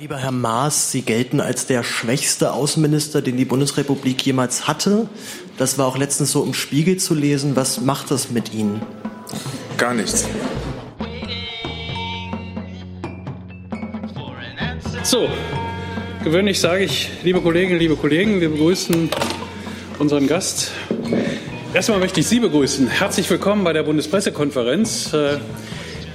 Lieber 0.00 0.16
Herr 0.16 0.32
Maas, 0.32 0.92
Sie 0.92 1.02
gelten 1.02 1.42
als 1.42 1.66
der 1.66 1.82
schwächste 1.82 2.54
Außenminister, 2.54 3.20
den 3.20 3.36
die 3.36 3.44
Bundesrepublik 3.44 4.24
jemals 4.24 4.66
hatte. 4.66 5.10
Das 5.58 5.76
war 5.76 5.86
auch 5.86 5.98
letztens 5.98 6.32
so 6.32 6.42
im 6.42 6.54
Spiegel 6.54 6.96
zu 6.96 7.12
lesen. 7.12 7.54
Was 7.54 7.82
macht 7.82 8.10
das 8.10 8.30
mit 8.30 8.54
Ihnen? 8.54 8.80
Gar 9.76 9.92
nichts. 9.92 10.26
So, 15.02 15.28
gewöhnlich 16.24 16.58
sage 16.60 16.84
ich, 16.84 17.10
liebe 17.22 17.42
Kolleginnen, 17.42 17.78
liebe 17.78 17.96
Kollegen, 17.96 18.40
wir 18.40 18.48
begrüßen 18.48 19.10
unseren 19.98 20.26
Gast. 20.26 20.70
Erstmal 21.74 21.98
möchte 21.98 22.20
ich 22.20 22.26
Sie 22.26 22.40
begrüßen. 22.40 22.88
Herzlich 22.88 23.28
willkommen 23.28 23.64
bei 23.64 23.74
der 23.74 23.82
Bundespressekonferenz. 23.82 25.12
Äh, 25.12 25.40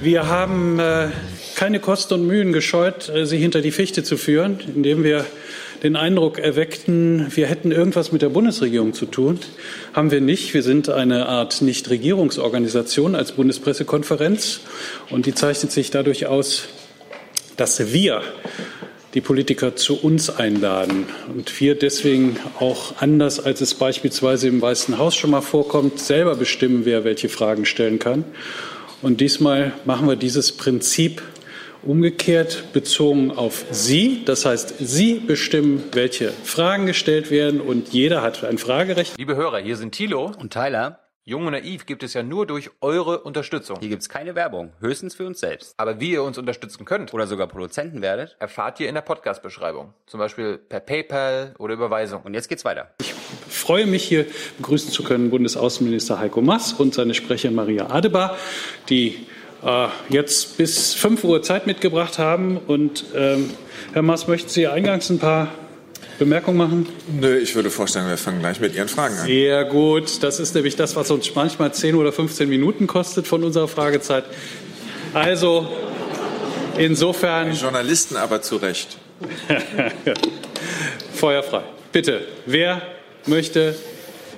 wir 0.00 0.26
haben 0.26 0.80
äh, 0.80 1.10
keine 1.56 1.80
Kosten 1.80 2.14
und 2.14 2.26
Mühen 2.26 2.52
gescheut, 2.52 3.08
äh, 3.08 3.26
Sie 3.26 3.38
hinter 3.38 3.62
die 3.62 3.72
Fichte 3.72 4.04
zu 4.04 4.16
führen, 4.16 4.60
indem 4.74 5.02
wir 5.02 5.24
den 5.82 5.96
Eindruck 5.96 6.38
erweckten, 6.38 7.26
wir 7.34 7.46
hätten 7.46 7.72
irgendwas 7.72 8.12
mit 8.12 8.22
der 8.22 8.28
Bundesregierung 8.28 8.92
zu 8.92 9.06
tun. 9.06 9.40
Haben 9.94 10.10
wir 10.10 10.20
nicht. 10.20 10.54
Wir 10.54 10.62
sind 10.62 10.88
eine 10.88 11.26
Art 11.26 11.62
Nichtregierungsorganisation 11.62 13.14
als 13.14 13.32
Bundespressekonferenz 13.32 14.60
und 15.10 15.26
die 15.26 15.34
zeichnet 15.34 15.72
sich 15.72 15.90
dadurch 15.90 16.26
aus, 16.26 16.64
dass 17.56 17.92
wir 17.92 18.22
die 19.14 19.20
Politiker 19.22 19.76
zu 19.76 19.98
uns 19.98 20.28
einladen 20.28 21.06
und 21.34 21.58
wir 21.58 21.74
deswegen 21.74 22.36
auch 22.60 23.00
anders, 23.00 23.40
als 23.40 23.62
es 23.62 23.72
beispielsweise 23.74 24.48
im 24.48 24.60
Weißen 24.60 24.98
Haus 24.98 25.14
schon 25.14 25.30
mal 25.30 25.40
vorkommt, 25.40 26.00
selber 26.00 26.34
bestimmen, 26.34 26.84
wer 26.84 27.04
welche 27.04 27.30
Fragen 27.30 27.64
stellen 27.64 27.98
kann. 27.98 28.24
Und 29.00 29.20
diesmal 29.20 29.72
machen 29.84 30.08
wir 30.08 30.16
dieses 30.16 30.52
Prinzip 30.52 31.22
umgekehrt 31.82 32.72
bezogen 32.72 33.30
auf 33.30 33.64
Sie. 33.70 34.22
Das 34.24 34.44
heißt, 34.44 34.74
Sie 34.78 35.14
bestimmen, 35.14 35.84
welche 35.92 36.30
Fragen 36.30 36.86
gestellt 36.86 37.30
werden 37.30 37.60
und 37.60 37.88
jeder 37.88 38.22
hat 38.22 38.44
ein 38.44 38.58
Fragerecht. 38.58 39.16
Liebe 39.18 39.36
Hörer, 39.36 39.58
hier 39.58 39.76
sind 39.76 39.92
Thilo 39.92 40.32
und 40.38 40.52
Tyler. 40.52 41.00
Jung 41.28 41.44
und 41.44 41.54
Naiv 41.54 41.86
gibt 41.86 42.04
es 42.04 42.14
ja 42.14 42.22
nur 42.22 42.46
durch 42.46 42.70
eure 42.80 43.18
Unterstützung. 43.22 43.78
Hier 43.80 43.88
gibt 43.88 44.02
es 44.02 44.08
keine 44.08 44.36
Werbung, 44.36 44.72
höchstens 44.78 45.16
für 45.16 45.26
uns 45.26 45.40
selbst. 45.40 45.74
Aber 45.76 45.98
wie 45.98 46.12
ihr 46.12 46.22
uns 46.22 46.38
unterstützen 46.38 46.84
könnt 46.84 47.12
oder 47.12 47.26
sogar 47.26 47.48
Produzenten 47.48 48.00
werdet, 48.00 48.36
erfahrt 48.38 48.78
ihr 48.78 48.88
in 48.88 48.94
der 48.94 49.02
Podcast-Beschreibung. 49.02 49.92
Zum 50.06 50.20
Beispiel 50.20 50.56
per 50.56 50.78
PayPal 50.78 51.56
oder 51.58 51.74
Überweisung. 51.74 52.22
Und 52.22 52.34
jetzt 52.34 52.48
geht's 52.48 52.64
weiter. 52.64 52.94
Ich 53.00 53.12
freue 53.48 53.86
mich 53.86 54.04
hier 54.04 54.26
begrüßen 54.58 54.92
zu 54.92 55.02
können 55.02 55.30
Bundesaußenminister 55.30 56.20
Heiko 56.20 56.42
Maas 56.42 56.74
und 56.74 56.94
seine 56.94 57.12
Sprecherin 57.12 57.56
Maria 57.56 57.90
Adebar, 57.90 58.36
die 58.88 59.26
jetzt 60.08 60.56
bis 60.58 60.94
5 60.94 61.24
Uhr 61.24 61.42
Zeit 61.42 61.66
mitgebracht 61.66 62.18
haben. 62.18 62.58
Und 62.58 63.04
ähm, 63.14 63.50
Herr 63.92 64.02
Maas, 64.02 64.28
möchten 64.28 64.48
Sie 64.48 64.66
eingangs 64.66 65.10
ein 65.10 65.18
paar 65.18 65.48
Bemerkungen 66.18 66.56
machen? 66.56 66.86
Nö, 67.20 67.36
ich 67.36 67.54
würde 67.54 67.70
vorstellen, 67.70 68.08
wir 68.08 68.16
fangen 68.16 68.40
gleich 68.40 68.60
mit 68.60 68.74
Ihren 68.74 68.88
Fragen 68.88 69.16
an. 69.16 69.26
Sehr 69.26 69.64
gut. 69.64 70.22
Das 70.22 70.40
ist 70.40 70.54
nämlich 70.54 70.76
das, 70.76 70.96
was 70.96 71.10
uns 71.10 71.34
manchmal 71.34 71.72
10 71.72 71.94
oder 71.94 72.12
15 72.12 72.48
Minuten 72.48 72.86
kostet 72.86 73.26
von 73.26 73.42
unserer 73.44 73.68
Fragezeit. 73.68 74.24
Also, 75.12 75.68
insofern. 76.78 77.50
Die 77.50 77.56
Journalisten 77.56 78.16
aber 78.16 78.42
zu 78.42 78.56
Recht. 78.56 78.98
Feuerfrei. 81.14 81.62
Bitte, 81.92 82.26
wer 82.44 82.82
möchte 83.26 83.74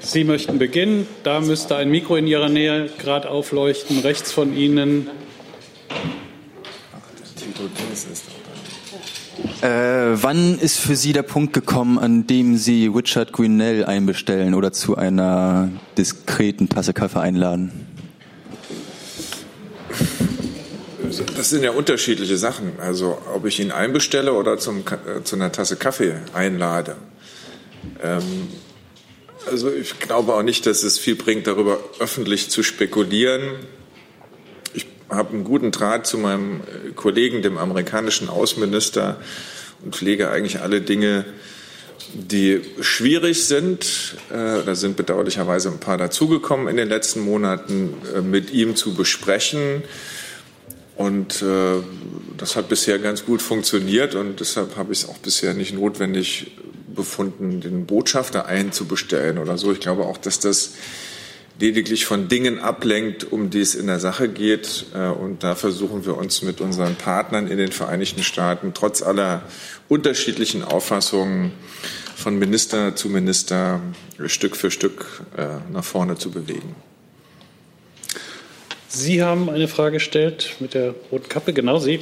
Sie 0.01 0.25
möchten 0.25 0.59
beginnen. 0.59 1.07
Da 1.23 1.41
müsste 1.41 1.77
ein 1.77 1.91
Mikro 1.91 2.17
in 2.17 2.27
Ihrer 2.27 2.49
Nähe 2.49 2.89
gerade 2.99 3.29
aufleuchten, 3.31 4.01
rechts 4.01 4.33
von 4.33 4.57
Ihnen. 4.57 5.09
Äh, 9.61 9.67
wann 9.67 10.59
ist 10.59 10.79
für 10.79 10.97
Sie 10.97 11.13
der 11.13 11.23
Punkt 11.23 11.53
gekommen, 11.53 11.99
an 11.99 12.27
dem 12.27 12.57
Sie 12.57 12.87
Richard 12.87 13.33
Grinnell 13.33 13.85
einbestellen 13.85 14.55
oder 14.55 14.73
zu 14.73 14.97
einer 14.97 15.71
diskreten 15.97 16.69
Tasse 16.69 16.93
Kaffee 16.93 17.21
einladen? 17.21 17.87
Das 21.37 21.51
sind 21.51 21.65
ja 21.65 21.71
unterschiedliche 21.71 22.37
Sachen. 22.37 22.73
Also 22.81 23.19
ob 23.35 23.47
ich 23.47 23.61
ihn 23.61 23.73
einbestelle 23.73 24.33
oder 24.33 24.59
zum, 24.59 24.81
äh, 24.81 25.23
zu 25.25 25.37
einer 25.37 25.51
Tasse 25.51 25.77
Kaffee 25.77 26.15
einlade. 26.35 26.97
Ähm, 28.03 28.49
also 29.51 29.73
ich 29.73 29.99
glaube 29.99 30.35
auch 30.35 30.43
nicht, 30.43 30.67
dass 30.67 30.83
es 30.83 30.99
viel 30.99 31.17
bringt, 31.17 31.47
darüber 31.47 31.79
öffentlich 31.99 32.51
zu 32.51 32.63
spekulieren. 32.63 33.43
Ich 34.75 34.87
habe 35.09 35.31
einen 35.31 35.45
guten 35.45 35.71
Draht 35.71 36.07
zu 36.07 36.19
meinem 36.19 36.61
äh, 36.61 36.93
Kollegen, 36.95 37.43
dem 37.43 37.59
amerikanischen 37.59 38.29
Außenminister, 38.29 39.21
und 39.85 39.95
pflege 39.95 40.31
eigentlich 40.31 40.61
alle 40.61 40.81
Dinge, 40.81 41.25
die 42.15 42.63
schwierig 42.81 43.47
sind. 43.47 44.17
Äh, 44.31 44.65
da 44.65 44.75
sind 44.75 44.97
bedauerlicherweise 44.97 45.69
ein 45.71 45.81
paar 45.81 45.99
dazugekommen 45.99 46.69
in 46.69 46.77
den 46.77 46.89
letzten 46.89 47.21
Monaten, 47.21 47.95
äh, 48.15 48.21
mit 48.21 48.53
ihm 48.53 48.77
zu 48.77 48.95
besprechen. 48.95 49.83
Und 50.97 51.45
das 52.37 52.57
hat 52.57 52.69
bisher 52.69 52.99
ganz 52.99 53.25
gut 53.25 53.41
funktioniert 53.41 54.17
und 54.17 54.41
deshalb 54.41 54.75
habe 54.75 54.93
ich 54.93 55.05
es 55.05 55.09
auch 55.09 55.19
bisher 55.19 55.55
nicht 55.55 55.73
notwendig 55.73 56.51
befunden, 56.99 57.63
den 57.63 57.87
Botschafter 57.87 58.45
einzubestellen 58.45 59.39
oder 59.39 59.57
so. 59.57 59.73
Ich 59.73 59.81
glaube 59.81 60.05
auch, 60.05 60.19
dass 60.19 60.41
das 60.41 60.75
lediglich 61.59 62.05
von 62.07 62.29
Dingen 62.29 62.59
ablenkt, 62.59 63.33
um 63.33 63.51
die 63.51 63.61
es 63.61 63.75
in 63.75 63.87
der 63.87 63.99
Sache 63.99 64.29
geht. 64.29 64.87
Äh, 64.95 65.09
und 65.09 65.43
da 65.43 65.55
versuchen 65.55 66.05
wir 66.05 66.17
uns 66.17 66.43
mit 66.43 66.61
unseren 66.61 66.97
Partnern 66.97 67.49
in 67.49 67.59
den 67.59 67.73
Vereinigten 67.73 68.23
Staaten 68.23 68.73
trotz 68.75 69.03
aller 69.03 69.43
unterschiedlichen 69.89 70.63
Auffassungen 70.63 71.53
von 72.15 72.39
Minister 72.39 72.95
zu 72.95 73.09
Minister 73.09 73.81
Stück 74.27 74.57
für 74.57 74.71
Stück 74.71 75.23
äh, 75.37 75.47
nach 75.73 75.85
vorne 75.85 76.17
zu 76.17 76.31
bewegen. 76.31 76.75
Sie 78.89 79.23
haben 79.23 79.51
eine 79.51 79.69
Frage 79.69 79.95
gestellt 79.95 80.57
mit 80.61 80.75
der 80.75 80.95
roten 81.13 81.29
Kappe, 81.29 81.53
genau 81.53 81.79
Sie. 81.79 82.01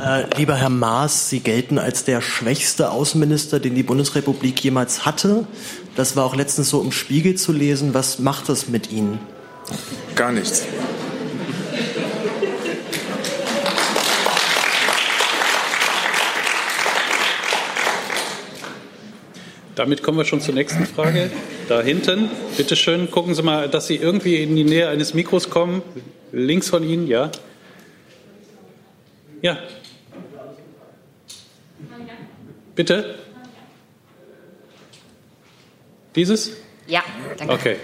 Äh, 0.00 0.24
lieber 0.36 0.54
Herr 0.56 0.68
Maas, 0.68 1.28
Sie 1.28 1.40
gelten 1.40 1.78
als 1.78 2.04
der 2.04 2.20
schwächste 2.20 2.90
Außenminister, 2.90 3.60
den 3.60 3.74
die 3.74 3.82
Bundesrepublik 3.82 4.62
jemals 4.62 5.04
hatte. 5.04 5.46
Das 5.96 6.16
war 6.16 6.24
auch 6.24 6.34
letztens 6.34 6.70
so 6.70 6.80
im 6.80 6.92
Spiegel 6.92 7.34
zu 7.34 7.52
lesen. 7.52 7.94
Was 7.94 8.18
macht 8.18 8.48
das 8.48 8.68
mit 8.68 8.90
Ihnen? 8.90 9.20
Gar 10.14 10.32
nichts. 10.32 10.64
Damit 19.74 20.02
kommen 20.02 20.18
wir 20.18 20.24
schon 20.24 20.40
zur 20.40 20.54
nächsten 20.54 20.86
Frage. 20.86 21.30
Da 21.68 21.80
hinten, 21.80 22.28
bitte 22.56 22.76
schön, 22.76 23.10
gucken 23.10 23.34
Sie 23.34 23.42
mal, 23.42 23.68
dass 23.68 23.86
Sie 23.86 23.96
irgendwie 23.96 24.42
in 24.42 24.54
die 24.54 24.64
Nähe 24.64 24.88
eines 24.88 25.14
Mikros 25.14 25.48
kommen. 25.48 25.82
Links 26.30 26.68
von 26.68 26.82
Ihnen, 26.82 27.06
ja. 27.06 27.30
Ja. 29.42 29.58
Bitte? 32.76 33.18
Dieses? 36.14 36.52
Ja, 36.86 37.02
danke. 37.36 37.52
Okay. 37.52 37.76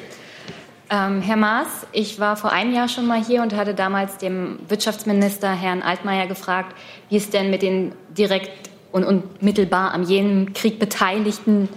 Ähm, 0.91 1.21
Herr 1.21 1.37
Maas, 1.37 1.87
ich 1.93 2.21
war 2.21 2.37
vor 2.37 2.53
einem 2.53 2.73
Jahr 2.73 2.89
schon 2.89 3.07
mal 3.07 3.23
hier 3.23 3.43
und 3.43 3.55
hatte 3.55 3.75
damals 3.75 4.19
dem 4.19 4.61
Wirtschaftsminister 4.69 5.51
Herrn 5.51 5.83
Altmaier 5.83 6.27
gefragt, 6.29 6.77
wie 7.11 7.17
es 7.17 7.29
denn 7.29 7.51
mit 7.51 7.63
den 7.63 7.93
direkt 8.17 8.71
und 8.93 9.05
unmittelbar 9.05 9.93
am 9.93 10.05
jenen 10.05 10.55
Krieg 10.55 10.79
beteiligten 10.79 11.69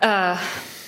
äh, 0.00 0.36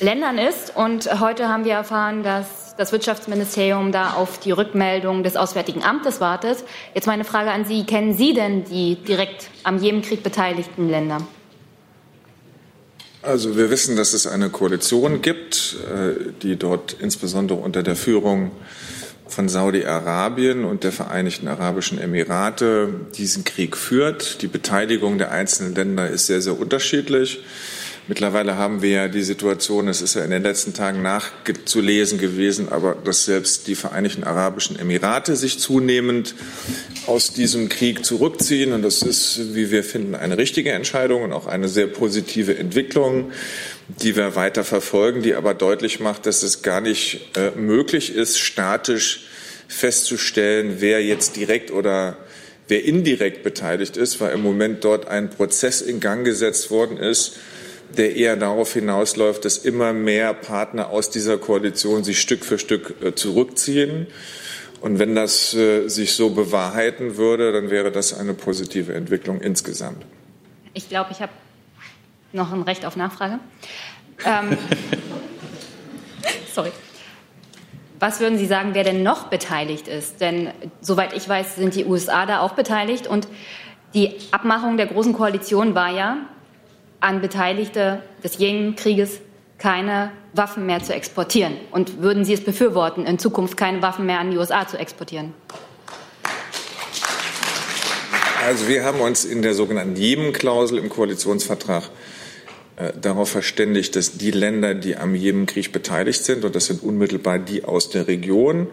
Ländern 0.00 0.38
ist. 0.38 0.75
Und 0.75 1.20
heute 1.20 1.48
haben 1.48 1.64
wir 1.64 1.75
erfahren, 1.75 2.22
dass 2.22 2.63
das 2.77 2.93
Wirtschaftsministerium 2.93 3.93
da 3.93 4.15
auf 4.15 4.39
die 4.39 4.51
Rückmeldung 4.51 5.23
des 5.23 5.37
Auswärtigen 5.37 5.83
Amtes 5.83 6.21
wartet. 6.21 6.65
Jetzt 6.95 7.07
meine 7.07 7.25
Frage 7.25 7.51
an 7.51 7.65
Sie. 7.65 7.85
Kennen 7.85 8.15
Sie 8.15 8.35
denn 8.35 8.65
die 8.65 8.97
direkt 8.97 9.49
am 9.62 9.79
Jemenkrieg 9.79 10.23
beteiligten 10.23 10.88
Länder? 10.88 11.19
Also 13.23 13.56
wir 13.56 13.71
wissen, 13.71 13.97
dass 13.97 14.12
es 14.12 14.26
eine 14.26 14.50
Koalition 14.50 15.23
gibt, 15.23 15.76
äh, 15.91 16.32
die 16.43 16.56
dort 16.56 16.94
insbesondere 17.00 17.59
unter 17.59 17.82
der 17.82 17.97
Führung 17.97 18.50
von 19.27 19.49
Saudi-Arabien 19.49 20.65
und 20.65 20.85
der 20.85 20.93
Vereinigten 20.93 21.49
Arabischen 21.49 21.99
Emirate 21.99 22.88
diesen 23.17 23.44
Krieg 23.44 23.77
führt. 23.77 24.43
Die 24.43 24.47
Beteiligung 24.47 25.17
der 25.17 25.31
einzelnen 25.31 25.75
Länder 25.75 26.11
ist 26.11 26.27
sehr, 26.27 26.43
sehr 26.43 26.59
unterschiedlich. 26.59 27.43
Mittlerweile 28.06 28.59
haben 28.59 28.83
wir 28.83 28.91
ja 28.91 29.09
die 29.09 29.23
Situation, 29.23 29.89
es 29.89 30.03
ist 30.03 30.15
ja 30.15 30.25
in 30.25 30.31
den 30.31 30.43
letzten 30.43 30.75
Tagen 30.75 31.01
nachzulesen 31.01 32.19
gewesen, 32.19 32.69
aber 32.69 32.95
dass 32.95 33.25
selbst 33.25 33.67
die 33.67 33.75
Vereinigten 33.75 34.25
Arabischen 34.25 34.79
Emirate 34.79 35.37
sich 35.37 35.59
zunehmend 35.59 36.35
aus 37.06 37.33
diesem 37.33 37.71
Krieg 37.71 38.05
zurückziehen. 38.05 38.75
Und 38.75 38.83
das 38.83 39.01
ist, 39.01 39.55
wie 39.55 39.71
wir 39.71 39.83
finden, 39.83 40.15
eine 40.15 40.37
richtige 40.37 40.73
Entscheidung 40.73 41.23
und 41.23 41.33
auch 41.33 41.47
eine 41.47 41.67
sehr 41.67 41.87
positive 41.87 42.59
Entwicklung, 42.59 43.33
die 43.89 44.17
wir 44.17 44.37
weiter 44.37 44.65
verfolgen, 44.65 45.23
die 45.23 45.35
aber 45.35 45.55
deutlich 45.55 45.99
macht, 45.99 46.27
dass 46.27 46.43
es 46.43 46.61
gar 46.61 46.83
nicht 46.83 47.39
äh, 47.39 47.59
möglich 47.59 48.15
ist, 48.15 48.39
statisch 48.39 49.29
festzustellen, 49.67 50.77
wer 50.81 51.03
jetzt 51.03 51.37
direkt 51.37 51.71
oder 51.71 52.19
wer 52.69 52.85
indirekt 52.85 53.43
beteiligt 53.43 53.97
ist, 53.97 54.21
weil 54.21 54.35
im 54.35 54.43
Moment 54.43 54.85
dort 54.85 55.09
ein 55.09 55.31
Prozess 55.31 55.81
in 55.81 56.01
Gang 56.01 56.27
gesetzt 56.27 56.71
worden 56.71 56.99
ist, 56.99 57.39
der 57.94 58.17
eher 58.17 58.37
darauf 58.37 58.73
hinausläuft, 58.73 59.44
dass 59.44 59.58
immer 59.58 59.93
mehr 59.93 60.35
Partner 60.35 60.91
aus 60.91 61.11
dieser 61.11 61.38
Koalition 61.38 62.05
sich 62.05 62.20
Stück 62.20 62.44
für 62.44 62.58
Stück 62.58 62.94
äh, 63.02 63.14
zurückziehen. 63.14 64.06
Und 64.81 64.99
wenn 64.99 65.14
das 65.14 65.55
äh, 65.55 65.88
sich 65.88 66.12
so 66.12 66.31
bewahrheiten 66.31 67.17
würde, 67.17 67.52
dann 67.52 67.70
wäre 67.70 67.91
das 67.91 68.12
eine 68.12 68.35
positive 68.35 68.93
Entwicklung 68.93 69.41
insgesamt. 69.41 70.05
Ich 70.75 70.88
glaube, 70.88 71.11
ich 71.12 71.20
habe 71.20 71.32
noch 72.32 72.52
ein 72.52 72.62
Recht 72.62 72.85
auf 72.85 72.96
Nachfrage. 72.96 73.38
Ähm, 74.25 74.56
sorry. 76.55 76.70
Was 77.99 78.20
würden 78.20 78.38
Sie 78.38 78.46
sagen, 78.46 78.70
wer 78.75 78.85
denn 78.85 79.02
noch 79.02 79.25
beteiligt 79.25 79.88
ist? 79.88 80.20
Denn 80.20 80.50
soweit 80.81 81.14
ich 81.14 81.29
weiß, 81.29 81.56
sind 81.56 81.75
die 81.75 81.85
USA 81.85 82.25
da 82.25 82.38
auch 82.38 82.52
beteiligt. 82.52 83.08
Und 83.08 83.26
die 83.93 84.14
Abmachung 84.31 84.76
der 84.76 84.87
Großen 84.87 85.12
Koalition 85.12 85.75
war 85.75 85.91
ja, 85.91 86.19
an 87.05 87.21
Beteiligte 87.21 88.03
des 88.25 88.39
Jemen-Krieges 88.39 89.21
keine 89.59 90.11
Waffen 90.33 90.67
mehr 90.67 90.83
zu 90.83 90.95
exportieren. 90.95 91.53
Und 91.71 92.01
würden 92.01 92.25
Sie 92.25 92.33
es 92.33 92.43
befürworten, 92.43 93.06
in 93.06 93.19
Zukunft 93.19 93.56
keine 93.56 93.83
Waffen 93.83 94.06
mehr 94.06 94.19
an 94.19 94.31
die 94.31 94.39
USA 94.39 94.67
zu 94.67 94.79
exportieren? 94.79 95.35
Also 98.47 98.69
wir 98.69 98.85
haben 98.85 99.01
uns 99.01 99.25
in 99.25 99.43
der 99.43 99.55
sogenannten 99.55 99.97
Jemen-Klausel 99.97 100.79
im 100.79 100.89
Koalitionsvertrag 100.89 101.85
äh, 102.77 102.93
darauf 103.01 103.31
verständigt, 103.31 103.97
dass 103.97 104.19
die 104.19 104.31
Länder, 104.31 104.75
die 104.75 104.97
am 104.97 105.15
Jemenkrieg 105.15 105.73
beteiligt 105.73 106.25
sind, 106.25 106.45
und 106.45 106.56
das 106.56 106.67
sind 106.67 106.83
unmittelbar 106.83 107.39
die 107.39 107.65
aus 107.65 107.91
der 107.91 108.09
Region, 108.09 108.67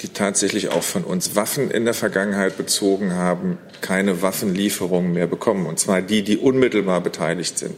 die 0.00 0.08
tatsächlich 0.08 0.68
auch 0.68 0.82
von 0.82 1.04
uns 1.04 1.34
Waffen 1.34 1.70
in 1.70 1.84
der 1.84 1.94
Vergangenheit 1.94 2.56
bezogen 2.56 3.14
haben, 3.14 3.58
keine 3.80 4.22
Waffenlieferungen 4.22 5.12
mehr 5.12 5.26
bekommen. 5.26 5.66
Und 5.66 5.78
zwar 5.80 6.02
die, 6.02 6.22
die 6.22 6.36
unmittelbar 6.36 7.00
beteiligt 7.00 7.58
sind. 7.58 7.74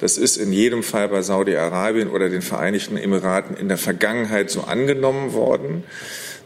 Das 0.00 0.18
ist 0.18 0.36
in 0.36 0.52
jedem 0.52 0.82
Fall 0.82 1.08
bei 1.08 1.22
Saudi-Arabien 1.22 2.10
oder 2.10 2.28
den 2.28 2.42
Vereinigten 2.42 2.96
Emiraten 2.96 3.56
in 3.56 3.68
der 3.68 3.78
Vergangenheit 3.78 4.50
so 4.50 4.62
angenommen 4.62 5.32
worden. 5.32 5.84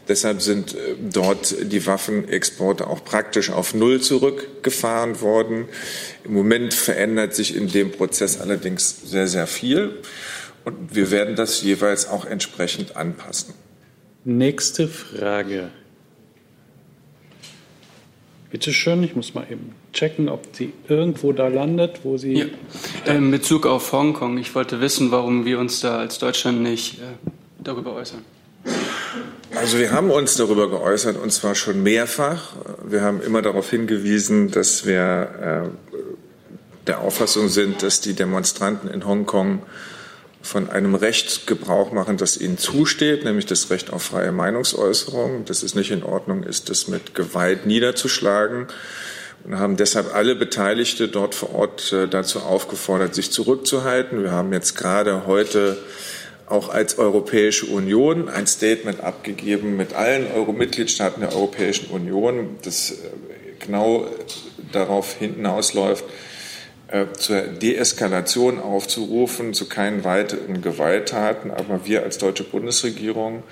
Deshalb 0.07 0.41
sind 0.41 0.73
äh, 0.73 0.95
dort 0.99 1.55
die 1.61 1.85
Waffenexporte 1.85 2.87
auch 2.87 3.03
praktisch 3.03 3.51
auf 3.51 3.73
Null 3.73 4.01
zurückgefahren 4.01 5.21
worden. 5.21 5.65
Im 6.23 6.33
Moment 6.33 6.73
verändert 6.73 7.35
sich 7.35 7.55
in 7.55 7.67
dem 7.67 7.91
Prozess 7.91 8.39
allerdings 8.39 9.01
sehr, 9.05 9.27
sehr 9.27 9.45
viel. 9.45 9.99
Und 10.65 10.95
wir 10.95 11.11
werden 11.11 11.35
das 11.35 11.61
jeweils 11.61 12.07
auch 12.07 12.25
entsprechend 12.25 12.95
anpassen. 12.95 13.53
Nächste 14.25 14.87
Frage. 14.87 15.69
Bitte 18.51 18.73
schön, 18.73 19.03
ich 19.03 19.15
muss 19.15 19.33
mal 19.33 19.45
eben 19.49 19.75
checken, 19.93 20.27
ob 20.27 20.47
sie 20.53 20.73
irgendwo 20.87 21.31
da 21.31 21.47
landet, 21.47 21.99
wo 22.03 22.17
sie. 22.17 22.33
Ja. 23.05 23.13
In 23.13 23.31
Bezug 23.31 23.65
auf 23.65 23.91
Hongkong, 23.93 24.37
ich 24.37 24.55
wollte 24.55 24.81
wissen, 24.81 25.11
warum 25.11 25.45
wir 25.45 25.59
uns 25.59 25.81
da 25.81 25.99
als 25.99 26.17
Deutschland 26.17 26.61
nicht 26.61 26.99
äh, 26.99 27.03
darüber 27.63 27.93
äußern. 27.93 28.25
Also 29.55 29.77
wir 29.77 29.91
haben 29.91 30.09
uns 30.09 30.35
darüber 30.35 30.69
geäußert 30.69 31.17
und 31.17 31.31
zwar 31.31 31.55
schon 31.55 31.81
mehrfach. 31.83 32.53
Wir 32.83 33.01
haben 33.01 33.21
immer 33.21 33.41
darauf 33.41 33.69
hingewiesen, 33.69 34.51
dass 34.51 34.85
wir 34.85 35.71
äh, 35.71 36.87
der 36.87 37.01
Auffassung 37.01 37.49
sind, 37.49 37.83
dass 37.83 38.01
die 38.01 38.13
Demonstranten 38.13 38.89
in 38.89 39.05
Hongkong 39.05 39.61
von 40.41 40.69
einem 40.69 40.95
Recht 40.95 41.47
Gebrauch 41.47 41.91
machen, 41.91 42.17
das 42.17 42.37
ihnen 42.37 42.57
zusteht, 42.57 43.23
nämlich 43.23 43.45
das 43.45 43.69
Recht 43.69 43.91
auf 43.91 44.03
freie 44.03 44.31
Meinungsäußerung, 44.31 45.45
dass 45.45 45.63
es 45.63 45.75
nicht 45.75 45.91
in 45.91 46.03
Ordnung 46.03 46.43
ist, 46.43 46.69
das 46.69 46.87
mit 46.87 47.13
Gewalt 47.13 47.65
niederzuschlagen 47.65 48.67
und 49.43 49.57
haben 49.57 49.77
deshalb 49.77 50.13
alle 50.15 50.35
Beteiligte 50.35 51.07
dort 51.07 51.35
vor 51.35 51.55
Ort 51.55 51.93
äh, 51.93 52.07
dazu 52.07 52.39
aufgefordert, 52.39 53.15
sich 53.15 53.31
zurückzuhalten. 53.31 54.23
Wir 54.23 54.31
haben 54.31 54.53
jetzt 54.53 54.75
gerade 54.75 55.25
heute 55.27 55.77
auch 56.45 56.69
als 56.69 56.97
Europäische 56.97 57.67
Union 57.67 58.27
ein 58.27 58.47
Statement 58.47 59.01
abgegeben 59.01 59.77
mit 59.77 59.93
allen 59.93 60.31
Euro-Mitgliedstaaten 60.31 61.21
der 61.21 61.33
Europäischen 61.33 61.89
Union, 61.91 62.57
das 62.63 62.91
äh, 62.91 62.95
genau 63.59 64.07
darauf 64.71 65.13
hinausläuft, 65.13 66.05
zur 67.17 67.41
Deeskalation 67.41 68.59
aufzurufen, 68.59 69.53
zu 69.53 69.69
keinen 69.69 70.03
weiteren 70.03 70.61
Gewalttaten. 70.61 71.51
Aber 71.51 71.85
wir 71.85 72.03
als 72.03 72.17
deutsche 72.17 72.43
Bundesregierung 72.43 73.43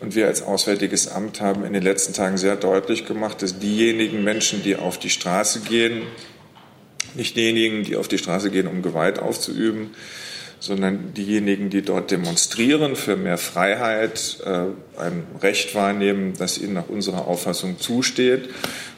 und 0.00 0.14
wir 0.14 0.26
als 0.26 0.42
Auswärtiges 0.42 1.08
Amt 1.08 1.40
haben 1.40 1.64
in 1.64 1.72
den 1.72 1.82
letzten 1.82 2.12
Tagen 2.12 2.36
sehr 2.36 2.56
deutlich 2.56 3.06
gemacht, 3.06 3.40
dass 3.40 3.58
diejenigen 3.58 4.24
Menschen, 4.24 4.62
die 4.62 4.76
auf 4.76 4.98
die 4.98 5.10
Straße 5.10 5.60
gehen, 5.60 6.02
nicht 7.14 7.36
diejenigen, 7.36 7.84
die 7.84 7.96
auf 7.96 8.08
die 8.08 8.18
Straße 8.18 8.50
gehen, 8.50 8.66
um 8.66 8.82
Gewalt 8.82 9.18
auszuüben, 9.18 9.90
sondern 10.62 11.12
diejenigen, 11.12 11.70
die 11.70 11.82
dort 11.82 12.12
demonstrieren 12.12 12.94
für 12.94 13.16
mehr 13.16 13.36
Freiheit, 13.36 14.38
äh, 14.44 14.66
ein 14.96 15.24
Recht 15.42 15.74
wahrnehmen, 15.74 16.34
das 16.38 16.56
ihnen 16.56 16.74
nach 16.74 16.88
unserer 16.88 17.26
Auffassung 17.26 17.80
zusteht 17.80 18.48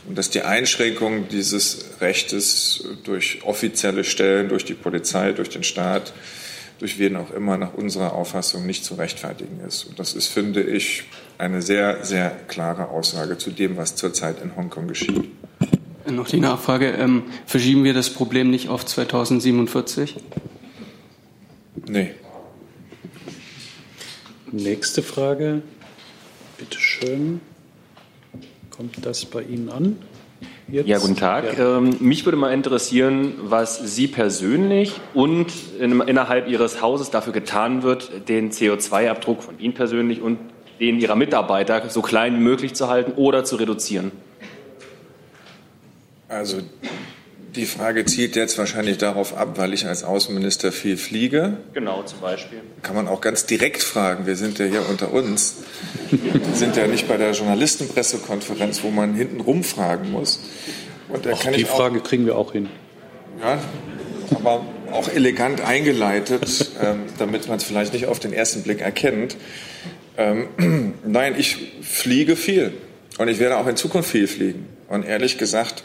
und 0.06 0.18
dass 0.18 0.28
die 0.28 0.42
Einschränkung 0.42 1.26
dieses 1.28 1.86
Rechtes 2.02 2.84
durch 3.04 3.38
offizielle 3.44 4.04
Stellen, 4.04 4.50
durch 4.50 4.66
die 4.66 4.74
Polizei, 4.74 5.32
durch 5.32 5.48
den 5.48 5.62
Staat, 5.62 6.12
durch 6.80 6.98
wen 6.98 7.16
auch 7.16 7.30
immer 7.30 7.56
nach 7.56 7.72
unserer 7.72 8.12
Auffassung 8.12 8.66
nicht 8.66 8.84
zu 8.84 8.96
rechtfertigen 8.96 9.60
ist. 9.66 9.84
Und 9.84 9.98
das 9.98 10.12
ist, 10.12 10.26
finde 10.26 10.62
ich, 10.62 11.04
eine 11.38 11.62
sehr, 11.62 12.04
sehr 12.04 12.28
klare 12.46 12.88
Aussage 12.90 13.38
zu 13.38 13.50
dem, 13.50 13.78
was 13.78 13.96
zurzeit 13.96 14.42
in 14.42 14.54
Hongkong 14.54 14.86
geschieht. 14.86 15.30
Noch 16.10 16.28
die 16.28 16.40
Nachfrage, 16.40 16.90
ähm, 16.90 17.22
verschieben 17.46 17.84
wir 17.84 17.94
das 17.94 18.10
Problem 18.10 18.50
nicht 18.50 18.68
auf 18.68 18.84
2047? 18.84 20.16
Nee. 21.88 22.12
Nächste 24.50 25.02
Frage. 25.02 25.62
Bitte 26.58 26.78
schön. 26.78 27.40
Kommt 28.70 29.04
das 29.04 29.24
bei 29.24 29.42
Ihnen 29.42 29.68
an? 29.68 29.98
Jetzt? 30.68 30.88
Ja, 30.88 30.98
guten 30.98 31.16
Tag. 31.16 31.58
Ja. 31.58 31.78
Ähm, 31.78 31.96
mich 32.00 32.24
würde 32.24 32.38
mal 32.38 32.52
interessieren, 32.52 33.34
was 33.42 33.94
Sie 33.94 34.08
persönlich 34.08 34.94
und 35.12 35.52
in, 35.78 36.00
innerhalb 36.00 36.48
Ihres 36.48 36.80
Hauses 36.80 37.10
dafür 37.10 37.32
getan 37.32 37.82
wird, 37.82 38.28
den 38.28 38.50
CO2-Abdruck 38.50 39.42
von 39.42 39.58
Ihnen 39.58 39.74
persönlich 39.74 40.22
und 40.22 40.38
den 40.80 40.98
Ihrer 40.98 41.16
Mitarbeiter 41.16 41.88
so 41.90 42.02
klein 42.02 42.36
wie 42.36 42.40
möglich 42.40 42.74
zu 42.74 42.88
halten 42.88 43.12
oder 43.16 43.44
zu 43.44 43.56
reduzieren. 43.56 44.10
Also 46.28 46.58
die 47.56 47.66
Frage 47.66 48.04
zielt 48.04 48.36
jetzt 48.36 48.58
wahrscheinlich 48.58 48.98
darauf 48.98 49.36
ab, 49.36 49.56
weil 49.56 49.72
ich 49.72 49.86
als 49.86 50.02
Außenminister 50.02 50.72
viel 50.72 50.96
fliege. 50.96 51.58
Genau, 51.72 52.02
zum 52.02 52.20
Beispiel. 52.20 52.60
Kann 52.82 52.96
man 52.96 53.06
auch 53.06 53.20
ganz 53.20 53.46
direkt 53.46 53.82
fragen. 53.82 54.26
Wir 54.26 54.36
sind 54.36 54.58
ja 54.58 54.66
hier 54.66 54.88
unter 54.88 55.12
uns. 55.12 55.56
Wir 56.10 56.40
sind 56.54 56.76
ja 56.76 56.86
nicht 56.86 57.06
bei 57.06 57.16
der 57.16 57.32
Journalistenpressekonferenz, 57.32 58.82
wo 58.82 58.90
man 58.90 59.14
hinten 59.14 59.40
rumfragen 59.40 60.10
muss. 60.10 60.40
Und 61.08 61.26
Ach, 61.26 61.52
die 61.52 61.64
Frage 61.64 62.00
auch, 62.00 62.04
kriegen 62.04 62.26
wir 62.26 62.36
auch 62.36 62.52
hin. 62.52 62.68
Ja, 63.40 63.58
aber 64.34 64.64
auch 64.90 65.08
elegant 65.08 65.60
eingeleitet, 65.60 66.70
ähm, 66.82 67.04
damit 67.18 67.48
man 67.48 67.58
es 67.58 67.64
vielleicht 67.64 67.92
nicht 67.92 68.06
auf 68.06 68.18
den 68.18 68.32
ersten 68.32 68.62
Blick 68.62 68.80
erkennt. 68.80 69.36
Ähm, 70.16 70.94
nein, 71.06 71.34
ich 71.38 71.56
fliege 71.82 72.36
viel. 72.36 72.72
Und 73.18 73.28
ich 73.28 73.38
werde 73.38 73.58
auch 73.58 73.68
in 73.68 73.76
Zukunft 73.76 74.10
viel 74.10 74.26
fliegen. 74.26 74.66
Und 74.88 75.04
ehrlich 75.04 75.38
gesagt, 75.38 75.84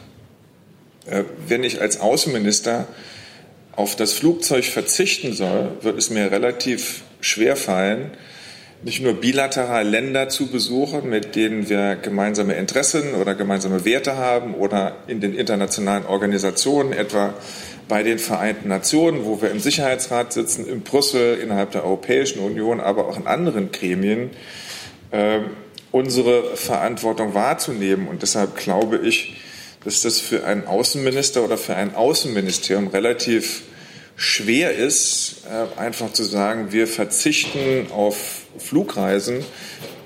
wenn 1.48 1.64
ich 1.64 1.82
als 1.82 2.00
Außenminister 2.00 2.88
auf 3.76 3.96
das 3.96 4.14
Flugzeug 4.14 4.66
verzichten 4.66 5.34
soll, 5.34 5.72
wird 5.82 5.98
es 5.98 6.10
mir 6.10 6.32
relativ 6.32 7.04
schwer 7.22 7.56
fallen, 7.56 8.12
nicht 8.84 9.02
nur 9.02 9.14
bilateral 9.14 9.88
Länder 9.88 10.30
zu 10.30 10.48
besuchen, 10.48 11.10
mit 11.10 11.36
denen 11.36 11.70
wir 11.70 11.96
gemeinsame 11.96 12.54
Interessen 12.54 13.14
oder 13.16 13.36
gemeinsame 13.36 13.84
Werte 13.84 14.16
haben 14.16 14.54
oder 14.54 14.98
in 15.08 15.20
den 15.20 15.36
internationalen 15.36 16.06
Organisationen, 16.06 16.94
etwa 16.94 17.34
bei 17.90 18.04
den 18.04 18.20
Vereinten 18.20 18.70
Nationen, 18.70 19.26
wo 19.26 19.42
wir 19.42 19.52
im 19.52 19.60
Sicherheitsrat 19.60 20.32
sitzen, 20.32 20.68
in 20.68 20.82
Brüssel, 20.82 21.40
innerhalb 21.40 21.72
der 21.72 21.84
Europäischen 21.84 22.40
Union, 22.40 22.80
aber 22.80 23.08
auch 23.08 23.18
in 23.18 23.28
anderen 23.28 23.72
Gremien, 23.72 24.30
äh, 25.12 25.40
unsere 25.92 26.56
Verantwortung 26.56 27.34
wahrzunehmen. 27.34 28.08
Und 28.08 28.22
deshalb 28.22 28.56
glaube 28.56 29.00
ich, 29.04 29.42
dass 29.84 30.02
das 30.02 30.20
für 30.20 30.44
einen 30.44 30.68
Außenminister 30.68 31.44
oder 31.44 31.58
für 31.58 31.76
ein 31.76 31.96
Außenministerium 31.96 32.88
relativ 32.88 33.64
schwer 34.20 34.76
ist, 34.76 35.44
äh, 35.50 35.80
einfach 35.80 36.12
zu 36.12 36.24
sagen, 36.24 36.74
wir 36.74 36.88
verzichten 36.88 37.88
auf 37.92 38.42
Flugreisen, 38.58 39.46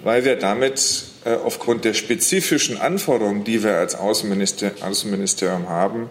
weil 0.03 0.23
wir 0.23 0.35
damit 0.35 1.05
äh, 1.25 1.33
aufgrund 1.33 1.83
der 1.83 1.95
spezifischen 1.95 2.79
Anforderungen, 2.79 3.43
die 3.43 3.63
wir 3.63 3.75
als 3.77 3.95
Außenministerium 3.95 5.67
haben, 5.67 6.09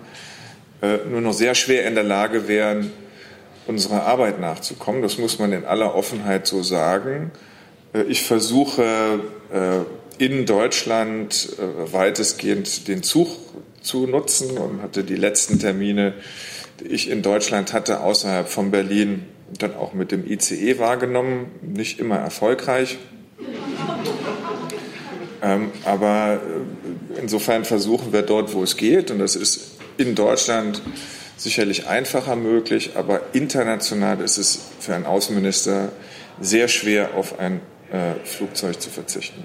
äh, 0.82 0.98
nur 1.08 1.20
noch 1.20 1.32
sehr 1.32 1.54
schwer 1.54 1.86
in 1.86 1.94
der 1.94 2.02
Lage 2.02 2.48
wären, 2.48 2.90
unserer 3.68 4.04
Arbeit 4.04 4.40
nachzukommen. 4.40 5.02
Das 5.02 5.18
muss 5.18 5.38
man 5.38 5.52
in 5.52 5.64
aller 5.64 5.94
Offenheit 5.94 6.48
so 6.48 6.64
sagen. 6.64 7.30
Ich 8.08 8.22
versuche 8.22 9.20
in 10.18 10.46
Deutschland 10.46 11.48
äh, 11.58 11.92
weitestgehend 11.92 12.88
den 12.88 13.02
Zug 13.02 13.28
zu 13.82 14.06
nutzen 14.06 14.56
und 14.58 14.82
hatte 14.82 15.04
die 15.04 15.16
letzten 15.16 15.58
Termine, 15.58 16.14
die 16.80 16.88
ich 16.88 17.10
in 17.10 17.22
Deutschland 17.22 17.72
hatte, 17.72 18.00
außerhalb 18.00 18.48
von 18.48 18.70
Berlin, 18.70 19.26
dann 19.58 19.74
auch 19.74 19.92
mit 19.92 20.12
dem 20.12 20.30
ICE 20.30 20.78
wahrgenommen. 20.78 21.50
Nicht 21.62 21.98
immer 21.98 22.16
erfolgreich. 22.16 22.98
Ähm, 25.44 25.72
aber 25.84 26.40
äh, 27.16 27.18
insofern 27.20 27.64
versuchen 27.64 28.12
wir 28.12 28.22
dort, 28.22 28.54
wo 28.54 28.62
es 28.62 28.76
geht, 28.76 29.10
und 29.10 29.18
das 29.18 29.34
ist 29.34 29.72
in 29.98 30.14
Deutschland 30.14 30.80
sicherlich 31.36 31.88
einfacher 31.88 32.36
möglich, 32.36 32.92
aber 32.94 33.22
international 33.32 34.20
ist 34.20 34.38
es 34.38 34.60
für 34.78 34.94
einen 34.94 35.04
Außenminister 35.04 35.90
sehr 36.40 36.68
schwer, 36.68 37.14
auf 37.14 37.40
ein 37.40 37.60
äh, 37.90 38.24
Flugzeug 38.24 38.80
zu 38.80 38.88
verzichten. 38.88 39.42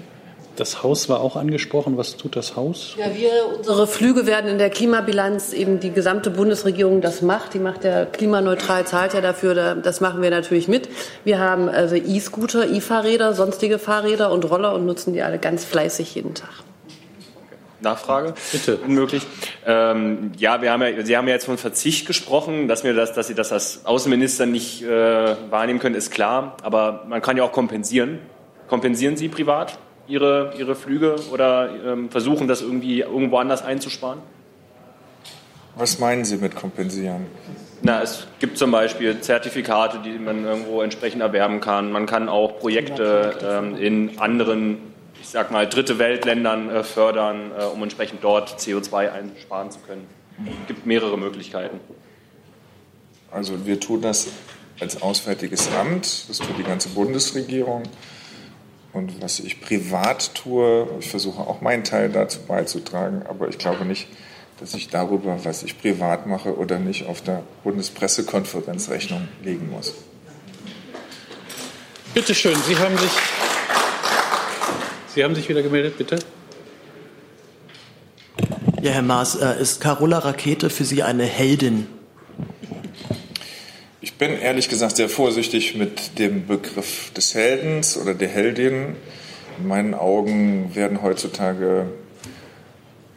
Das 0.58 0.82
Haus 0.82 1.08
war 1.08 1.20
auch 1.20 1.36
angesprochen. 1.36 1.96
Was 1.96 2.16
tut 2.16 2.34
das 2.34 2.56
Haus? 2.56 2.96
Ja, 2.98 3.14
wir, 3.14 3.30
unsere 3.56 3.86
Flüge 3.86 4.26
werden 4.26 4.50
in 4.50 4.58
der 4.58 4.70
Klimabilanz 4.70 5.52
eben 5.52 5.78
die 5.78 5.92
gesamte 5.92 6.30
Bundesregierung 6.30 7.00
das 7.00 7.22
macht. 7.22 7.54
Die 7.54 7.60
macht 7.60 7.84
ja 7.84 8.04
klimaneutral, 8.04 8.84
zahlt 8.84 9.14
ja 9.14 9.20
dafür. 9.20 9.76
Das 9.76 10.00
machen 10.00 10.20
wir 10.20 10.30
natürlich 10.30 10.66
mit. 10.66 10.88
Wir 11.22 11.38
haben 11.38 11.68
also 11.68 11.94
E-Scooter, 11.94 12.68
E-Fahrräder, 12.70 13.34
sonstige 13.34 13.78
Fahrräder 13.78 14.32
und 14.32 14.50
Roller 14.50 14.74
und 14.74 14.84
nutzen 14.84 15.12
die 15.12 15.22
alle 15.22 15.38
ganz 15.38 15.64
fleißig 15.64 16.16
jeden 16.16 16.34
Tag. 16.34 16.50
Nachfrage? 17.80 18.34
Bitte. 18.50 18.78
Unmöglich. 18.78 19.22
Ähm, 19.64 20.32
ja, 20.38 20.60
wir 20.60 20.72
haben 20.72 20.82
ja, 20.82 21.04
Sie 21.06 21.16
haben 21.16 21.28
ja 21.28 21.34
jetzt 21.34 21.44
von 21.44 21.58
Verzicht 21.58 22.08
gesprochen, 22.08 22.66
dass, 22.66 22.82
wir 22.82 22.94
das, 22.94 23.12
dass 23.12 23.28
Sie 23.28 23.36
das 23.36 23.52
als 23.52 23.86
Außenminister 23.86 24.44
nicht 24.44 24.82
äh, 24.82 25.36
wahrnehmen 25.50 25.78
können, 25.78 25.94
ist 25.94 26.10
klar. 26.10 26.56
Aber 26.62 27.04
man 27.08 27.22
kann 27.22 27.36
ja 27.36 27.44
auch 27.44 27.52
kompensieren. 27.52 28.18
Kompensieren 28.66 29.16
Sie 29.16 29.28
privat 29.28 29.78
Ihre, 30.08 30.54
Ihre 30.58 30.74
Flüge 30.74 31.16
oder 31.32 31.70
ähm, 31.84 32.10
versuchen, 32.10 32.48
das 32.48 32.62
irgendwie 32.62 33.00
irgendwo 33.00 33.38
anders 33.38 33.64
einzusparen? 33.64 34.20
Was 35.76 35.98
meinen 35.98 36.24
Sie 36.24 36.36
mit 36.36 36.56
kompensieren? 36.56 37.26
Na, 37.82 38.02
es 38.02 38.26
gibt 38.40 38.58
zum 38.58 38.72
Beispiel 38.72 39.20
Zertifikate, 39.20 40.00
die 40.04 40.18
man 40.18 40.44
irgendwo 40.44 40.82
entsprechend 40.82 41.22
erwerben 41.22 41.60
kann. 41.60 41.92
Man 41.92 42.06
kann 42.06 42.28
auch 42.28 42.58
Projekte 42.58 43.38
ähm, 43.42 43.76
in 43.76 44.18
anderen 44.18 44.88
ich 45.20 45.28
sag 45.28 45.50
mal, 45.50 45.68
dritte 45.68 45.98
Weltländern 45.98 46.70
äh, 46.70 46.82
fördern, 46.82 47.50
äh, 47.58 47.64
um 47.64 47.82
entsprechend 47.82 48.22
dort 48.22 48.58
CO2 48.60 49.12
einsparen 49.12 49.70
zu 49.70 49.80
können. 49.80 50.06
Es 50.62 50.68
gibt 50.68 50.86
mehrere 50.86 51.18
Möglichkeiten. 51.18 51.80
Also 53.30 53.66
wir 53.66 53.80
tun 53.80 54.00
das 54.00 54.28
als 54.80 55.02
Auswärtiges 55.02 55.68
Amt, 55.72 56.28
das 56.28 56.38
tut 56.38 56.56
die 56.56 56.62
ganze 56.62 56.88
Bundesregierung. 56.90 57.82
Und 58.92 59.20
was 59.22 59.40
ich 59.40 59.60
privat 59.60 60.34
tue, 60.34 60.88
ich 60.98 61.10
versuche 61.10 61.40
auch 61.40 61.60
meinen 61.60 61.84
Teil 61.84 62.08
dazu 62.08 62.40
beizutragen, 62.40 63.22
aber 63.28 63.48
ich 63.48 63.58
glaube 63.58 63.84
nicht, 63.84 64.08
dass 64.60 64.74
ich 64.74 64.88
darüber, 64.88 65.44
was 65.44 65.62
ich 65.62 65.78
privat 65.78 66.26
mache 66.26 66.56
oder 66.56 66.78
nicht, 66.78 67.06
auf 67.06 67.20
der 67.22 67.42
Bundespressekonferenz 67.64 68.88
Rechnung 68.88 69.28
legen 69.42 69.70
muss. 69.70 69.94
Bitte 72.14 72.34
schön, 72.34 72.56
Sie 72.66 72.76
haben 72.76 72.96
sich 72.96 73.10
Sie 75.14 75.24
haben 75.24 75.34
sich 75.34 75.48
wieder 75.48 75.62
gemeldet, 75.62 75.98
bitte. 75.98 76.18
Ja, 78.82 78.92
Herr 78.92 79.02
Maas, 79.02 79.34
äh, 79.34 79.60
ist 79.60 79.80
Carola 79.80 80.18
Rakete 80.18 80.70
für 80.70 80.84
Sie 80.84 81.02
eine 81.02 81.24
Heldin? 81.24 81.88
Ich 84.08 84.14
bin 84.14 84.40
ehrlich 84.40 84.70
gesagt 84.70 84.96
sehr 84.96 85.10
vorsichtig 85.10 85.76
mit 85.76 86.18
dem 86.18 86.46
Begriff 86.46 87.12
des 87.12 87.34
Heldens 87.34 87.98
oder 87.98 88.14
der 88.14 88.28
Heldin. 88.28 88.96
In 89.58 89.68
meinen 89.68 89.92
Augen 89.92 90.74
werden 90.74 91.02
heutzutage 91.02 91.90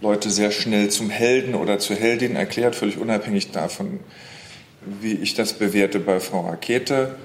Leute 0.02 0.30
sehr 0.30 0.52
schnell 0.52 0.90
zum 0.90 1.10
Helden 1.10 1.56
oder 1.56 1.80
zur 1.80 1.96
Heldin 1.96 2.36
erklärt, 2.36 2.76
völlig 2.76 2.98
unabhängig 2.98 3.52
davon, 3.52 4.02
wie 5.02 5.14
ich 5.14 5.34
das 5.34 5.54
bewerte 5.54 5.98
bei 6.02 6.20
Frau 6.20 6.42
Rakete. 6.42 7.16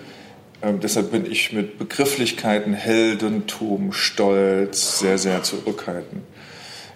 Ähm, 0.63 0.79
deshalb 0.81 1.11
bin 1.11 1.31
ich 1.31 1.53
mit 1.53 1.77
Begrifflichkeiten 1.77 2.73
Heldentum, 2.73 3.93
Stolz 3.93 5.01
sehr, 5.01 5.19
sehr 5.19 5.43
zurückhaltend. 5.43 6.23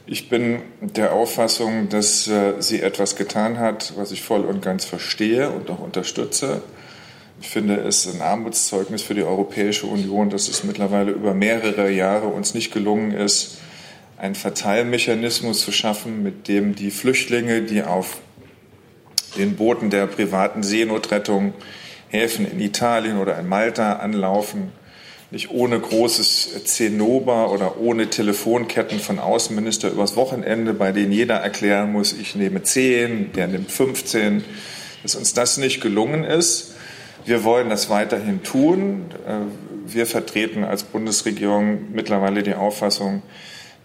Ich 0.06 0.28
bin 0.28 0.62
der 0.80 1.12
Auffassung, 1.12 1.88
dass 1.88 2.26
äh, 2.26 2.54
sie 2.58 2.80
etwas 2.80 3.16
getan 3.16 3.58
hat, 3.58 3.92
was 3.96 4.12
ich 4.12 4.22
voll 4.22 4.44
und 4.44 4.62
ganz 4.62 4.84
verstehe 4.84 5.50
und 5.50 5.70
auch 5.70 5.78
unterstütze. 5.78 6.62
Ich 7.40 7.48
finde 7.48 7.76
es 7.76 8.06
ein 8.06 8.20
Armutszeugnis 8.20 9.02
für 9.02 9.14
die 9.14 9.22
Europäische 9.22 9.86
Union, 9.86 10.30
dass 10.30 10.48
es 10.48 10.64
mittlerweile 10.64 11.12
über 11.12 11.32
mehrere 11.32 11.90
Jahre 11.90 12.26
uns 12.26 12.54
nicht 12.54 12.72
gelungen 12.72 13.12
ist, 13.12 13.58
einen 14.18 14.34
Verteilmechanismus 14.34 15.60
zu 15.60 15.72
schaffen, 15.72 16.22
mit 16.22 16.48
dem 16.48 16.74
die 16.74 16.90
Flüchtlinge, 16.90 17.62
die 17.62 17.82
auf 17.82 18.18
den 19.38 19.56
Booten 19.56 19.90
der 19.90 20.06
privaten 20.06 20.62
Seenotrettung 20.62 21.54
Häfen 22.08 22.50
in 22.50 22.60
Italien 22.60 23.18
oder 23.18 23.38
in 23.38 23.48
Malta 23.48 23.94
anlaufen, 23.94 24.72
nicht 25.30 25.50
ohne 25.50 25.78
großes 25.78 26.64
Zinnober 26.64 27.52
oder 27.52 27.78
ohne 27.80 28.10
Telefonketten 28.10 28.98
von 28.98 29.18
Außenminister 29.18 29.90
übers 29.90 30.16
Wochenende, 30.16 30.74
bei 30.74 30.90
denen 30.90 31.12
jeder 31.12 31.36
erklären 31.36 31.92
muss, 31.92 32.12
ich 32.12 32.34
nehme 32.34 32.62
10, 32.62 33.32
der 33.32 33.46
nimmt 33.46 33.70
15, 33.70 34.42
dass 35.02 35.14
uns 35.14 35.32
das 35.32 35.56
nicht 35.56 35.80
gelungen 35.80 36.24
ist. 36.24 36.74
Wir 37.24 37.44
wollen 37.44 37.68
das 37.68 37.90
weiterhin 37.90 38.42
tun. 38.42 39.06
Äh, 39.26 39.92
wir 39.92 40.06
vertreten 40.06 40.64
als 40.64 40.82
Bundesregierung 40.82 41.92
mittlerweile 41.92 42.42
die 42.42 42.54
Auffassung, 42.54 43.22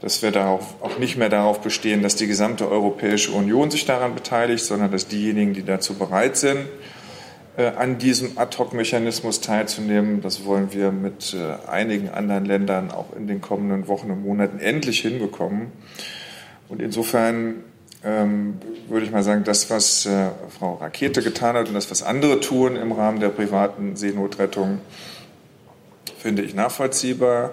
dass 0.01 0.21
wir 0.23 0.31
darauf, 0.31 0.81
auch 0.81 0.97
nicht 0.97 1.17
mehr 1.17 1.29
darauf 1.29 1.61
bestehen, 1.61 2.01
dass 2.01 2.15
die 2.15 2.27
gesamte 2.27 2.69
Europäische 2.69 3.31
Union 3.31 3.71
sich 3.71 3.85
daran 3.85 4.15
beteiligt, 4.15 4.63
sondern 4.63 4.91
dass 4.91 5.07
diejenigen, 5.07 5.53
die 5.53 5.63
dazu 5.63 5.93
bereit 5.95 6.37
sind, 6.37 6.65
an 7.63 7.97
diesem 7.97 8.37
Ad-Hoc-Mechanismus 8.37 9.41
teilzunehmen. 9.41 10.21
Das 10.21 10.45
wollen 10.45 10.73
wir 10.73 10.91
mit 10.91 11.33
äh, 11.33 11.69
einigen 11.69 12.09
anderen 12.09 12.45
Ländern 12.45 12.91
auch 12.91 13.15
in 13.15 13.27
den 13.27 13.41
kommenden 13.41 13.87
Wochen 13.87 14.11
und 14.11 14.23
Monaten 14.23 14.59
endlich 14.59 14.99
hinbekommen. 14.99 15.71
Und 16.67 16.81
insofern 16.81 17.63
ähm, 18.03 18.59
würde 18.87 19.05
ich 19.05 19.11
mal 19.11 19.23
sagen, 19.23 19.43
das, 19.43 19.69
was 19.69 20.05
äh, 20.05 20.29
Frau 20.59 20.75
Rakete 20.75 21.21
getan 21.21 21.55
hat 21.55 21.67
und 21.67 21.73
das, 21.73 21.89
was 21.89 22.03
andere 22.03 22.39
tun 22.39 22.75
im 22.75 22.91
Rahmen 22.91 23.19
der 23.19 23.29
privaten 23.29 23.95
Seenotrettung, 23.95 24.79
finde 26.17 26.41
ich 26.41 26.53
nachvollziehbar 26.53 27.51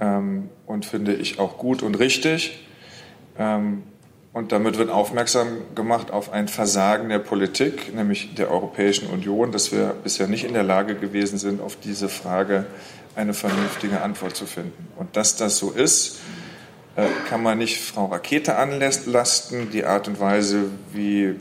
ähm, 0.00 0.48
und 0.66 0.86
finde 0.86 1.14
ich 1.14 1.38
auch 1.38 1.58
gut 1.58 1.82
und 1.82 1.96
richtig. 1.96 2.66
Ähm, 3.38 3.82
und 4.32 4.52
damit 4.52 4.78
wird 4.78 4.90
aufmerksam 4.90 5.48
gemacht 5.74 6.12
auf 6.12 6.32
ein 6.32 6.46
Versagen 6.46 7.08
der 7.08 7.18
Politik, 7.18 7.94
nämlich 7.94 8.34
der 8.34 8.50
Europäischen 8.50 9.08
Union, 9.08 9.50
dass 9.50 9.72
wir 9.72 9.94
bisher 10.04 10.28
nicht 10.28 10.44
in 10.44 10.54
der 10.54 10.62
Lage 10.62 10.94
gewesen 10.94 11.38
sind, 11.38 11.60
auf 11.60 11.76
diese 11.76 12.08
Frage 12.08 12.66
eine 13.16 13.34
vernünftige 13.34 14.02
Antwort 14.02 14.36
zu 14.36 14.46
finden. 14.46 14.86
Und 14.96 15.16
dass 15.16 15.36
das 15.36 15.58
so 15.58 15.72
ist, 15.72 16.20
äh, 16.94 17.06
kann 17.28 17.42
man 17.42 17.58
nicht 17.58 17.80
Frau 17.80 18.06
Rakete 18.06 18.56
anlasten. 18.56 19.70
Die 19.72 19.84
Art 19.84 20.06
und 20.06 20.20
Weise, 20.20 20.66
wie 20.92 21.34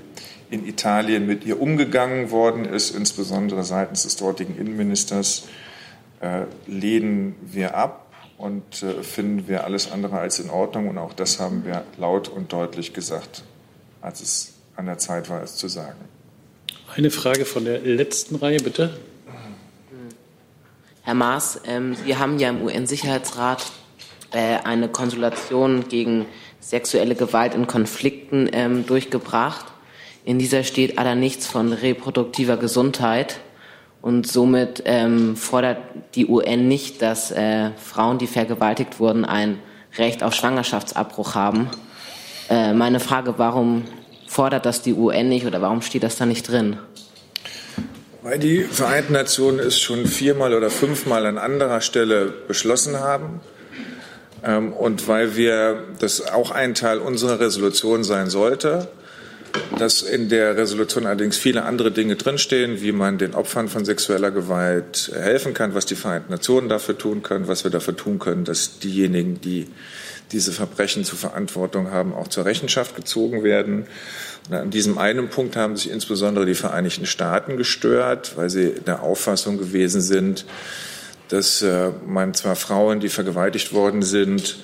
in 0.50 0.66
Italien 0.66 1.28
mit 1.28 1.46
ihr 1.46 1.62
umgegangen 1.62 2.32
worden 2.32 2.66
ist, 2.66 2.96
insbesondere 2.96 3.64
seitens 3.64 4.04
des 4.04 4.16
dortigen 4.16 4.58
Innenministers, 4.58 5.48
äh, 6.22 6.46
lehnen 6.66 7.36
wir 7.42 7.76
ab 7.76 8.09
und 8.40 8.82
äh, 8.84 9.04
finden 9.04 9.48
wir 9.48 9.66
alles 9.66 9.92
andere 9.92 10.18
als 10.18 10.40
in 10.40 10.50
Ordnung. 10.50 10.88
Und 10.88 10.98
auch 10.98 11.14
das 11.14 11.40
haben 11.40 11.66
wir 11.66 11.84
laut 11.98 12.30
und 12.30 12.52
deutlich 12.52 12.94
gesagt, 12.94 13.44
als 14.02 14.22
es 14.22 14.54
an 14.76 14.88
der 14.88 14.98
Zeit 14.98 15.30
war, 15.30 15.44
es 15.44 15.58
zu 15.58 15.68
sagen. 15.68 16.00
Eine 16.96 17.12
Frage 17.12 17.46
von 17.46 17.66
der 17.66 17.80
letzten 17.82 18.36
Reihe, 18.36 18.60
bitte. 18.60 18.98
Herr 21.04 21.14
Maas, 21.14 21.60
ähm, 21.66 21.96
Sie 21.96 22.18
haben 22.18 22.40
ja 22.40 22.50
im 22.50 22.62
UN-Sicherheitsrat 22.62 23.66
äh, 24.32 24.58
eine 24.64 24.88
Konsultation 24.88 25.90
gegen 25.90 26.26
sexuelle 26.62 27.16
Gewalt 27.16 27.54
in 27.54 27.68
Konflikten 27.68 28.50
ähm, 28.54 28.86
durchgebracht. 28.86 29.66
In 30.24 30.40
dieser 30.40 30.64
steht 30.64 30.98
aber 30.98 31.16
nichts 31.16 31.46
von 31.46 31.74
reproduktiver 31.74 32.58
Gesundheit. 32.58 33.40
Und 34.02 34.28
somit 34.28 34.84
ähm, 34.86 35.36
fordert 35.36 35.78
die 36.16 36.28
UN 36.28 36.68
nicht, 36.68 37.02
dass 37.02 37.32
äh, 37.32 37.72
Frauen, 37.76 38.18
die 38.18 38.28
vergewaltigt 38.28 39.00
wurden, 39.00 39.26
ein 39.26 39.60
Recht 39.98 40.24
auf 40.24 40.34
Schwangerschaftsabbruch 40.34 41.36
haben. 41.36 41.70
Äh, 42.50 42.74
meine 42.74 43.00
Frage, 43.00 43.36
warum 43.38 43.84
fordert 44.28 44.66
das 44.66 44.82
die 44.82 44.94
UN 44.94 45.28
nicht 45.28 45.46
oder 45.46 45.62
warum 45.62 45.82
steht 45.82 46.04
das 46.04 46.16
da 46.16 46.26
nicht 46.26 46.48
drin? 46.48 46.78
Weil 48.22 48.40
die 48.40 48.64
Vereinten 48.64 49.14
Nationen 49.14 49.60
es 49.60 49.80
schon 49.80 50.06
viermal 50.06 50.54
oder 50.54 50.70
fünfmal 50.70 51.26
an 51.26 51.38
anderer 51.38 51.82
Stelle 51.82 52.34
beschlossen 52.48 53.00
haben 53.00 53.42
ähm, 54.44 54.72
und 54.72 55.08
weil 55.08 55.36
wir 55.36 55.84
das 56.00 56.32
auch 56.32 56.52
ein 56.52 56.76
Teil 56.76 57.00
unserer 57.00 57.40
Resolution 57.40 58.04
sein 58.04 58.30
sollte 58.30 58.88
dass 59.78 60.02
in 60.02 60.30
der 60.30 60.58
Resolution 60.58 61.06
allerdings 61.06 61.38
viele 61.38 61.64
andere 61.64 61.92
Dinge 61.92 62.16
drinstehen, 62.16 62.82
wie 62.82 62.92
man 62.92 63.18
den 63.18 63.34
Opfern 63.34 63.70
von 63.70 63.86
sexueller 63.86 64.32
Gewalt 64.32 65.12
helfen 65.14 65.54
kann, 65.54 65.74
was 65.74 65.86
die 65.86 65.96
Vereinten 65.96 66.32
Nationen 66.32 66.70
dafür 66.70 66.98
tun 66.98 67.24
können, 67.24 67.48
was 67.48 67.64
wir 67.64 67.72
dafür 67.72 67.96
tun 67.96 68.20
können, 68.20 68.46
dass 68.46 68.80
diejenigen, 68.80 69.42
die 69.42 69.68
diese 70.32 70.52
Verbrechen 70.52 71.04
zu 71.06 71.16
Verantwortung 71.16 71.92
haben, 71.92 72.14
auch 72.14 72.28
zur 72.28 72.46
Rechenschaft 72.46 72.96
gezogen 72.96 73.44
werden. 73.44 73.88
Und 74.50 74.56
an 74.56 74.70
diesem 74.70 74.98
einen 74.98 75.30
Punkt 75.30 75.56
haben 75.56 75.76
sich 75.76 75.90
insbesondere 75.90 76.46
die 76.46 76.56
Vereinigten 76.56 77.06
Staaten 77.06 77.58
gestört, 77.58 78.34
weil 78.36 78.50
sie 78.50 78.74
der 78.86 79.02
Auffassung 79.02 79.58
gewesen 79.58 80.02
sind, 80.02 80.46
dass 81.30 81.62
äh, 81.62 81.92
man 82.06 82.34
zwar 82.34 82.56
Frauen, 82.56 83.00
die 83.00 83.10
vergewaltigt 83.10 83.74
worden 83.74 84.02
sind, 84.02 84.58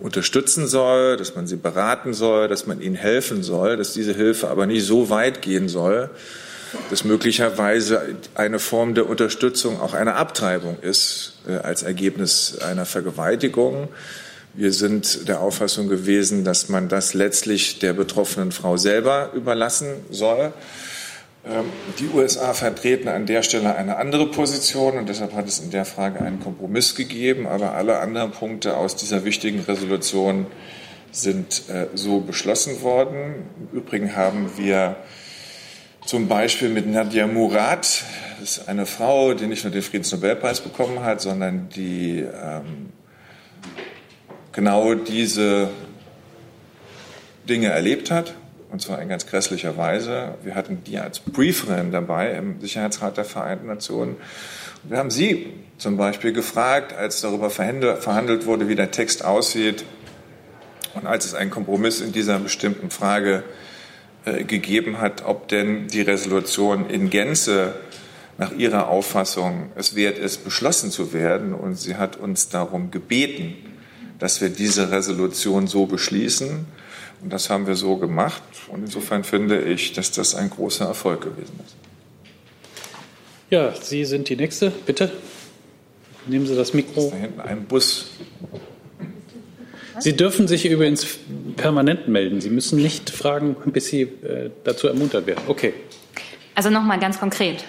unterstützen 0.00 0.66
soll, 0.66 1.16
dass 1.16 1.34
man 1.34 1.46
sie 1.46 1.56
beraten 1.56 2.14
soll, 2.14 2.48
dass 2.48 2.66
man 2.66 2.80
ihnen 2.80 2.96
helfen 2.96 3.42
soll, 3.42 3.76
dass 3.76 3.92
diese 3.92 4.12
Hilfe 4.12 4.48
aber 4.48 4.66
nicht 4.66 4.84
so 4.84 5.10
weit 5.10 5.42
gehen 5.42 5.68
soll, 5.68 6.10
dass 6.90 7.04
möglicherweise 7.04 8.16
eine 8.34 8.58
Form 8.58 8.94
der 8.94 9.08
Unterstützung 9.08 9.80
auch 9.80 9.94
eine 9.94 10.14
Abtreibung 10.14 10.78
ist 10.80 11.34
äh, 11.48 11.56
als 11.56 11.82
Ergebnis 11.82 12.58
einer 12.58 12.84
Vergewaltigung. 12.84 13.88
Wir 14.54 14.72
sind 14.72 15.28
der 15.28 15.40
Auffassung 15.40 15.88
gewesen, 15.88 16.44
dass 16.44 16.68
man 16.68 16.88
das 16.88 17.14
letztlich 17.14 17.78
der 17.78 17.92
betroffenen 17.92 18.52
Frau 18.52 18.76
selber 18.76 19.30
überlassen 19.34 19.88
soll. 20.10 20.52
Ähm, 21.48 21.66
die 22.00 22.08
USA 22.08 22.54
vertreten 22.54 23.08
an 23.08 23.26
der 23.26 23.42
Stelle 23.42 23.76
eine 23.76 23.96
andere 23.96 24.26
Position 24.26 24.98
und 24.98 25.08
deshalb 25.08 25.32
hat 25.34 25.46
es 25.46 25.60
in 25.60 25.70
der 25.70 25.84
Frage 25.84 26.20
einen 26.20 26.40
Kompromiss 26.40 26.96
gegeben. 26.96 27.46
Aber 27.46 27.74
alle 27.74 28.00
anderen 28.00 28.32
Punkte 28.32 28.76
aus 28.76 28.96
dieser 28.96 29.24
wichtigen 29.24 29.60
Resolution 29.60 30.46
sind 31.12 31.68
äh, 31.68 31.86
so 31.94 32.20
beschlossen 32.20 32.82
worden. 32.82 33.46
Im 33.72 33.78
Übrigen 33.78 34.16
haben 34.16 34.50
wir 34.56 34.96
zum 36.04 36.26
Beispiel 36.26 36.68
mit 36.68 36.86
Nadia 36.86 37.26
Murad, 37.26 38.02
das 38.40 38.58
ist 38.58 38.68
eine 38.68 38.86
Frau, 38.86 39.34
die 39.34 39.46
nicht 39.46 39.64
nur 39.64 39.72
den 39.72 39.82
Friedensnobelpreis 39.82 40.60
bekommen 40.60 41.02
hat, 41.02 41.20
sondern 41.20 41.68
die 41.68 42.20
ähm, 42.20 42.90
genau 44.52 44.94
diese 44.94 45.68
Dinge 47.48 47.68
erlebt 47.68 48.10
hat 48.10 48.34
und 48.70 48.82
zwar 48.82 49.00
in 49.00 49.08
ganz 49.08 49.26
grässlicher 49.26 49.76
Weise. 49.76 50.34
Wir 50.42 50.54
hatten 50.54 50.82
die 50.84 50.98
als 50.98 51.20
Brieferin 51.20 51.92
dabei 51.92 52.32
im 52.32 52.60
Sicherheitsrat 52.60 53.16
der 53.16 53.24
Vereinten 53.24 53.66
Nationen. 53.66 54.16
Und 54.82 54.90
wir 54.90 54.98
haben 54.98 55.10
sie 55.10 55.52
zum 55.78 55.96
Beispiel 55.96 56.32
gefragt, 56.32 56.92
als 56.92 57.20
darüber 57.20 57.50
verhandelt 57.50 58.46
wurde, 58.46 58.68
wie 58.68 58.74
der 58.74 58.90
Text 58.90 59.24
aussieht 59.24 59.84
und 60.94 61.06
als 61.06 61.26
es 61.26 61.34
einen 61.34 61.50
Kompromiss 61.50 62.00
in 62.00 62.12
dieser 62.12 62.38
bestimmten 62.38 62.90
Frage 62.90 63.44
äh, 64.24 64.44
gegeben 64.44 64.98
hat, 64.98 65.24
ob 65.24 65.48
denn 65.48 65.88
die 65.88 66.00
Resolution 66.00 66.88
in 66.88 67.10
Gänze 67.10 67.74
nach 68.38 68.52
ihrer 68.52 68.88
Auffassung 68.88 69.70
es 69.76 69.94
wert 69.94 70.18
ist, 70.18 70.44
beschlossen 70.44 70.90
zu 70.90 71.12
werden. 71.12 71.54
Und 71.54 71.76
sie 71.76 71.96
hat 71.96 72.16
uns 72.16 72.48
darum 72.48 72.90
gebeten, 72.90 73.54
dass 74.18 74.40
wir 74.40 74.48
diese 74.48 74.90
Resolution 74.90 75.66
so 75.66 75.86
beschließen. 75.86 76.66
Und 77.26 77.32
das 77.32 77.50
haben 77.50 77.66
wir 77.66 77.74
so 77.74 77.96
gemacht. 77.96 78.40
Und 78.68 78.82
insofern 78.84 79.24
finde 79.24 79.60
ich, 79.60 79.92
dass 79.94 80.12
das 80.12 80.36
ein 80.36 80.48
großer 80.48 80.84
Erfolg 80.84 81.22
gewesen 81.22 81.58
ist. 81.66 81.74
Ja, 83.50 83.74
Sie 83.74 84.04
sind 84.04 84.28
die 84.28 84.36
Nächste. 84.36 84.70
Bitte 84.70 85.10
nehmen 86.28 86.46
Sie 86.46 86.54
das 86.54 86.72
Mikro. 86.72 87.10
Da 87.10 87.16
hinten 87.16 87.40
ein 87.40 87.64
Bus. 87.64 88.10
Sie 89.98 90.16
dürfen 90.16 90.46
sich 90.46 90.66
übrigens 90.66 91.04
permanent 91.56 92.06
melden. 92.06 92.40
Sie 92.40 92.48
müssen 92.48 92.80
nicht 92.80 93.10
fragen, 93.10 93.56
bis 93.72 93.88
Sie 93.88 94.02
äh, 94.02 94.52
dazu 94.62 94.86
ermuntert 94.86 95.26
werden. 95.26 95.42
Okay. 95.48 95.74
Also 96.54 96.70
nochmal 96.70 97.00
ganz 97.00 97.18
konkret. 97.18 97.64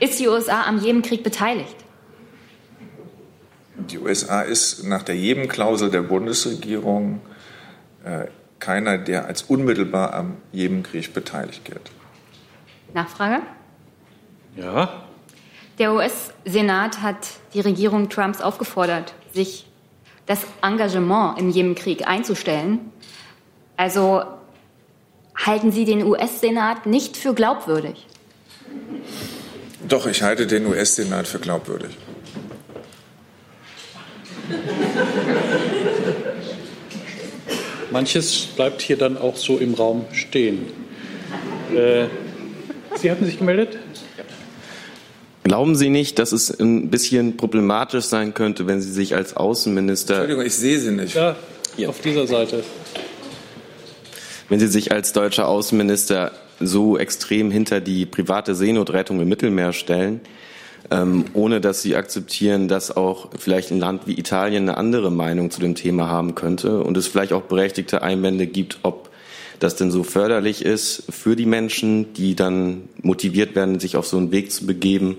Ist 0.00 0.20
die 0.20 0.28
USA 0.28 0.64
am 0.64 0.78
Jemenkrieg 0.78 1.22
beteiligt? 1.22 1.76
Die 3.74 3.98
USA 3.98 4.42
ist 4.42 4.84
nach 4.84 5.02
der 5.02 5.16
Jemen-Klausel 5.16 5.90
der 5.90 6.02
Bundesregierung 6.02 7.22
äh, 8.04 8.26
keiner, 8.62 8.96
der 8.96 9.26
als 9.26 9.42
unmittelbar 9.42 10.14
am 10.14 10.36
Jemenkrieg 10.52 11.12
beteiligt 11.12 11.64
gilt. 11.64 11.90
Nachfrage? 12.94 13.42
Ja. 14.56 15.04
Der 15.78 15.92
US-Senat 15.92 17.02
hat 17.02 17.28
die 17.54 17.60
Regierung 17.60 18.08
Trumps 18.08 18.40
aufgefordert, 18.40 19.14
sich 19.34 19.66
das 20.26 20.46
Engagement 20.62 21.38
im 21.40 21.50
Jemenkrieg 21.50 22.06
einzustellen. 22.06 22.92
Also 23.76 24.22
halten 25.34 25.72
Sie 25.72 25.84
den 25.84 26.06
US-Senat 26.06 26.86
nicht 26.86 27.16
für 27.16 27.34
glaubwürdig? 27.34 28.06
Doch, 29.88 30.06
ich 30.06 30.22
halte 30.22 30.46
den 30.46 30.66
US-Senat 30.66 31.26
für 31.26 31.40
glaubwürdig. 31.40 31.96
Manches 37.92 38.48
bleibt 38.56 38.82
hier 38.82 38.96
dann 38.96 39.18
auch 39.18 39.36
so 39.36 39.58
im 39.58 39.74
Raum 39.74 40.06
stehen. 40.12 40.66
Äh, 41.74 42.06
Sie 42.96 43.10
hatten 43.10 43.24
sich 43.24 43.38
gemeldet? 43.38 43.78
Glauben 45.44 45.74
Sie 45.74 45.90
nicht, 45.90 46.18
dass 46.18 46.32
es 46.32 46.50
ein 46.50 46.90
bisschen 46.90 47.36
problematisch 47.36 48.04
sein 48.04 48.32
könnte, 48.32 48.66
wenn 48.66 48.80
Sie 48.80 48.92
sich 48.92 49.14
als 49.14 49.36
Außenminister. 49.36 50.14
Entschuldigung, 50.14 50.46
ich 50.46 50.54
sehe 50.54 50.78
Sie 50.78 50.92
nicht. 50.92 51.14
Ja, 51.14 51.36
auf 51.88 52.00
dieser 52.00 52.26
Seite. 52.26 52.62
Wenn 54.48 54.60
Sie 54.60 54.68
sich 54.68 54.92
als 54.92 55.12
deutscher 55.12 55.48
Außenminister 55.48 56.32
so 56.60 56.96
extrem 56.96 57.50
hinter 57.50 57.80
die 57.80 58.06
private 58.06 58.54
Seenotrettung 58.54 59.20
im 59.20 59.28
Mittelmeer 59.28 59.72
stellen, 59.72 60.20
ähm, 60.92 61.24
ohne 61.32 61.60
dass 61.60 61.80
sie 61.80 61.96
akzeptieren, 61.96 62.68
dass 62.68 62.94
auch 62.94 63.30
vielleicht 63.38 63.70
ein 63.70 63.78
Land 63.78 64.06
wie 64.06 64.18
Italien 64.18 64.68
eine 64.68 64.76
andere 64.76 65.10
Meinung 65.10 65.50
zu 65.50 65.60
dem 65.60 65.74
Thema 65.74 66.08
haben 66.08 66.34
könnte 66.34 66.82
und 66.82 66.96
es 66.98 67.06
vielleicht 67.06 67.32
auch 67.32 67.42
berechtigte 67.42 68.02
Einwände 68.02 68.46
gibt, 68.46 68.80
ob 68.82 69.08
das 69.58 69.74
denn 69.76 69.90
so 69.90 70.02
förderlich 70.02 70.64
ist 70.64 71.04
für 71.08 71.34
die 71.34 71.46
Menschen, 71.46 72.12
die 72.14 72.34
dann 72.34 72.88
motiviert 73.00 73.54
werden, 73.54 73.80
sich 73.80 73.96
auf 73.96 74.06
so 74.06 74.18
einen 74.18 74.32
Weg 74.32 74.52
zu 74.52 74.66
begeben. 74.66 75.16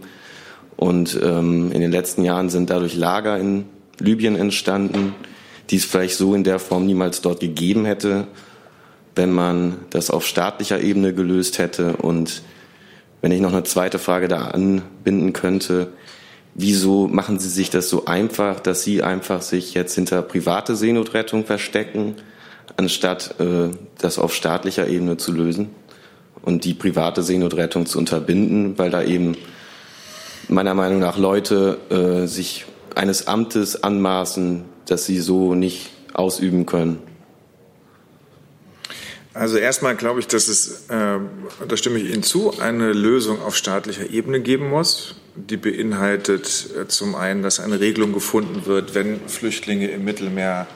Und 0.76 1.20
ähm, 1.24 1.72
in 1.72 1.82
den 1.82 1.92
letzten 1.92 2.24
Jahren 2.24 2.50
sind 2.50 2.70
dadurch 2.70 2.96
Lager 2.96 3.40
in 3.40 3.66
Libyen 4.00 4.36
entstanden, 4.36 5.16
die 5.70 5.78
es 5.78 5.86
vielleicht 5.86 6.18
so 6.18 6.36
in 6.36 6.44
der 6.44 6.60
Form 6.60 6.86
niemals 6.86 7.22
dort 7.22 7.40
gegeben 7.40 7.86
hätte, 7.86 8.28
wenn 9.16 9.32
man 9.32 9.78
das 9.90 10.12
auf 10.12 10.26
staatlicher 10.26 10.82
Ebene 10.82 11.14
gelöst 11.14 11.58
hätte 11.58 11.96
und 11.98 12.44
wenn 13.24 13.32
ich 13.32 13.40
noch 13.40 13.54
eine 13.54 13.64
zweite 13.64 14.00
Frage 14.00 14.28
da 14.28 14.50
anbinden 14.50 15.32
könnte, 15.32 15.88
wieso 16.56 17.08
machen 17.08 17.40
Sie 17.40 17.48
sich 17.48 17.70
das 17.70 17.90
so 17.90 18.04
einfach, 18.06 18.60
dass 18.60 18.84
Sie 18.84 19.02
einfach 19.02 19.42
sich 19.42 19.74
jetzt 19.74 19.96
hinter 19.96 20.22
private 20.22 20.76
Seenotrettung 20.76 21.46
verstecken, 21.46 22.16
anstatt 22.76 23.40
äh, 23.40 23.70
das 23.98 24.20
auf 24.20 24.36
staatlicher 24.36 24.90
Ebene 24.90 25.16
zu 25.16 25.32
lösen 25.32 25.70
und 26.42 26.66
die 26.66 26.74
private 26.74 27.24
Seenotrettung 27.24 27.86
zu 27.86 27.98
unterbinden, 27.98 28.78
weil 28.78 28.90
da 28.90 29.02
eben 29.02 29.38
meiner 30.50 30.74
Meinung 30.74 31.00
nach 31.00 31.18
Leute 31.18 31.78
äh, 31.90 32.28
sich 32.28 32.66
eines 32.94 33.28
Amtes 33.28 33.84
anmaßen, 33.84 34.66
das 34.86 35.06
sie 35.06 35.22
so 35.22 35.56
nicht 35.56 35.92
ausüben 36.14 36.66
können. 36.66 37.00
Also 39.34 39.58
erstmal 39.58 39.96
glaube 39.96 40.20
ich, 40.20 40.28
dass 40.28 40.48
es, 40.48 40.90
äh, 40.90 41.18
da 41.68 41.78
stimme 41.78 41.98
ich 41.98 42.14
Ihnen 42.14 42.22
zu, 42.22 42.60
eine 42.60 42.94
Lösung 42.94 43.42
auf 43.42 43.56
staatlicher 43.56 44.10
Ebene 44.12 44.42
geben 44.42 44.70
muss. 44.70 45.16
Die 45.36 45.58
beinhaltet 45.58 46.70
äh, 46.80 46.88
zum 46.88 47.16
einen, 47.16 47.42
dass 47.42 47.60
eine 47.60 47.80
Regelung 47.80 48.14
gefunden 48.14 48.68
wird, 48.68 48.94
wenn 48.94 49.28
Flüchtlinge 49.28 49.88
im 49.88 50.06
Mittelmeer 50.06 50.68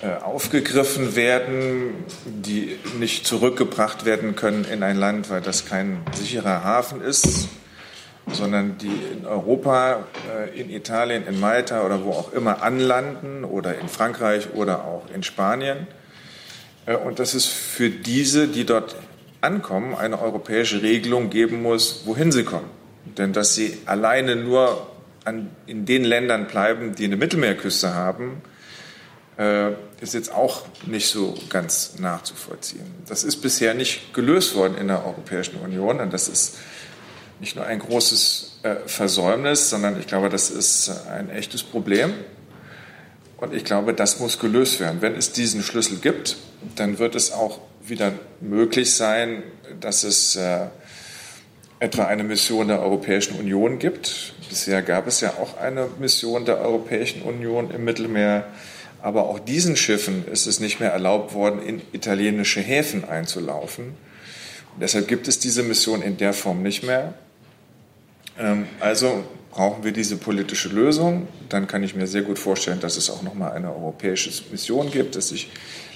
äh, 0.00 0.14
aufgegriffen 0.22 1.14
werden, 1.14 1.92
die 2.24 2.78
nicht 2.98 3.26
zurückgebracht 3.26 4.06
werden 4.06 4.34
können 4.34 4.64
in 4.64 4.82
ein 4.82 4.96
Land, 4.96 5.28
weil 5.28 5.42
das 5.42 5.66
kein 5.66 5.98
sicherer 6.14 6.64
Hafen 6.64 7.02
ist, 7.02 7.48
sondern 8.32 8.78
die 8.78 8.98
in 9.12 9.26
Europa, 9.26 10.06
äh, 10.34 10.58
in 10.58 10.70
Italien, 10.70 11.26
in 11.26 11.38
Malta 11.38 11.84
oder 11.84 12.02
wo 12.02 12.12
auch 12.12 12.32
immer 12.32 12.62
anlanden 12.62 13.44
oder 13.44 13.78
in 13.78 13.90
Frankreich 13.90 14.54
oder 14.54 14.86
auch 14.86 15.04
in 15.14 15.22
Spanien 15.22 15.86
und 16.96 17.18
dass 17.18 17.34
es 17.34 17.46
für 17.46 17.90
diese, 17.90 18.48
die 18.48 18.64
dort 18.64 18.96
ankommen, 19.40 19.94
eine 19.94 20.20
europäische 20.20 20.82
Regelung 20.82 21.30
geben 21.30 21.62
muss, 21.62 22.02
wohin 22.04 22.32
sie 22.32 22.44
kommen. 22.44 22.70
Denn 23.16 23.32
dass 23.32 23.54
sie 23.54 23.78
alleine 23.86 24.36
nur 24.36 24.86
an, 25.24 25.50
in 25.66 25.86
den 25.86 26.04
Ländern 26.04 26.46
bleiben, 26.46 26.94
die 26.94 27.04
eine 27.04 27.16
Mittelmeerküste 27.16 27.94
haben, 27.94 28.42
äh, 29.38 29.70
ist 30.00 30.14
jetzt 30.14 30.32
auch 30.32 30.62
nicht 30.86 31.08
so 31.08 31.34
ganz 31.48 31.98
nachzuvollziehen. 31.98 32.86
Das 33.06 33.24
ist 33.24 33.36
bisher 33.36 33.74
nicht 33.74 34.12
gelöst 34.14 34.54
worden 34.54 34.76
in 34.76 34.88
der 34.88 35.04
Europäischen 35.04 35.56
Union 35.60 36.00
und 36.00 36.12
das 36.12 36.28
ist 36.28 36.56
nicht 37.40 37.54
nur 37.54 37.64
ein 37.64 37.78
großes 37.78 38.60
äh, 38.62 38.76
Versäumnis, 38.86 39.70
sondern 39.70 39.98
ich 40.00 40.06
glaube, 40.06 40.28
das 40.28 40.50
ist 40.50 40.90
ein 41.08 41.30
echtes 41.30 41.62
Problem. 41.62 42.12
Und 43.38 43.54
ich 43.54 43.64
glaube, 43.64 43.94
das 43.94 44.18
muss 44.18 44.38
gelöst 44.38 44.80
werden. 44.80 45.00
Wenn 45.00 45.14
es 45.14 45.32
diesen 45.32 45.62
Schlüssel 45.62 45.98
gibt, 45.98 46.36
dann 46.76 46.98
wird 46.98 47.14
es 47.14 47.32
auch 47.32 47.60
wieder 47.80 48.12
möglich 48.40 48.94
sein, 48.94 49.44
dass 49.80 50.02
es 50.02 50.36
äh, 50.36 50.66
etwa 51.78 52.06
eine 52.06 52.24
Mission 52.24 52.68
der 52.68 52.82
Europäischen 52.82 53.38
Union 53.38 53.78
gibt. 53.78 54.34
Bisher 54.48 54.82
gab 54.82 55.06
es 55.06 55.20
ja 55.20 55.34
auch 55.40 55.56
eine 55.58 55.88
Mission 56.00 56.44
der 56.44 56.60
Europäischen 56.60 57.22
Union 57.22 57.70
im 57.70 57.84
Mittelmeer. 57.84 58.46
Aber 59.00 59.26
auch 59.26 59.38
diesen 59.38 59.76
Schiffen 59.76 60.26
ist 60.26 60.46
es 60.46 60.58
nicht 60.58 60.80
mehr 60.80 60.90
erlaubt 60.90 61.32
worden, 61.32 61.62
in 61.62 61.80
italienische 61.92 62.60
Häfen 62.60 63.08
einzulaufen. 63.08 63.94
Und 64.74 64.80
deshalb 64.80 65.06
gibt 65.06 65.28
es 65.28 65.38
diese 65.38 65.62
Mission 65.62 66.02
in 66.02 66.16
der 66.16 66.32
Form 66.32 66.62
nicht 66.62 66.82
mehr. 66.82 67.14
Ähm, 68.36 68.66
also 68.80 69.22
brauchen 69.58 69.82
wir 69.82 69.90
diese 69.90 70.16
politische 70.16 70.68
Lösung. 70.68 71.26
Dann 71.48 71.66
kann 71.66 71.82
ich 71.82 71.96
mir 71.96 72.06
sehr 72.06 72.22
gut 72.22 72.38
vorstellen, 72.38 72.78
dass 72.78 72.96
es 72.96 73.10
auch 73.10 73.22
noch 73.22 73.34
mal 73.34 73.50
eine 73.50 73.74
europäische 73.74 74.30
Mission 74.52 74.88
gibt, 74.88 75.16
dass 75.16 75.30
sich 75.30 75.50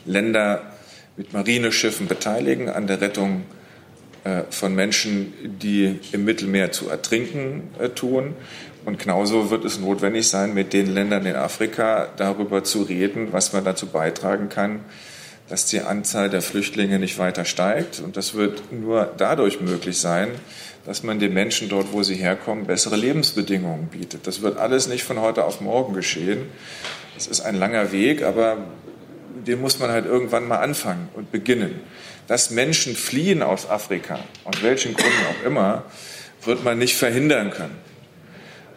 Länder 0.05 0.73
mit 1.17 1.33
Marineschiffen 1.33 2.09
beteiligen 2.09 2.69
an 2.69 2.89
der 2.89 3.01
Rettung 3.01 3.45
äh, 4.25 4.43
von 4.51 4.75
Menschen, 4.75 5.33
die 5.45 6.01
im 6.11 6.25
Mittelmeer 6.25 6.73
zu 6.73 6.89
ertrinken 6.89 7.71
äh, 7.79 7.91
tun. 7.91 8.35
Und 8.85 8.99
genauso 8.99 9.51
wird 9.51 9.65
es 9.65 9.79
notwendig 9.79 10.27
sein, 10.27 10.55
mit 10.55 10.73
den 10.73 10.93
Ländern 10.93 11.25
in 11.25 11.37
Afrika 11.37 12.09
darüber 12.17 12.65
zu 12.65 12.83
reden, 12.83 13.29
was 13.31 13.53
man 13.53 13.65
dazu 13.65 13.87
beitragen 13.87 14.49
kann, 14.49 14.81
dass 15.49 15.67
die 15.67 15.81
Anzahl 15.81 16.31
der 16.31 16.43
Flüchtlinge 16.43 16.99
nicht 16.99 17.19
weiter 17.19 17.45
steigt. 17.45 18.01
Und 18.01 18.17
das 18.17 18.35
wird 18.35 18.73
nur 18.73 19.13
dadurch 19.17 19.61
möglich 19.61 19.99
sein, 19.99 20.29
dass 20.87 21.03
man 21.03 21.19
den 21.19 21.33
Menschen 21.33 21.69
dort, 21.69 21.93
wo 21.93 22.03
sie 22.03 22.15
herkommen, 22.15 22.67
bessere 22.67 22.97
Lebensbedingungen 22.97 23.89
bietet. 23.89 24.27
Das 24.27 24.43
wird 24.43 24.59
alles 24.59 24.89
nicht 24.89 25.05
von 25.05 25.21
heute 25.21 25.45
auf 25.45 25.61
morgen 25.61 25.95
geschehen. 25.95 26.47
Es 27.17 27.27
ist 27.27 27.41
ein 27.41 27.55
langer 27.55 27.93
Weg, 27.93 28.23
aber 28.23 28.59
den 29.47 29.61
muss 29.61 29.79
man 29.79 29.91
halt 29.91 30.07
irgendwann 30.07 30.49
mal 30.49 30.59
anfangen 30.59 31.09
und 31.15 31.31
beginnen 31.31 31.81
dass 32.27 32.51
Menschen 32.51 32.95
fliehen 32.95 33.43
aus 33.43 33.69
Afrika, 33.69 34.19
aus 34.45 34.63
welchen 34.63 34.95
Gründen 34.95 35.27
auch 35.31 35.47
immer, 35.47 35.85
wird 36.45 36.65
man 36.65 36.79
nicht 36.79 36.97
verhindern 36.97 37.51
können. 37.51 37.77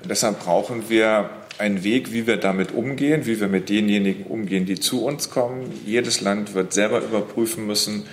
Und 0.02 0.10
deshalb 0.10 0.40
brauchen 0.40 0.90
wir 0.90 1.30
einen 1.58 1.84
Weg, 1.84 2.12
wie 2.12 2.28
wir 2.28 2.38
damit 2.38 2.74
umgehen, 2.74 3.26
wie 3.26 3.40
wir 3.40 3.48
mit 3.48 3.70
denjenigen 3.70 4.26
umgehen, 4.26 4.66
die 4.66 4.80
zu 4.80 5.06
uns 5.06 5.30
kommen. 5.30 5.72
Jedes 5.86 6.22
Land 6.22 6.54
wird 6.54 6.74
selber 6.74 7.02
überprüfen 7.02 7.66
müssen, 7.66 8.06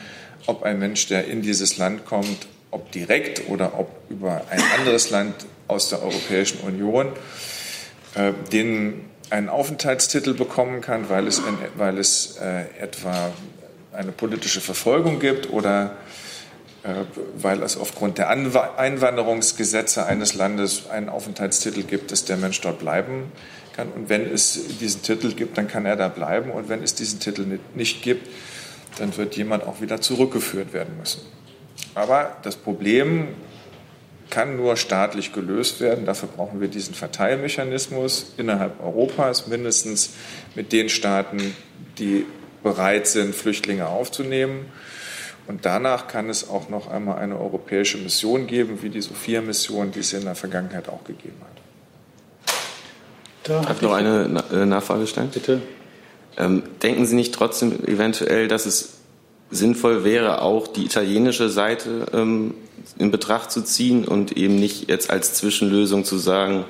ob 0.47 0.63
ein 0.63 0.79
Mensch, 0.79 1.07
der 1.07 1.27
in 1.27 1.43
dieses 1.43 1.79
Land 1.79 2.05
kommt, 2.05 2.47
ob 2.71 2.91
direkt 2.93 3.49
oder 3.49 3.79
ob 3.79 3.91
über 4.11 4.43
ein 4.51 4.61
anderes 4.79 5.11
Land 5.11 5.35
aus 5.69 5.89
der 5.89 6.03
Europäischen 6.03 6.61
Union, 6.61 7.09
äh, 8.15 8.33
den 8.53 9.05
einen 9.31 9.49
Aufenthaltstitel 9.49 10.35
bekommen 10.35 10.81
kann, 10.81 11.09
weil 11.09 11.27
es, 11.27 11.41
weil 11.77 11.99
es 11.99 12.37
äh, 12.37 12.65
etwa 12.81 13.33
eine 13.93 14.13
politische 14.13 14.61
Verfolgung 14.61 15.21
gibt 15.21 15.51
oder 15.51 15.97
weil 17.37 17.63
es 17.63 17.77
aufgrund 17.77 18.19
der 18.19 18.29
Einwanderungsgesetze 18.29 20.05
eines 20.05 20.35
Landes 20.35 20.91
einen 20.91 21.09
Aufenthaltstitel 21.09 21.85
gibt, 21.85 22.11
dass 22.11 22.25
der 22.25 22.37
Mensch 22.37 22.61
dort 22.61 22.81
bleiben 22.81 23.31
kann. 23.77 23.89
Und 23.89 24.09
wenn 24.09 24.31
es 24.31 24.79
diesen 24.81 25.03
Titel 25.03 25.33
gibt, 25.33 25.57
dann 25.57 25.69
kann 25.69 25.87
er 25.87 25.97
da 25.97 26.09
bleiben. 26.09 26.51
Und 26.51 26.69
wenn 26.69 26.83
es 26.83 26.95
diesen 26.95 27.21
Titel 27.21 27.61
nicht 27.75 28.03
gibt, 28.03 28.29
dann 28.99 29.17
wird 29.17 29.37
jemand 29.37 29.65
auch 29.65 29.81
wieder 29.81 30.01
zurückgeführt 30.01 30.73
werden 30.73 30.99
müssen. 30.99 31.23
Aber 31.95 32.37
das 32.43 32.57
Problem 32.57 33.29
kann 34.29 34.57
nur 34.57 34.77
staatlich 34.77 35.33
gelöst 35.33 35.81
werden. 35.81 36.05
Dafür 36.07 36.29
brauchen 36.29 36.61
wir 36.61 36.69
diesen 36.69 36.95
Verteilmechanismus 36.95 38.33
innerhalb 38.39 38.83
Europas, 38.83 39.47
mindestens 39.47 40.15
mit 40.55 40.73
den 40.73 40.89
Staaten, 40.89 41.55
die 41.99 42.27
bereit 42.63 43.07
sind, 43.07 43.35
Flüchtlinge 43.35 43.89
aufzunehmen. 43.89 44.67
Und 45.49 45.65
danach 45.67 46.07
kann 46.07 46.29
es 46.29 46.49
auch 46.49 46.69
noch 46.69 46.89
einmal 46.89 47.19
eine 47.19 47.39
europäische 47.39 47.99
Mission 47.99 48.47
geben, 48.47 48.83
wie 48.83 48.91
die 48.91 49.01
Sophia-Mission, 49.01 49.91
die 49.91 50.01
es 50.01 50.13
in 50.13 50.25
der 50.25 50.35
Vergangenheit 50.35 50.89
auch 50.89 51.05
gegeben 51.05 51.41
hat. 51.41 52.55
Da 53.45 53.61
Darf 53.61 53.77
ich 53.77 53.83
noch 53.83 53.93
eine 53.93 54.45
äh, 54.53 54.65
Nachfrage 54.65 55.07
stellen? 55.07 55.31
Bitte. 55.31 55.63
Ähm, 56.39 56.63
denken 56.83 57.07
Sie 57.07 57.17
nicht 57.17 57.35
trotzdem 57.35 57.85
eventuell, 57.85 58.47
dass 58.47 58.67
es 58.67 59.01
sinnvoll 59.51 60.05
wäre, 60.05 60.43
auch 60.43 60.67
die 60.67 60.85
italienische 60.85 61.49
Seite 61.49 62.07
ähm, 62.15 62.55
in 62.99 63.11
Betracht 63.11 63.51
zu 63.51 63.63
ziehen 63.63 64.07
und 64.07 64.37
eben 64.37 64.57
nicht 64.57 64.89
jetzt 64.89 65.11
als 65.11 65.35
Zwischenlösung 65.35 66.05
zu 66.05 66.19
sagen, 66.19 66.65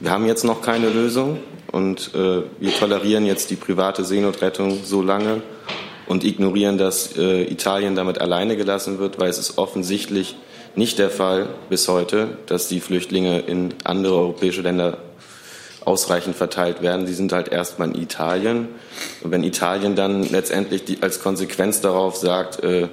wir 0.00 0.10
haben 0.10 0.26
jetzt 0.26 0.44
noch 0.44 0.62
keine 0.62 0.88
Lösung 0.88 1.40
und 1.70 2.12
äh, 2.14 2.42
wir 2.58 2.74
tolerieren 2.78 3.26
jetzt 3.26 3.50
die 3.50 3.56
private 3.56 4.04
Seenotrettung 4.04 4.80
so 4.84 5.02
lange 5.02 5.42
und 6.12 6.24
ignorieren, 6.24 6.76
dass 6.76 7.16
äh, 7.16 7.42
Italien 7.44 7.96
damit 7.96 8.20
alleine 8.20 8.56
gelassen 8.56 8.98
wird, 8.98 9.18
weil 9.18 9.30
es 9.30 9.38
ist 9.38 9.56
offensichtlich 9.56 10.36
nicht 10.76 10.98
der 10.98 11.10
Fall 11.10 11.48
bis 11.70 11.88
heute, 11.88 12.36
dass 12.46 12.68
die 12.68 12.80
Flüchtlinge 12.80 13.40
in 13.40 13.74
andere 13.82 14.14
europäische 14.14 14.60
Länder 14.60 14.98
ausreichend 15.86 16.36
verteilt 16.36 16.82
werden. 16.82 17.06
Sie 17.06 17.14
sind 17.14 17.32
halt 17.32 17.48
erstmal 17.48 17.88
in 17.88 18.00
Italien. 18.00 18.68
Und 19.22 19.30
wenn 19.30 19.42
Italien 19.42 19.96
dann 19.96 20.22
letztendlich 20.22 20.84
die, 20.84 21.02
als 21.02 21.20
Konsequenz 21.22 21.80
darauf 21.80 22.14
sagt, 22.16 22.62
äh, 22.62 22.88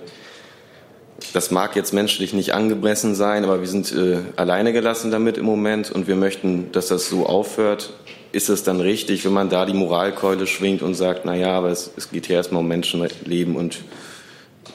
das 1.33 1.51
mag 1.51 1.75
jetzt 1.75 1.93
menschlich 1.93 2.33
nicht 2.33 2.53
angemessen 2.53 3.15
sein, 3.15 3.43
aber 3.43 3.59
wir 3.59 3.67
sind 3.67 3.91
äh, 3.91 4.19
alleine 4.37 4.71
gelassen 4.71 5.11
damit 5.11 5.37
im 5.37 5.45
Moment 5.45 5.91
und 5.91 6.07
wir 6.07 6.15
möchten, 6.15 6.71
dass 6.71 6.87
das 6.87 7.09
so 7.09 7.25
aufhört. 7.25 7.93
Ist 8.31 8.49
es 8.49 8.63
dann 8.63 8.79
richtig, 8.79 9.25
wenn 9.25 9.33
man 9.33 9.49
da 9.49 9.65
die 9.65 9.73
Moralkeule 9.73 10.45
schwingt 10.45 10.81
und 10.81 10.93
sagt, 10.93 11.25
na 11.25 11.35
ja, 11.35 11.51
aber 11.51 11.69
es, 11.69 11.91
es 11.97 12.11
geht 12.11 12.27
hier 12.27 12.35
erstmal 12.35 12.61
um 12.61 12.67
Menschenleben 12.67 13.55
und 13.55 13.79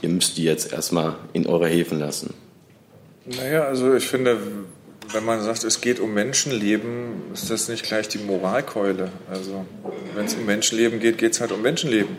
ihr 0.03 0.09
müsst 0.09 0.37
die 0.37 0.45
jetzt 0.45 0.73
erstmal 0.73 1.17
in 1.33 1.47
eure 1.47 1.69
Häfen 1.69 1.99
lassen? 1.99 2.35
Naja, 3.27 3.65
also 3.65 3.95
ich 3.95 4.07
finde, 4.07 4.39
wenn 5.13 5.25
man 5.25 5.43
sagt, 5.43 5.65
es 5.65 5.81
geht 5.81 6.01
um 6.01 6.13
Menschenleben, 6.13 7.23
ist 7.33 7.51
das 7.51 7.69
nicht 7.69 7.85
gleich 7.85 8.09
die 8.09 8.19
Moralkeule. 8.19 9.11
Also 9.31 9.65
wenn 10.15 10.27
es 10.27 10.35
um 10.35 10.45
Menschenleben 10.45 11.01
geht, 11.01 11.19
geht 11.19 11.33
es 11.33 11.41
halt 11.41 11.53
um 11.53 11.63
Menschenleben. 11.63 12.17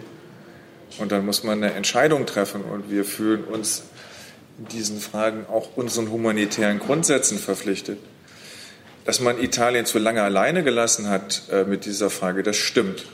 Und 0.98 1.12
dann 1.12 1.26
muss 1.26 1.44
man 1.44 1.62
eine 1.62 1.74
Entscheidung 1.74 2.26
treffen 2.26 2.62
und 2.62 2.90
wir 2.90 3.04
fühlen 3.04 3.44
uns 3.44 3.84
in 4.58 4.68
diesen 4.70 5.00
Fragen 5.00 5.46
auch 5.52 5.76
unseren 5.76 6.10
humanitären 6.10 6.80
Grundsätzen 6.80 7.38
verpflichtet. 7.38 7.98
Dass 9.06 9.20
man 9.20 9.42
Italien 9.42 9.86
zu 9.86 10.00
lange 10.00 10.24
alleine 10.24 10.64
gelassen 10.64 11.10
hat 11.10 11.44
äh, 11.52 11.64
mit 11.64 11.86
dieser 11.86 12.10
Frage, 12.10 12.44
das 12.44 12.58
stimmt. 12.58 13.06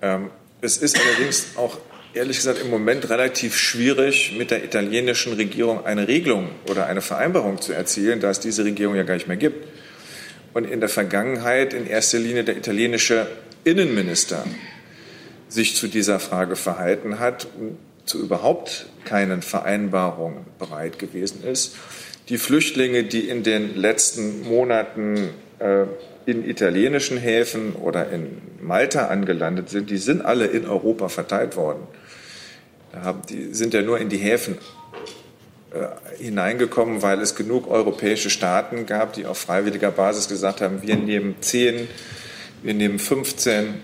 Ähm, 0.00 0.30
es 0.60 0.78
ist 0.78 0.98
allerdings 0.98 1.56
auch 1.56 1.78
ehrlich 2.14 2.38
gesagt 2.38 2.58
im 2.60 2.70
Moment 2.70 3.08
relativ 3.08 3.56
schwierig, 3.56 4.34
mit 4.36 4.50
der 4.50 4.64
italienischen 4.64 5.34
Regierung 5.34 5.84
eine 5.84 6.08
Regelung 6.08 6.50
oder 6.68 6.86
eine 6.86 7.00
Vereinbarung 7.00 7.60
zu 7.60 7.72
erzielen, 7.72 8.20
da 8.20 8.30
es 8.30 8.40
diese 8.40 8.64
Regierung 8.64 8.96
ja 8.96 9.02
gar 9.02 9.14
nicht 9.14 9.28
mehr 9.28 9.36
gibt. 9.36 9.66
Und 10.54 10.64
in 10.64 10.80
der 10.80 10.88
Vergangenheit 10.88 11.72
in 11.72 11.86
erster 11.86 12.18
Linie 12.18 12.44
der 12.44 12.56
italienische 12.56 13.26
Innenminister 13.64 14.44
sich 15.48 15.76
zu 15.76 15.86
dieser 15.86 16.18
Frage 16.18 16.56
verhalten 16.56 17.18
hat 17.18 17.46
zu 18.04 18.20
überhaupt 18.20 18.86
keinen 19.04 19.42
Vereinbarungen 19.42 20.44
bereit 20.58 20.98
gewesen 20.98 21.44
ist. 21.44 21.76
Die 22.28 22.38
Flüchtlinge, 22.38 23.04
die 23.04 23.28
in 23.28 23.42
den 23.42 23.76
letzten 23.76 24.42
Monaten 24.42 25.30
äh, 25.58 25.84
in 26.24 26.48
italienischen 26.48 27.18
Häfen 27.18 27.74
oder 27.74 28.10
in 28.10 28.38
Malta 28.60 29.08
angelandet 29.08 29.70
sind, 29.70 29.90
die 29.90 29.98
sind 29.98 30.24
alle 30.24 30.46
in 30.46 30.66
Europa 30.66 31.08
verteilt 31.08 31.56
worden. 31.56 31.82
Die 33.28 33.54
sind 33.54 33.74
ja 33.74 33.82
nur 33.82 33.98
in 33.98 34.08
die 34.08 34.18
Häfen 34.18 34.58
äh, 35.72 36.22
hineingekommen, 36.22 37.02
weil 37.02 37.20
es 37.20 37.34
genug 37.34 37.68
europäische 37.68 38.30
Staaten 38.30 38.86
gab, 38.86 39.14
die 39.14 39.26
auf 39.26 39.38
freiwilliger 39.38 39.90
Basis 39.90 40.28
gesagt 40.28 40.60
haben, 40.60 40.82
wir 40.82 40.96
nehmen 40.96 41.36
zehn, 41.40 41.88
wir 42.62 42.74
nehmen 42.74 42.98
15. 42.98 43.80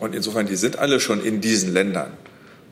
Und 0.00 0.14
insofern, 0.14 0.46
die 0.46 0.56
sind 0.56 0.78
alle 0.78 0.98
schon 0.98 1.24
in 1.24 1.40
diesen 1.40 1.72
Ländern. 1.72 2.12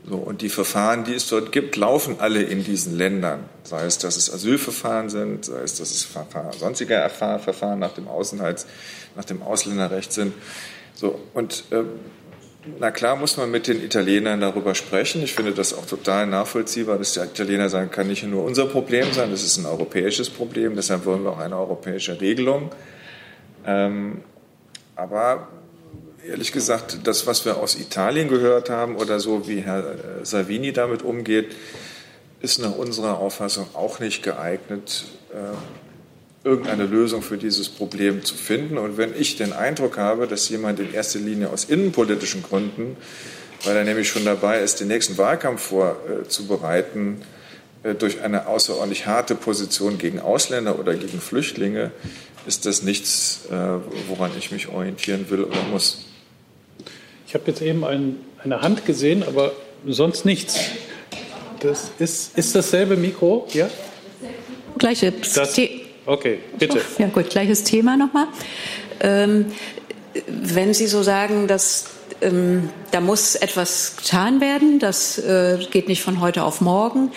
So, 0.08 0.16
und 0.16 0.40
die 0.40 0.48
Verfahren, 0.48 1.04
die 1.04 1.14
es 1.14 1.28
dort 1.28 1.52
gibt, 1.52 1.76
laufen 1.76 2.16
alle 2.18 2.42
in 2.42 2.64
diesen 2.64 2.96
Ländern. 2.96 3.40
Sei 3.64 3.84
es, 3.84 3.98
dass 3.98 4.16
es 4.16 4.32
Asylverfahren 4.32 5.10
sind, 5.10 5.44
sei 5.44 5.60
es, 5.60 5.74
dass 5.76 5.90
es 5.90 6.04
Verfahren, 6.04 6.52
sonstige 6.52 7.08
Verfahren 7.10 7.78
nach 7.78 7.92
dem 7.92 8.08
Außenheits, 8.08 8.66
nach 9.16 9.24
dem 9.24 9.42
Ausländerrecht 9.42 10.12
sind. 10.12 10.32
So, 10.94 11.20
und 11.34 11.64
äh, 11.70 11.82
na 12.78 12.90
klar 12.90 13.16
muss 13.16 13.36
man 13.36 13.50
mit 13.50 13.66
den 13.66 13.82
Italienern 13.82 14.40
darüber 14.40 14.74
sprechen. 14.74 15.22
Ich 15.22 15.34
finde 15.34 15.52
das 15.52 15.74
auch 15.74 15.86
total 15.86 16.26
nachvollziehbar, 16.26 16.96
dass 16.96 17.12
die 17.12 17.20
Italiener 17.20 17.68
sagen, 17.68 17.90
kann 17.90 18.06
nicht 18.06 18.24
nur 18.24 18.44
unser 18.44 18.66
Problem 18.66 19.12
sein, 19.12 19.30
das 19.30 19.44
ist 19.44 19.58
ein 19.58 19.66
europäisches 19.66 20.30
Problem, 20.30 20.74
deshalb 20.74 21.04
wollen 21.04 21.22
wir 21.24 21.32
auch 21.32 21.38
eine 21.38 21.56
europäische 21.56 22.20
Regelung. 22.20 22.70
Ähm, 23.66 24.22
aber 24.96 25.48
ehrlich 26.26 26.52
gesagt, 26.52 26.98
das, 27.04 27.26
was 27.26 27.44
wir 27.44 27.58
aus 27.58 27.78
Italien 27.78 28.28
gehört 28.28 28.70
haben 28.70 28.96
oder 28.96 29.20
so, 29.20 29.48
wie 29.48 29.60
Herr 29.60 29.80
äh, 29.80 30.24
Savini 30.24 30.72
damit 30.72 31.02
umgeht, 31.02 31.54
ist 32.40 32.58
nach 32.60 32.76
unserer 32.76 33.18
Auffassung 33.18 33.66
auch 33.74 33.98
nicht 34.00 34.22
geeignet, 34.22 35.04
äh, 35.32 36.46
irgendeine 36.46 36.86
Lösung 36.86 37.22
für 37.22 37.36
dieses 37.36 37.68
Problem 37.68 38.24
zu 38.24 38.34
finden. 38.34 38.78
Und 38.78 38.96
wenn 38.96 39.14
ich 39.18 39.36
den 39.36 39.52
Eindruck 39.52 39.98
habe, 39.98 40.26
dass 40.26 40.48
jemand 40.48 40.78
in 40.80 40.94
erster 40.94 41.18
Linie 41.18 41.50
aus 41.50 41.64
innenpolitischen 41.64 42.42
Gründen 42.42 42.96
weil 43.64 43.76
er 43.76 43.82
nämlich 43.82 44.08
schon 44.08 44.24
dabei 44.24 44.60
ist, 44.60 44.78
den 44.78 44.86
nächsten 44.86 45.18
Wahlkampf 45.18 45.62
vorzubereiten 45.62 47.22
äh, 47.82 47.94
durch 47.94 48.20
eine 48.20 48.46
außerordentlich 48.46 49.06
harte 49.06 49.34
Position 49.34 49.98
gegen 49.98 50.20
Ausländer 50.20 50.78
oder 50.78 50.94
gegen 50.94 51.20
Flüchtlinge, 51.20 51.90
ist 52.46 52.66
das 52.66 52.82
nichts, 52.82 53.40
woran 54.08 54.30
ich 54.38 54.52
mich 54.52 54.68
orientieren 54.68 55.28
will 55.28 55.42
oder 55.42 55.60
muss. 55.70 56.07
Ich 57.28 57.34
habe 57.34 57.44
jetzt 57.48 57.60
eben 57.60 57.84
ein, 57.84 58.16
eine 58.42 58.62
Hand 58.62 58.86
gesehen, 58.86 59.22
aber 59.22 59.52
sonst 59.86 60.24
nichts. 60.24 60.58
Das 61.60 61.90
ist, 61.98 62.38
ist 62.38 62.54
dasselbe 62.54 62.96
Mikro, 62.96 63.46
ja? 63.52 63.68
Gleiches 64.78 65.34
Das, 65.34 65.54
okay, 66.06 66.38
bitte. 66.58 66.80
Ja 66.96 67.08
gut, 67.08 67.28
gleiches 67.28 67.64
Thema 67.64 67.98
nochmal. 67.98 68.28
Ähm, 69.00 69.52
wenn 70.26 70.72
Sie 70.72 70.86
so 70.86 71.02
sagen, 71.02 71.48
dass 71.48 71.90
ähm, 72.22 72.70
da 72.92 73.02
muss 73.02 73.34
etwas 73.34 73.96
getan 73.98 74.40
werden, 74.40 74.78
das 74.78 75.18
äh, 75.18 75.58
geht 75.70 75.86
nicht 75.88 76.02
von 76.02 76.22
heute 76.22 76.44
auf 76.44 76.62
morgen, 76.62 77.12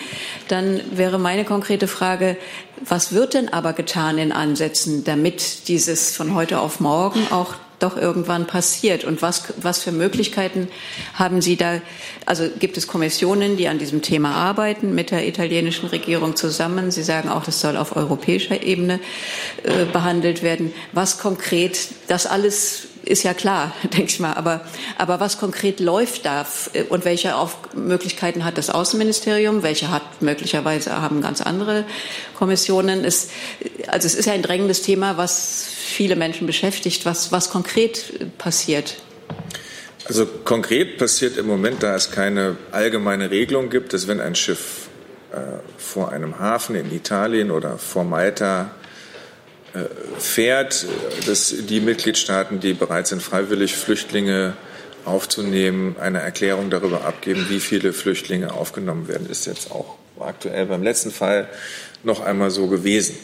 dann 0.48 0.82
wäre 0.92 1.18
meine 1.18 1.46
konkrete 1.46 1.88
Frage, 1.88 2.36
was 2.84 3.14
wird 3.14 3.32
denn 3.32 3.48
aber 3.48 3.72
getan 3.72 4.18
in 4.18 4.30
Ansätzen, 4.30 5.04
damit 5.04 5.68
dieses 5.68 6.14
von 6.14 6.34
heute 6.34 6.60
auf 6.60 6.80
morgen 6.80 7.28
auch 7.30 7.54
doch 7.82 7.96
irgendwann 7.96 8.46
passiert? 8.46 9.04
Und 9.04 9.22
was, 9.22 9.54
was 9.60 9.82
für 9.82 9.92
Möglichkeiten 9.92 10.68
haben 11.14 11.40
Sie 11.40 11.56
da? 11.56 11.80
Also 12.26 12.48
gibt 12.58 12.76
es 12.76 12.86
Kommissionen, 12.86 13.56
die 13.56 13.68
an 13.68 13.78
diesem 13.78 14.02
Thema 14.02 14.34
arbeiten, 14.34 14.94
mit 14.94 15.10
der 15.10 15.26
italienischen 15.26 15.88
Regierung 15.88 16.36
zusammen? 16.36 16.90
Sie 16.90 17.02
sagen 17.02 17.28
auch, 17.28 17.44
das 17.44 17.60
soll 17.60 17.76
auf 17.76 17.96
europäischer 17.96 18.62
Ebene 18.62 19.00
äh, 19.62 19.84
behandelt 19.92 20.42
werden. 20.42 20.72
Was 20.92 21.18
konkret, 21.18 21.88
das 22.08 22.26
alles 22.26 22.88
ist 23.12 23.22
ja 23.22 23.34
klar, 23.34 23.72
denke 23.82 24.06
ich 24.06 24.18
mal. 24.18 24.32
Aber, 24.32 24.62
aber 24.98 25.20
was 25.20 25.38
konkret 25.38 25.78
läuft 25.78 26.26
da 26.26 26.46
und 26.88 27.04
welche 27.04 27.36
Auf 27.36 27.56
Möglichkeiten 27.74 28.44
hat 28.44 28.58
das 28.58 28.70
Außenministerium? 28.70 29.62
Welche 29.62 29.90
hat 29.90 30.22
möglicherweise 30.22 31.00
haben 31.00 31.20
ganz 31.20 31.40
andere 31.40 31.84
Kommissionen? 32.34 33.04
Es, 33.04 33.28
also 33.86 34.06
es 34.06 34.14
ist 34.14 34.26
ja 34.26 34.32
ein 34.32 34.42
drängendes 34.42 34.82
Thema, 34.82 35.16
was 35.16 35.64
viele 35.68 36.16
Menschen 36.16 36.46
beschäftigt. 36.46 37.04
Was, 37.06 37.30
was 37.30 37.50
konkret 37.50 38.36
passiert? 38.38 38.96
Also 40.06 40.26
konkret 40.26 40.98
passiert 40.98 41.36
im 41.36 41.46
Moment, 41.46 41.82
da 41.82 41.94
es 41.94 42.10
keine 42.10 42.56
allgemeine 42.72 43.30
Regelung 43.30 43.70
gibt, 43.70 43.92
dass 43.92 44.08
wenn 44.08 44.20
ein 44.20 44.34
Schiff 44.34 44.88
äh, 45.32 45.36
vor 45.78 46.10
einem 46.10 46.40
Hafen 46.40 46.74
in 46.74 46.90
Italien 46.92 47.52
oder 47.52 47.78
vor 47.78 48.02
Malta 48.02 48.62
äh, 48.62 48.81
fährt, 50.18 50.86
dass 51.26 51.54
die 51.68 51.80
Mitgliedstaaten, 51.80 52.60
die 52.60 52.74
bereit 52.74 53.06
sind, 53.06 53.22
freiwillig 53.22 53.76
Flüchtlinge 53.76 54.54
aufzunehmen, 55.04 55.96
eine 55.98 56.20
Erklärung 56.20 56.70
darüber 56.70 57.04
abgeben, 57.04 57.46
wie 57.48 57.60
viele 57.60 57.92
Flüchtlinge 57.92 58.52
aufgenommen 58.52 59.08
werden, 59.08 59.28
ist 59.28 59.46
jetzt 59.46 59.70
auch 59.70 59.96
aktuell 60.20 60.66
beim 60.66 60.82
letzten 60.82 61.10
Fall 61.10 61.48
noch 62.04 62.20
einmal 62.20 62.50
so 62.50 62.68
gewesen. 62.68 63.16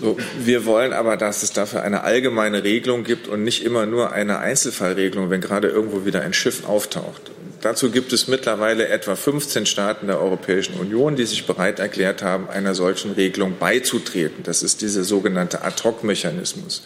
So, 0.00 0.16
wir 0.38 0.64
wollen 0.64 0.92
aber, 0.92 1.16
dass 1.16 1.42
es 1.42 1.52
dafür 1.52 1.82
eine 1.82 2.04
allgemeine 2.04 2.62
Regelung 2.62 3.02
gibt 3.02 3.26
und 3.26 3.42
nicht 3.42 3.64
immer 3.64 3.84
nur 3.84 4.12
eine 4.12 4.38
Einzelfallregelung, 4.38 5.28
wenn 5.28 5.40
gerade 5.40 5.68
irgendwo 5.68 6.06
wieder 6.06 6.22
ein 6.22 6.32
Schiff 6.32 6.68
auftaucht. 6.68 7.32
Dazu 7.60 7.90
gibt 7.90 8.12
es 8.12 8.28
mittlerweile 8.28 8.88
etwa 8.88 9.16
15 9.16 9.66
Staaten 9.66 10.06
der 10.06 10.20
Europäischen 10.20 10.74
Union, 10.74 11.16
die 11.16 11.24
sich 11.24 11.46
bereit 11.46 11.80
erklärt 11.80 12.22
haben, 12.22 12.48
einer 12.48 12.74
solchen 12.74 13.12
Regelung 13.12 13.58
beizutreten. 13.58 14.44
Das 14.44 14.62
ist 14.62 14.80
dieser 14.80 15.02
sogenannte 15.02 15.62
Ad-hoc-Mechanismus. 15.62 16.84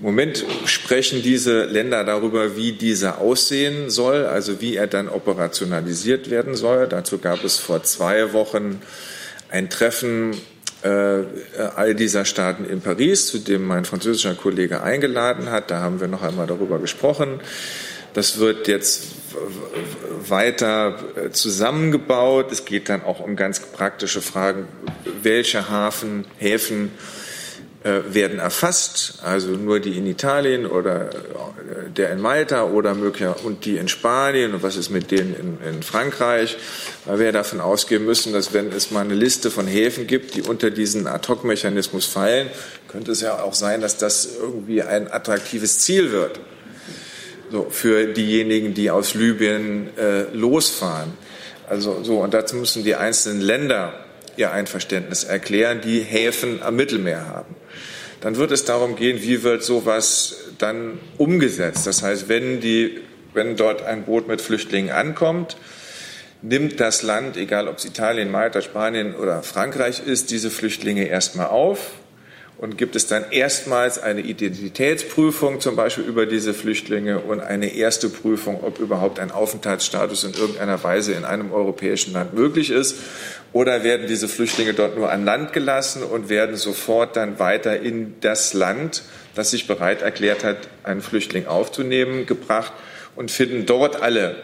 Im 0.00 0.06
Moment 0.06 0.44
sprechen 0.64 1.22
diese 1.22 1.64
Länder 1.66 2.02
darüber, 2.02 2.56
wie 2.56 2.72
dieser 2.72 3.18
aussehen 3.18 3.90
soll, 3.90 4.26
also 4.26 4.60
wie 4.60 4.74
er 4.74 4.88
dann 4.88 5.08
operationalisiert 5.08 6.28
werden 6.30 6.56
soll. 6.56 6.88
Dazu 6.88 7.18
gab 7.18 7.44
es 7.44 7.58
vor 7.58 7.84
zwei 7.84 8.32
Wochen 8.32 8.82
ein 9.50 9.70
Treffen 9.70 10.36
äh, 10.82 11.22
all 11.76 11.94
dieser 11.94 12.24
Staaten 12.24 12.64
in 12.64 12.80
Paris, 12.80 13.28
zu 13.28 13.38
dem 13.38 13.64
mein 13.64 13.84
französischer 13.84 14.34
Kollege 14.34 14.82
eingeladen 14.82 15.50
hat. 15.50 15.70
Da 15.70 15.80
haben 15.80 16.00
wir 16.00 16.08
noch 16.08 16.22
einmal 16.22 16.48
darüber 16.48 16.80
gesprochen. 16.80 17.38
Das 18.14 18.38
wird 18.38 18.66
jetzt 18.66 19.04
weiter 20.28 20.98
äh, 21.16 21.30
zusammengebaut. 21.30 22.52
Es 22.52 22.64
geht 22.64 22.88
dann 22.88 23.02
auch 23.02 23.20
um 23.20 23.36
ganz 23.36 23.60
praktische 23.60 24.22
Fragen, 24.22 24.68
welche 25.22 25.68
Hafen, 25.68 26.24
Häfen 26.38 26.92
äh, 27.84 28.14
werden 28.14 28.38
erfasst, 28.38 29.18
also 29.22 29.50
nur 29.50 29.78
die 29.78 29.98
in 29.98 30.06
Italien 30.06 30.64
oder 30.64 31.10
äh, 31.10 31.90
der 31.94 32.12
in 32.12 32.20
Malta 32.20 32.64
oder 32.64 32.94
möglicher 32.94 33.44
und 33.44 33.66
die 33.66 33.76
in 33.76 33.88
Spanien? 33.88 34.54
Und 34.54 34.62
was 34.62 34.76
ist 34.76 34.88
mit 34.88 35.10
denen 35.10 35.34
in, 35.34 35.58
in 35.68 35.82
Frankreich, 35.82 36.56
weil 37.04 37.18
wir 37.18 37.32
davon 37.32 37.60
ausgehen 37.60 38.04
müssen, 38.04 38.32
dass 38.32 38.54
wenn 38.54 38.72
es 38.72 38.90
mal 38.90 39.02
eine 39.02 39.14
Liste 39.14 39.50
von 39.50 39.66
Häfen 39.66 40.06
gibt, 40.06 40.34
die 40.34 40.42
unter 40.42 40.70
diesen 40.70 41.06
Ad-hoc-Mechanismus 41.06 42.06
fallen, 42.06 42.48
könnte 42.88 43.12
es 43.12 43.20
ja 43.20 43.42
auch 43.42 43.54
sein, 43.54 43.82
dass 43.82 43.98
das 43.98 44.30
irgendwie 44.40 44.82
ein 44.82 45.12
attraktives 45.12 45.80
Ziel 45.80 46.10
wird 46.10 46.40
so, 47.54 47.68
für 47.70 48.06
diejenigen, 48.06 48.74
die 48.74 48.90
aus 48.90 49.14
Libyen 49.14 49.96
äh, 49.96 50.24
losfahren. 50.32 51.12
Also 51.68 52.02
so, 52.02 52.18
und 52.18 52.34
dazu 52.34 52.56
müssen 52.56 52.82
die 52.82 52.96
einzelnen 52.96 53.40
Länder 53.40 53.94
ihr 54.36 54.50
Einverständnis 54.50 55.22
erklären, 55.22 55.80
die 55.80 56.00
Häfen 56.00 56.64
am 56.64 56.74
Mittelmeer 56.74 57.28
haben. 57.28 57.54
Dann 58.20 58.36
wird 58.38 58.50
es 58.50 58.64
darum 58.64 58.96
gehen, 58.96 59.22
wie 59.22 59.44
wird 59.44 59.62
sowas 59.62 60.34
dann 60.58 60.98
umgesetzt. 61.16 61.86
Das 61.86 62.02
heißt, 62.02 62.28
wenn, 62.28 62.60
die, 62.60 62.98
wenn 63.34 63.54
dort 63.54 63.82
ein 63.82 64.02
Boot 64.02 64.26
mit 64.26 64.40
Flüchtlingen 64.40 64.90
ankommt, 64.90 65.56
nimmt 66.42 66.80
das 66.80 67.02
Land, 67.02 67.36
egal 67.36 67.68
ob 67.68 67.78
es 67.78 67.84
Italien, 67.84 68.32
Malta, 68.32 68.62
Spanien 68.62 69.14
oder 69.14 69.44
Frankreich 69.44 70.02
ist, 70.04 70.32
diese 70.32 70.50
Flüchtlinge 70.50 71.06
erstmal 71.06 71.46
auf, 71.46 71.92
und 72.58 72.78
gibt 72.78 72.94
es 72.94 73.06
dann 73.06 73.24
erstmals 73.30 73.98
eine 73.98 74.20
Identitätsprüfung 74.20 75.60
zum 75.60 75.74
Beispiel 75.74 76.04
über 76.04 76.24
diese 76.24 76.54
Flüchtlinge 76.54 77.18
und 77.18 77.40
eine 77.40 77.74
erste 77.74 78.08
Prüfung, 78.08 78.62
ob 78.62 78.78
überhaupt 78.78 79.18
ein 79.18 79.32
Aufenthaltsstatus 79.32 80.24
in 80.24 80.34
irgendeiner 80.34 80.82
Weise 80.82 81.14
in 81.14 81.24
einem 81.24 81.52
europäischen 81.52 82.12
Land 82.12 82.34
möglich 82.34 82.70
ist. 82.70 82.96
Oder 83.52 83.84
werden 83.84 84.06
diese 84.06 84.28
Flüchtlinge 84.28 84.74
dort 84.74 84.96
nur 84.96 85.10
an 85.10 85.24
Land 85.24 85.52
gelassen 85.52 86.02
und 86.02 86.28
werden 86.28 86.56
sofort 86.56 87.16
dann 87.16 87.38
weiter 87.38 87.80
in 87.80 88.14
das 88.20 88.54
Land, 88.54 89.02
das 89.34 89.50
sich 89.50 89.66
bereit 89.66 90.02
erklärt 90.02 90.44
hat, 90.44 90.68
einen 90.84 91.02
Flüchtling 91.02 91.46
aufzunehmen, 91.46 92.26
gebracht 92.26 92.72
und 93.16 93.30
finden 93.30 93.66
dort 93.66 94.00
alle 94.00 94.36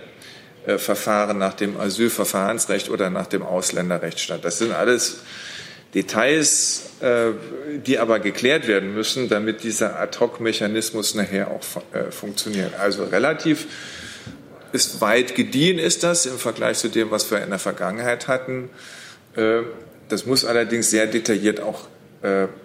äh, 0.66 0.78
Verfahren 0.78 1.38
nach 1.38 1.54
dem 1.54 1.80
Asylverfahrensrecht 1.80 2.90
oder 2.90 3.08
nach 3.08 3.26
dem 3.26 3.42
Ausländerrecht 3.42 4.20
statt. 4.20 4.40
Das 4.42 4.58
sind 4.58 4.72
alles 4.72 5.20
Details, 5.94 6.90
äh, 7.00 7.32
die 7.84 7.98
aber 7.98 8.20
geklärt 8.20 8.68
werden 8.68 8.94
müssen, 8.94 9.28
damit 9.28 9.64
dieser 9.64 9.98
Ad-hoc-Mechanismus 9.98 11.14
nachher 11.14 11.50
auch 11.50 11.62
äh, 11.92 12.10
funktioniert. 12.12 12.78
Also 12.78 13.04
relativ 13.04 13.66
ist 14.72 15.00
weit 15.00 15.34
gediehen 15.34 15.80
ist 15.80 16.04
das 16.04 16.26
im 16.26 16.38
Vergleich 16.38 16.78
zu 16.78 16.88
dem, 16.88 17.10
was 17.10 17.28
wir 17.32 17.42
in 17.42 17.50
der 17.50 17.58
Vergangenheit 17.58 18.28
hatten. 18.28 18.70
Äh, 19.34 19.62
das 20.08 20.26
muss 20.26 20.44
allerdings 20.44 20.90
sehr 20.90 21.06
detailliert 21.06 21.60
auch 21.60 21.88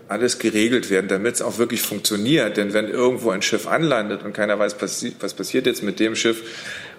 alles 0.09 0.37
geregelt 0.37 0.89
werden, 0.89 1.07
damit 1.07 1.35
es 1.35 1.41
auch 1.41 1.57
wirklich 1.59 1.81
funktioniert. 1.81 2.57
Denn 2.57 2.73
wenn 2.73 2.89
irgendwo 2.89 3.29
ein 3.29 3.41
Schiff 3.41 3.67
anlandet 3.67 4.21
und 4.23 4.33
keiner 4.33 4.59
weiß, 4.59 4.75
was 5.21 5.33
passiert 5.33 5.65
jetzt 5.65 5.81
mit 5.81 6.01
dem 6.01 6.17
Schiff, 6.17 6.43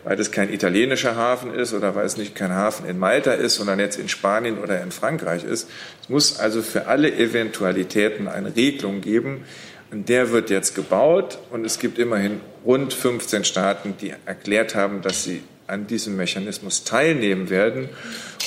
weil 0.07 0.21
es 0.21 0.31
kein 0.31 0.53
italienischer 0.53 1.17
Hafen 1.17 1.53
ist 1.53 1.75
oder 1.75 1.97
weil 1.97 2.07
es 2.07 2.17
nicht 2.17 2.37
kein 2.37 2.53
Hafen 2.53 2.89
in 2.89 2.97
Malta 2.97 3.33
ist, 3.33 3.57
sondern 3.57 3.81
jetzt 3.81 3.99
in 3.99 4.09
Spanien 4.09 4.59
oder 4.59 4.81
in 4.81 4.93
Frankreich 4.93 5.43
ist. 5.43 5.69
Es 6.01 6.09
muss 6.09 6.39
also 6.39 6.63
für 6.63 6.87
alle 6.87 7.13
Eventualitäten 7.13 8.29
eine 8.29 8.55
Regelung 8.55 9.01
geben. 9.01 9.43
Und 9.91 10.09
der 10.09 10.31
wird 10.31 10.49
jetzt 10.49 10.77
gebaut 10.77 11.39
und 11.51 11.67
es 11.67 11.81
gibt 11.81 11.99
immerhin 11.99 12.41
rund 12.65 12.95
15 12.95 13.43
Staaten, 13.43 13.95
die 14.01 14.15
erklärt 14.27 14.77
haben, 14.77 15.03
dass 15.03 15.25
sie 15.25 15.43
an 15.67 15.89
diesem 15.89 16.15
Mechanismus 16.15 16.85
teilnehmen 16.85 17.51
werden. 17.51 17.89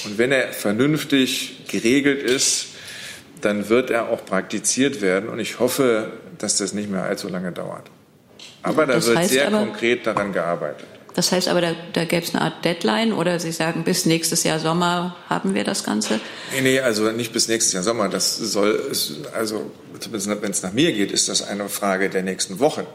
Und 0.06 0.18
wenn 0.18 0.32
er 0.32 0.54
vernünftig 0.54 1.66
geregelt 1.68 2.24
ist, 2.24 2.68
dann 3.42 3.68
wird 3.68 3.90
er 3.90 4.08
auch 4.08 4.24
praktiziert 4.24 5.02
werden. 5.02 5.28
Und 5.28 5.40
ich 5.40 5.60
hoffe, 5.60 6.14
dass 6.38 6.58
das 6.58 6.72
nicht 6.72 6.90
mehr 6.90 7.04
allzu 7.04 7.28
lange 7.28 7.52
dauert. 7.52 7.92
Aber 8.64 8.86
da 8.86 9.06
wird 9.06 9.26
sehr 9.26 9.48
aber, 9.48 9.58
konkret 9.58 10.08
daran 10.08 10.32
gearbeitet. 10.32 10.99
Das 11.16 11.32
heißt 11.32 11.48
aber, 11.48 11.62
da, 11.62 11.76
da 11.94 12.06
gäbe 12.06 12.24
es 12.24 12.34
eine 12.34 12.44
Art 12.44 12.64
Deadline 12.64 13.14
oder 13.14 13.40
Sie 13.40 13.52
sagen, 13.52 13.84
bis 13.84 14.06
nächstes 14.06 14.44
Jahr 14.44 14.60
Sommer 14.60 15.16
haben 15.28 15.56
wir 15.56 15.64
das 15.64 15.84
Ganze? 15.84 16.20
Nee, 16.54 16.62
nee, 16.62 16.80
also 16.80 17.12
nicht 17.12 17.34
bis 17.34 17.48
nächstes 17.48 17.74
Jahr 17.74 17.84
Sommer. 17.84 18.10
Das 18.10 18.38
soll, 18.38 18.92
also 19.34 19.72
wenn 20.12 20.52
es 20.52 20.64
nach 20.64 20.74
mir 20.74 20.94
geht, 20.94 21.12
ist 21.12 21.30
das 21.30 21.42
eine 21.42 21.68
Frage 21.68 22.10
der 22.10 22.24
nächsten 22.24 22.60
Wochen, 22.60 22.86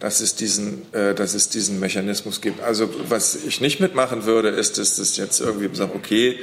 dass 0.00 0.20
es 0.20 0.34
diesen, 0.34 0.92
äh, 0.92 1.14
dass 1.14 1.34
es 1.34 1.48
diesen 1.48 1.78
Mechanismus 1.78 2.40
gibt. 2.40 2.62
Also 2.62 2.88
was 3.08 3.36
ich 3.44 3.60
nicht 3.60 3.80
mitmachen 3.80 4.24
würde, 4.24 4.48
ist, 4.48 4.78
dass 4.78 4.96
das 4.96 5.16
jetzt 5.16 5.40
irgendwie 5.40 5.74
sagt, 5.76 5.94
okay, 5.94 6.38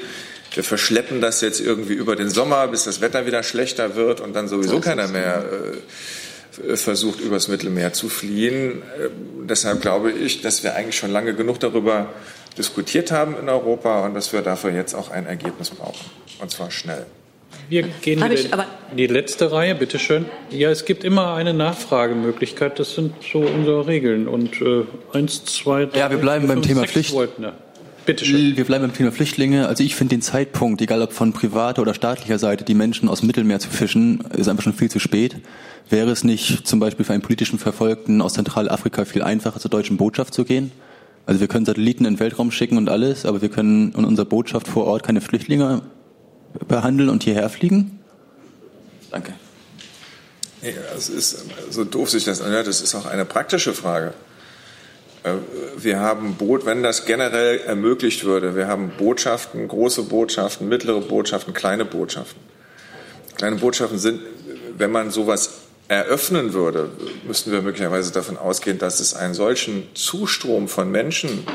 wir 0.54 0.64
verschleppen 0.64 1.20
das 1.20 1.42
jetzt 1.42 1.60
irgendwie 1.60 1.94
über 1.94 2.16
den 2.16 2.30
Sommer, 2.30 2.68
bis 2.68 2.84
das 2.84 3.02
Wetter 3.02 3.26
wieder 3.26 3.42
schlechter 3.42 3.96
wird 3.96 4.22
und 4.22 4.34
dann 4.34 4.48
sowieso 4.48 4.80
keiner 4.80 5.08
mehr. 5.08 5.44
Äh, 5.52 5.78
versucht, 6.76 7.20
übers 7.20 7.48
Mittelmeer 7.48 7.94
zu 7.94 8.10
fliehen. 8.10 8.82
Äh, 9.00 9.10
deshalb 9.48 9.82
glaube 9.82 10.12
ich, 10.12 10.42
dass 10.42 10.64
wir 10.64 10.76
eigentlich 10.76 10.98
schon 10.98 11.12
lange 11.12 11.34
genug 11.34 11.60
darüber 11.60 12.10
diskutiert 12.58 13.12
haben 13.12 13.36
in 13.40 13.50
Europa 13.50 14.06
und 14.06 14.14
dass 14.14 14.32
wir 14.34 14.42
dafür 14.42 14.72
jetzt 14.72 14.94
auch 14.94 15.10
ein 15.12 15.26
Ergebnis 15.26 15.70
brauchen. 15.72 16.06
Und 16.40 16.52
zwar 16.52 16.70
schnell. 16.72 17.06
Wir 17.70 17.84
gehen 18.02 18.24
ich 18.32 18.52
aber- 18.54 18.66
in 18.92 18.98
die 18.98 19.08
letzte 19.08 19.52
Reihe, 19.52 19.74
bitte 19.76 19.98
schön. 19.98 20.26
Ja, 20.50 20.70
es 20.70 20.86
gibt 20.86 21.04
immer 21.04 21.34
eine 21.36 21.54
Nachfragemöglichkeit. 21.54 22.78
Das 22.80 22.94
sind 22.96 23.14
so 23.32 23.40
unsere 23.40 23.88
Regeln. 23.88 24.28
Und 24.28 24.62
äh, 24.62 24.84
eins, 25.14 25.46
zwei, 25.46 25.86
drei, 25.86 25.98
Ja, 26.00 26.12
wir 26.12 26.18
bleiben 26.18 26.46
vier, 26.46 26.56
beim 26.56 26.64
fünf, 26.64 26.68
Thema 26.68 26.88
Pflicht. 26.88 27.14
wollten 27.14 27.44
da. 27.44 27.54
Bitte 28.06 28.26
schön. 28.26 28.58
Wir 28.58 28.66
bleiben 28.66 28.84
beim 28.84 28.94
Thema 28.94 29.14
Flüchtlinge. 29.14 29.68
Also 29.68 29.82
ich 29.82 29.96
finde 29.96 30.16
den 30.16 30.22
Zeitpunkt, 30.22 30.82
egal 30.82 31.02
ob 31.02 31.14
von 31.14 31.32
privater 31.32 31.82
oder 31.82 31.94
staatlicher 31.94 32.38
Seite, 32.38 32.66
die 32.66 32.74
Menschen 32.74 33.08
aus 33.08 33.22
dem 33.22 33.28
Mittelmeer 33.28 33.60
zu 33.60 33.70
fischen, 33.70 34.20
ist 34.36 34.50
einfach 34.50 34.64
schon 34.64 34.74
viel 34.74 34.92
zu 34.92 35.00
spät. 35.00 35.38
Wäre 35.90 36.12
es 36.12 36.26
nicht 36.26 36.68
zum 36.68 36.82
Beispiel 36.82 37.06
für 37.06 37.14
einen 37.14 37.22
politischen 37.22 37.60
Verfolgten 37.60 38.22
aus 38.22 38.34
Zentralafrika 38.34 39.06
viel 39.06 39.22
einfacher, 39.22 39.60
zur 39.62 39.72
deutschen 39.72 39.96
Botschaft 39.96 40.34
zu 40.34 40.44
gehen? 40.44 40.72
Also 41.26 41.40
wir 41.40 41.48
können 41.48 41.66
Satelliten 41.66 42.04
in 42.04 42.16
den 42.16 42.20
Weltraum 42.20 42.52
schicken 42.52 42.78
und 42.78 42.90
alles, 42.90 43.26
aber 43.26 43.42
wir 43.42 43.48
können 43.48 43.94
in 43.94 44.04
unserer 44.04 44.26
Botschaft 44.26 44.68
vor 44.68 44.86
Ort 44.86 45.04
keine 45.04 45.22
Flüchtlinge 45.22 45.82
behandeln 46.68 47.10
und 47.10 47.24
hierher 47.24 47.48
fliegen? 47.50 48.00
Danke. 49.12 49.34
Nee, 50.62 50.74
es 50.98 51.08
ist 51.08 51.46
so 51.70 51.86
doof 51.86 52.10
sich 52.10 52.26
das 52.26 52.42
anhört, 52.42 52.68
das 52.68 52.82
ist 52.82 52.96
auch 52.96 53.06
eine 53.06 53.24
praktische 53.24 53.74
Frage. 53.74 54.14
Äh, 55.24 55.34
Wir 55.78 56.00
haben 56.00 56.36
Boot, 56.36 56.66
wenn 56.66 56.84
das 56.84 57.06
generell 57.06 57.60
ermöglicht 57.60 58.24
würde, 58.26 58.56
wir 58.56 58.68
haben 58.68 58.92
Botschaften, 58.98 59.68
große 59.68 60.04
Botschaften, 60.04 60.70
mittlere 60.70 61.02
Botschaften, 61.02 61.54
kleine 61.54 61.86
Botschaften. 61.86 62.42
Kleine 63.36 63.56
Botschaften 63.56 63.98
sind, 63.98 64.22
wenn 64.78 64.92
man 64.92 65.12
sowas 65.12 65.64
eröffnen 65.88 66.54
würde, 66.54 66.90
müssten 67.28 67.52
wir 67.52 67.62
möglicherweise 67.62 68.12
davon 68.12 68.38
ausgehen, 68.38 68.78
dass 68.78 69.00
es 69.00 69.14
einen 69.14 69.34
solchen 69.34 69.88
Zustrom 69.96 70.68
von 70.68 70.90
Menschen 70.92 71.46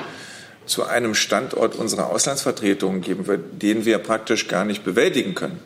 zu 0.67 0.85
einem 0.85 1.15
Standort 1.15 1.77
unserer 1.77 2.11
Auslandsvertretungen 2.11 3.01
geben 3.01 3.27
wird, 3.27 3.63
den 3.63 3.85
wir 3.85 3.99
praktisch 3.99 4.49
gar 4.49 4.65
nicht 4.65 4.85
bewältigen 4.85 5.35
können. 5.35 5.61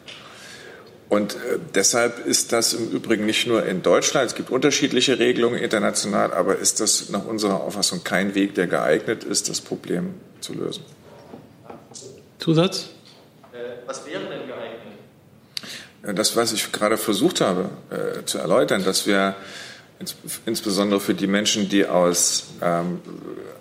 Und 1.13 1.35
äh, 1.35 1.59
deshalb 1.75 2.25
ist 2.25 2.55
das 2.55 2.73
im 2.73 2.91
Übrigen 2.91 3.27
nicht 3.27 3.47
nur 3.47 3.67
in 3.67 3.83
Deutschland, 3.83 4.29
es 4.29 4.35
gibt 4.35 4.49
unterschiedliche 4.49 5.19
Regelungen 5.19 5.59
international, 5.59 6.33
aber 6.33 6.57
ist 6.57 6.81
das 6.81 7.11
nach 7.11 7.27
unserer 7.27 7.61
Auffassung 7.61 8.03
kein 8.03 8.35
Weg, 8.35 8.55
der 8.55 8.67
geeignet 8.67 9.23
ist, 9.23 9.51
das 9.51 9.61
Problem 9.61 10.15
zu 10.41 10.55
lösen. 10.55 10.83
Zusatz? 12.39 12.89
Was 13.85 14.07
wäre 14.07 14.23
denn 14.23 14.47
geeignet? 14.47 14.81
Ja, 16.07 16.15
Das, 16.15 16.35
was 16.35 16.55
ich 16.55 16.73
gerade 16.73 16.97
versucht 16.97 17.43
habe 17.43 17.69
äh, 17.91 18.25
zu 18.25 18.39
erläutern, 18.39 18.83
dass 18.83 19.07
wir 19.07 19.35
ins, 19.99 20.17
insbesondere 20.47 20.99
für 20.99 21.13
die 21.13 21.27
Menschen, 21.27 21.69
die 21.69 21.85
aus 21.85 22.45
ähm, 22.63 23.03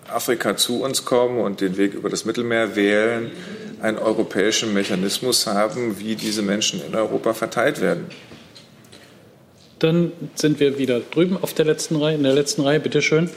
Afrika 0.08 0.56
zu 0.56 0.82
uns 0.82 1.04
kommen 1.04 1.38
und 1.38 1.60
den 1.60 1.76
Weg 1.76 1.92
über 1.92 2.08
das 2.08 2.24
Mittelmeer 2.24 2.76
wählen, 2.76 3.30
einen 3.82 3.98
europäischen 3.98 4.72
Mechanismus 4.72 5.46
haben, 5.46 5.98
wie 5.98 6.14
diese 6.14 6.42
Menschen 6.42 6.80
in 6.86 6.94
Europa 6.94 7.34
verteilt 7.34 7.80
werden. 7.80 8.06
Dann 9.78 10.12
sind 10.36 10.60
wir 10.60 10.78
wieder 10.78 11.00
drüben 11.00 11.36
auf 11.40 11.54
der 11.54 11.64
letzten 11.64 11.96
Reihe, 11.96 12.14
in 12.14 12.22
der 12.22 12.34
letzten 12.34 12.62
Reihe, 12.62 12.78
bitte 12.78 13.02
schön. 13.02 13.28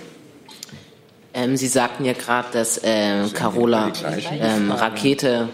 Ähm, 1.34 1.58
Sie 1.58 1.68
sagten 1.68 2.06
ja 2.06 2.14
gerade, 2.14 2.50
dass 2.54 2.80
ähm, 2.84 3.34
Carola 3.34 3.92
ähm, 4.40 4.72
Rakete 4.72 5.50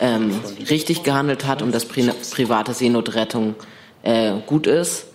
ähm, 0.00 0.40
richtig 0.68 1.04
gehandelt 1.04 1.46
hat 1.46 1.62
und 1.62 1.72
dass 1.72 1.84
pri 1.84 2.10
private 2.32 2.74
Seenotrettung 2.74 3.54
äh, 4.02 4.32
gut 4.46 4.66
ist. 4.66 5.06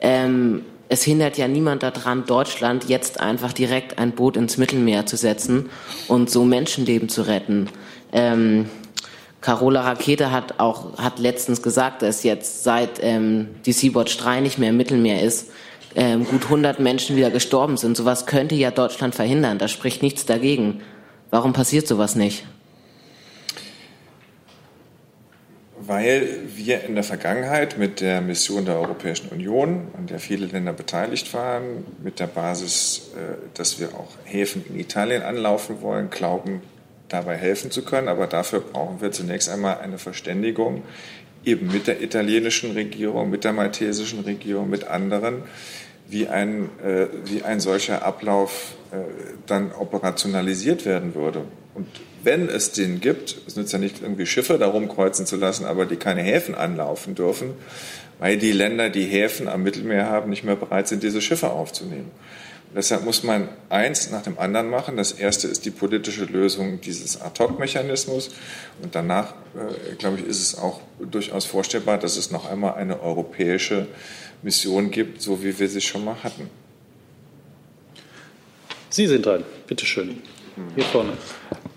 Ähm, 0.00 0.62
es 0.88 1.02
hindert 1.02 1.36
ja 1.36 1.48
niemand 1.48 1.82
daran, 1.82 2.26
Deutschland 2.26 2.88
jetzt 2.88 3.18
einfach 3.18 3.52
direkt 3.52 3.98
ein 3.98 4.12
Boot 4.12 4.36
ins 4.36 4.56
Mittelmeer 4.56 5.06
zu 5.06 5.16
setzen 5.16 5.70
und 6.06 6.30
so 6.30 6.44
Menschenleben 6.44 7.08
zu 7.08 7.22
retten. 7.22 7.68
Ähm, 8.16 8.66
Carola 9.42 9.82
Rakete 9.82 10.32
hat 10.32 10.58
auch 10.58 10.98
hat 10.98 11.18
letztens 11.18 11.62
gesagt, 11.62 12.02
dass 12.02 12.24
jetzt 12.24 12.64
seit 12.64 12.98
ähm, 13.02 13.48
die 13.66 13.72
Sea-Watch 13.72 14.16
3 14.16 14.40
nicht 14.40 14.58
mehr 14.58 14.70
im 14.70 14.76
Mittelmeer 14.78 15.22
ist, 15.22 15.50
ähm, 15.94 16.24
gut 16.24 16.44
100 16.44 16.80
Menschen 16.80 17.14
wieder 17.14 17.30
gestorben 17.30 17.76
sind. 17.76 17.96
Sowas 17.96 18.26
könnte 18.26 18.54
ja 18.54 18.70
Deutschland 18.70 19.14
verhindern. 19.14 19.58
Da 19.58 19.68
spricht 19.68 20.02
nichts 20.02 20.24
dagegen. 20.24 20.80
Warum 21.30 21.52
passiert 21.52 21.86
sowas 21.86 22.16
nicht? 22.16 22.46
Weil 25.78 26.40
wir 26.56 26.84
in 26.84 26.94
der 26.94 27.04
Vergangenheit 27.04 27.78
mit 27.78 28.00
der 28.00 28.22
Mission 28.22 28.64
der 28.64 28.80
Europäischen 28.80 29.28
Union, 29.28 29.88
an 29.96 30.06
der 30.06 30.18
viele 30.18 30.46
Länder 30.46 30.72
beteiligt 30.72 31.32
waren, 31.34 31.84
mit 32.02 32.18
der 32.18 32.26
Basis, 32.26 33.10
äh, 33.14 33.36
dass 33.54 33.78
wir 33.78 33.88
auch 33.88 34.08
Häfen 34.24 34.64
in 34.70 34.80
Italien 34.80 35.22
anlaufen 35.22 35.82
wollen, 35.82 36.08
glauben, 36.10 36.62
dabei 37.08 37.36
helfen 37.36 37.70
zu 37.70 37.82
können. 37.82 38.08
Aber 38.08 38.26
dafür 38.26 38.60
brauchen 38.60 39.00
wir 39.00 39.12
zunächst 39.12 39.48
einmal 39.48 39.78
eine 39.78 39.98
Verständigung 39.98 40.82
eben 41.44 41.68
mit 41.72 41.86
der 41.86 42.02
italienischen 42.02 42.72
Regierung, 42.72 43.30
mit 43.30 43.44
der 43.44 43.52
maltesischen 43.52 44.20
Regierung, 44.20 44.68
mit 44.68 44.88
anderen, 44.88 45.44
wie 46.08 46.28
ein, 46.28 46.68
äh, 46.84 47.06
wie 47.24 47.42
ein 47.42 47.60
solcher 47.60 48.04
Ablauf 48.04 48.74
äh, 48.90 48.96
dann 49.46 49.72
operationalisiert 49.72 50.84
werden 50.84 51.14
würde. 51.14 51.42
Und 51.74 51.86
wenn 52.22 52.48
es 52.48 52.72
den 52.72 53.00
gibt, 53.00 53.36
es 53.46 53.56
nützt 53.56 53.72
ja 53.72 53.78
nicht 53.78 54.02
irgendwie 54.02 54.26
Schiffe 54.26 54.58
darum 54.58 54.88
kreuzen 54.88 55.26
zu 55.26 55.36
lassen, 55.36 55.64
aber 55.64 55.86
die 55.86 55.96
keine 55.96 56.22
Häfen 56.22 56.54
anlaufen 56.54 57.14
dürfen, 57.14 57.52
weil 58.18 58.38
die 58.38 58.52
Länder, 58.52 58.90
die 58.90 59.04
Häfen 59.04 59.46
am 59.46 59.62
Mittelmeer 59.62 60.06
haben, 60.06 60.30
nicht 60.30 60.42
mehr 60.42 60.56
bereit 60.56 60.88
sind, 60.88 61.02
diese 61.02 61.20
Schiffe 61.20 61.50
aufzunehmen. 61.50 62.10
Deshalb 62.76 63.06
muss 63.06 63.22
man 63.22 63.48
eins 63.70 64.10
nach 64.10 64.20
dem 64.20 64.38
anderen 64.38 64.68
machen. 64.68 64.98
Das 64.98 65.12
erste 65.12 65.48
ist 65.48 65.64
die 65.64 65.70
politische 65.70 66.26
Lösung 66.26 66.78
dieses 66.82 67.18
Ad-Hoc-Mechanismus. 67.22 68.28
Und 68.82 68.94
danach, 68.94 69.32
äh, 69.54 69.94
glaube 69.94 70.18
ich, 70.18 70.26
ist 70.26 70.42
es 70.42 70.58
auch 70.58 70.82
durchaus 71.00 71.46
vorstellbar, 71.46 71.96
dass 71.96 72.18
es 72.18 72.30
noch 72.30 72.50
einmal 72.50 72.74
eine 72.74 73.00
europäische 73.00 73.86
Mission 74.42 74.90
gibt, 74.90 75.22
so 75.22 75.42
wie 75.42 75.58
wir 75.58 75.70
sie 75.70 75.80
schon 75.80 76.04
mal 76.04 76.16
hatten. 76.22 76.50
Sie 78.90 79.06
sind 79.06 79.24
dran, 79.24 79.44
bitte 79.66 79.86
schön. 79.86 80.20
Hier 80.74 80.84
vorne. 80.84 81.12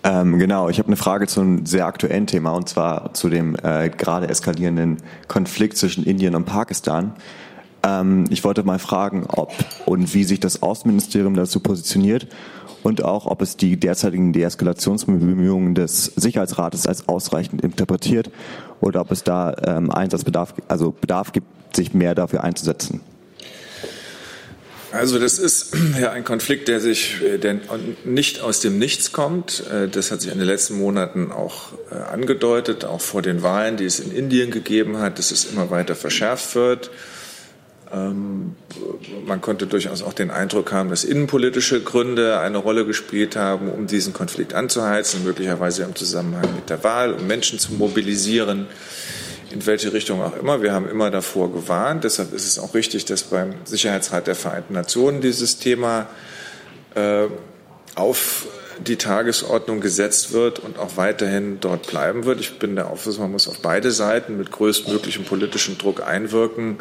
Ähm, 0.04 0.38
genau, 0.38 0.68
ich 0.68 0.78
habe 0.78 0.88
eine 0.88 0.96
Frage 0.96 1.26
zu 1.26 1.40
einem 1.40 1.64
sehr 1.64 1.86
aktuellen 1.86 2.26
Thema 2.26 2.52
und 2.52 2.68
zwar 2.68 3.14
zu 3.14 3.30
dem 3.30 3.56
äh, 3.62 3.88
gerade 3.90 4.28
eskalierenden 4.28 4.98
Konflikt 5.28 5.78
zwischen 5.78 6.04
Indien 6.04 6.34
und 6.34 6.44
Pakistan. 6.44 7.14
Ähm, 7.82 8.24
ich 8.30 8.44
wollte 8.44 8.62
mal 8.62 8.78
fragen, 8.78 9.26
ob 9.28 9.52
und 9.86 10.14
wie 10.14 10.24
sich 10.24 10.40
das 10.40 10.62
Außenministerium 10.62 11.34
dazu 11.34 11.60
positioniert 11.60 12.26
und 12.82 13.02
auch, 13.04 13.26
ob 13.26 13.42
es 13.42 13.56
die 13.56 13.76
derzeitigen 13.78 14.32
Deeskalationsbemühungen 14.32 15.74
des 15.74 16.06
Sicherheitsrates 16.16 16.86
als 16.86 17.08
ausreichend 17.08 17.62
interpretiert 17.62 18.30
oder 18.80 19.00
ob 19.02 19.10
es 19.10 19.22
da 19.24 19.54
ähm, 19.64 19.90
Einsatzbedarf, 19.90 20.54
also 20.68 20.92
Bedarf 20.92 21.32
gibt, 21.32 21.46
sich 21.76 21.94
mehr 21.94 22.14
dafür 22.14 22.42
einzusetzen. 22.42 23.00
Also 24.92 25.20
das 25.20 25.38
ist 25.38 25.74
ja 26.00 26.10
ein 26.10 26.24
Konflikt, 26.24 26.68
der 26.68 26.80
sich 26.80 27.22
äh, 27.22 27.38
der 27.38 27.60
nicht 28.04 28.40
aus 28.40 28.60
dem 28.60 28.78
Nichts 28.78 29.12
kommt. 29.12 29.62
Äh, 29.70 29.88
Das 29.88 30.10
hat 30.10 30.22
sich 30.22 30.32
in 30.32 30.38
den 30.38 30.46
letzten 30.46 30.78
Monaten 30.78 31.30
auch 31.30 31.72
äh, 31.90 31.94
angedeutet, 31.94 32.84
auch 32.84 33.00
vor 33.00 33.22
den 33.22 33.42
Wahlen, 33.42 33.76
die 33.76 33.84
es 33.84 34.00
in 34.00 34.10
Indien 34.10 34.50
gegeben 34.50 34.98
hat, 34.98 35.18
dass 35.18 35.30
es 35.30 35.44
immer 35.44 35.70
weiter 35.70 35.94
verschärft 35.94 36.54
wird. 36.54 36.90
Ähm, 37.92 38.56
Man 39.26 39.40
konnte 39.40 39.66
durchaus 39.66 40.02
auch 40.02 40.12
den 40.12 40.30
Eindruck 40.30 40.72
haben, 40.72 40.90
dass 40.90 41.04
innenpolitische 41.04 41.82
Gründe 41.82 42.38
eine 42.38 42.58
Rolle 42.58 42.86
gespielt 42.86 43.36
haben, 43.36 43.68
um 43.70 43.86
diesen 43.86 44.12
Konflikt 44.12 44.54
anzuheizen, 44.54 45.24
möglicherweise 45.24 45.82
im 45.82 45.94
Zusammenhang 45.94 46.54
mit 46.54 46.70
der 46.70 46.84
Wahl, 46.84 47.12
um 47.12 47.26
Menschen 47.26 47.58
zu 47.58 47.72
mobilisieren 47.72 48.68
in 49.50 49.66
welche 49.66 49.92
Richtung 49.92 50.22
auch 50.22 50.36
immer. 50.36 50.62
Wir 50.62 50.72
haben 50.72 50.88
immer 50.88 51.10
davor 51.10 51.52
gewarnt. 51.52 52.04
Deshalb 52.04 52.32
ist 52.32 52.46
es 52.46 52.58
auch 52.58 52.74
richtig, 52.74 53.04
dass 53.04 53.24
beim 53.24 53.54
Sicherheitsrat 53.64 54.26
der 54.26 54.36
Vereinten 54.36 54.74
Nationen 54.74 55.20
dieses 55.20 55.58
Thema 55.58 56.06
äh, 56.94 57.26
auf 57.96 58.46
die 58.78 58.96
Tagesordnung 58.96 59.80
gesetzt 59.80 60.32
wird 60.32 60.58
und 60.58 60.78
auch 60.78 60.96
weiterhin 60.96 61.58
dort 61.60 61.88
bleiben 61.88 62.24
wird. 62.24 62.40
Ich 62.40 62.58
bin 62.58 62.76
der 62.76 62.88
Auffassung, 62.88 63.24
man 63.24 63.32
muss 63.32 63.48
auf 63.48 63.60
beide 63.60 63.90
Seiten 63.90 64.38
mit 64.38 64.50
größtmöglichem 64.50 65.24
politischen 65.24 65.76
Druck 65.76 66.06
einwirken, 66.06 66.78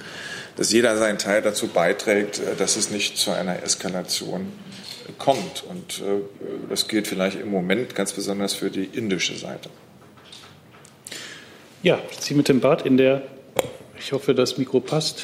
dass 0.60 0.74
jeder 0.74 0.98
seinen 0.98 1.18
Teil 1.18 1.42
dazu 1.42 1.68
beiträgt, 1.70 2.40
äh, 2.40 2.54
dass 2.58 2.76
es 2.76 2.92
nicht 2.92 3.18
zu 3.18 3.32
einer 3.32 3.64
Eskalation 3.64 4.52
kommt. 5.18 5.64
Und 5.64 6.02
äh, 6.02 6.20
das 6.70 6.90
gilt 6.90 7.08
vielleicht 7.08 7.40
im 7.40 7.50
Moment 7.50 7.96
ganz 7.96 8.12
besonders 8.12 8.54
für 8.54 8.70
die 8.70 8.84
indische 8.84 9.36
Seite. 9.36 9.70
Ja, 11.82 12.00
Sie 12.20 12.34
mit 12.34 12.50
dem 12.50 12.60
Bart 12.60 12.86
in 12.86 12.98
der, 12.98 13.22
ich 13.98 14.12
hoffe, 14.12 14.36
das 14.36 14.58
Mikro 14.58 14.82
passt. 14.82 15.24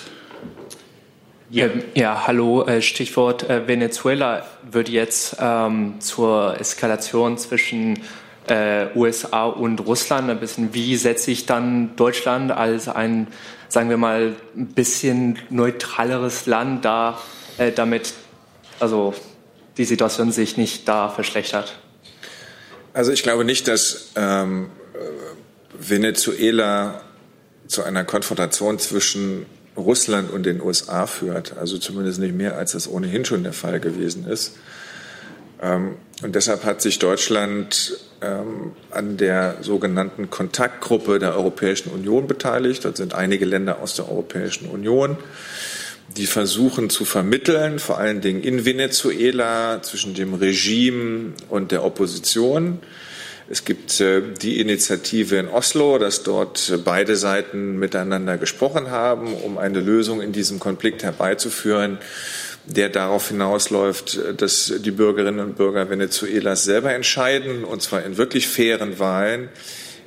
Ja, 1.50 1.68
ja 1.96 2.26
hallo. 2.26 2.66
äh, 2.66 2.82
Stichwort 2.82 3.50
Venezuela 3.50 4.46
wird 4.72 4.88
jetzt 4.88 5.36
ähm, 5.42 5.96
zur 6.00 6.58
Eskalation 6.62 7.38
zwischen 7.38 8.00
äh, 8.48 8.88
USA 8.96 9.46
und 9.46 9.86
Russland 9.86 10.30
ein 10.30 10.40
bisschen, 10.40 10.74
wie 10.74 10.96
setze 10.96 11.32
ich 11.32 11.46
dann 11.46 11.96
Deutschland 11.98 12.52
als 12.52 12.88
ein, 12.88 13.28
sagen 13.70 13.90
wir 13.90 13.98
mal, 13.98 14.36
ein 14.56 14.68
bisschen 14.68 15.40
neutraleres 15.50 16.46
Land 16.46 16.86
da, 16.86 17.20
äh, 17.58 17.72
damit 17.72 18.14
also 18.80 19.14
die 19.78 19.86
Situation 19.86 20.32
sich 20.32 20.58
nicht 20.58 20.88
da 20.88 21.10
verschlechtert? 21.10 21.78
Also 22.94 23.12
ich 23.12 23.24
glaube 23.24 23.44
nicht, 23.44 23.68
dass 23.68 24.12
ähm, 24.16 24.70
Venezuela 25.78 27.02
zu 27.68 27.84
einer 27.84 28.04
Konfrontation 28.04 28.80
zwischen 28.80 29.46
Russland 29.76 30.32
und 30.32 30.44
den 30.44 30.62
USA 30.62 31.08
führt. 31.08 31.58
Also 31.58 31.78
zumindest 31.78 32.20
nicht 32.20 32.36
mehr, 32.36 32.58
als 32.58 32.72
das 32.72 32.88
ohnehin 32.88 33.26
schon 33.26 33.44
der 33.44 33.54
Fall 33.54 33.80
gewesen 33.80 34.28
ist. 34.28 34.56
Ähm, 35.62 35.98
und 36.22 36.36
deshalb 36.36 36.64
hat 36.64 36.82
sich 36.82 37.00
Deutschland 37.00 37.98
an 38.22 39.18
der 39.18 39.58
sogenannten 39.62 40.30
Kontaktgruppe 40.30 41.20
der 41.20 41.36
Europäischen 41.36 41.90
Union 41.90 42.28
beteiligt. 42.28 42.86
Dort 42.86 42.98
sind 42.98 43.14
einige 43.14 43.46
Länder 43.46 43.80
aus 43.82 43.96
der 43.96 44.10
Europäischen 44.10 44.68
Union, 44.68 45.18
die 46.16 46.26
versuchen 46.26 46.90
zu 46.90 47.06
vermitteln, 47.06 47.80
vor 47.80 47.98
allen 47.98 48.22
Dingen 48.22 48.42
in 48.42 48.66
Venezuela 48.66 49.82
zwischen 49.82 50.14
dem 50.14 50.34
Regime 50.34 51.34
und 51.50 51.72
der 51.72 51.84
Opposition. 51.84 52.80
Es 53.48 53.64
gibt 53.64 54.00
äh, 54.02 54.22
die 54.42 54.60
Initiative 54.60 55.36
in 55.38 55.48
Oslo, 55.48 56.00
dass 56.00 56.24
dort 56.24 56.80
beide 56.84 57.16
Seiten 57.16 57.78
miteinander 57.78 58.38
gesprochen 58.38 58.90
haben, 58.90 59.36
um 59.36 59.60
eine 59.60 59.82
Lösung 59.82 60.22
in 60.22 60.32
diesem 60.32 60.60
Konflikt 60.60 61.04
herbeizuführen, 61.04 62.00
der 62.68 62.90
darauf 62.90 63.30
hinausläuft, 63.30 64.20
dass 64.38 64.74
die 64.80 64.92
Bürgerinnen 64.92 65.40
und 65.40 65.56
Bürger 65.56 65.90
Venezuelas 65.90 66.64
selber 66.64 66.94
entscheiden, 66.94 67.64
und 67.64 67.82
zwar 67.82 68.04
in 68.04 68.18
wirklich 68.18 68.48
fairen 68.48 69.00
Wahlen, 69.00 69.50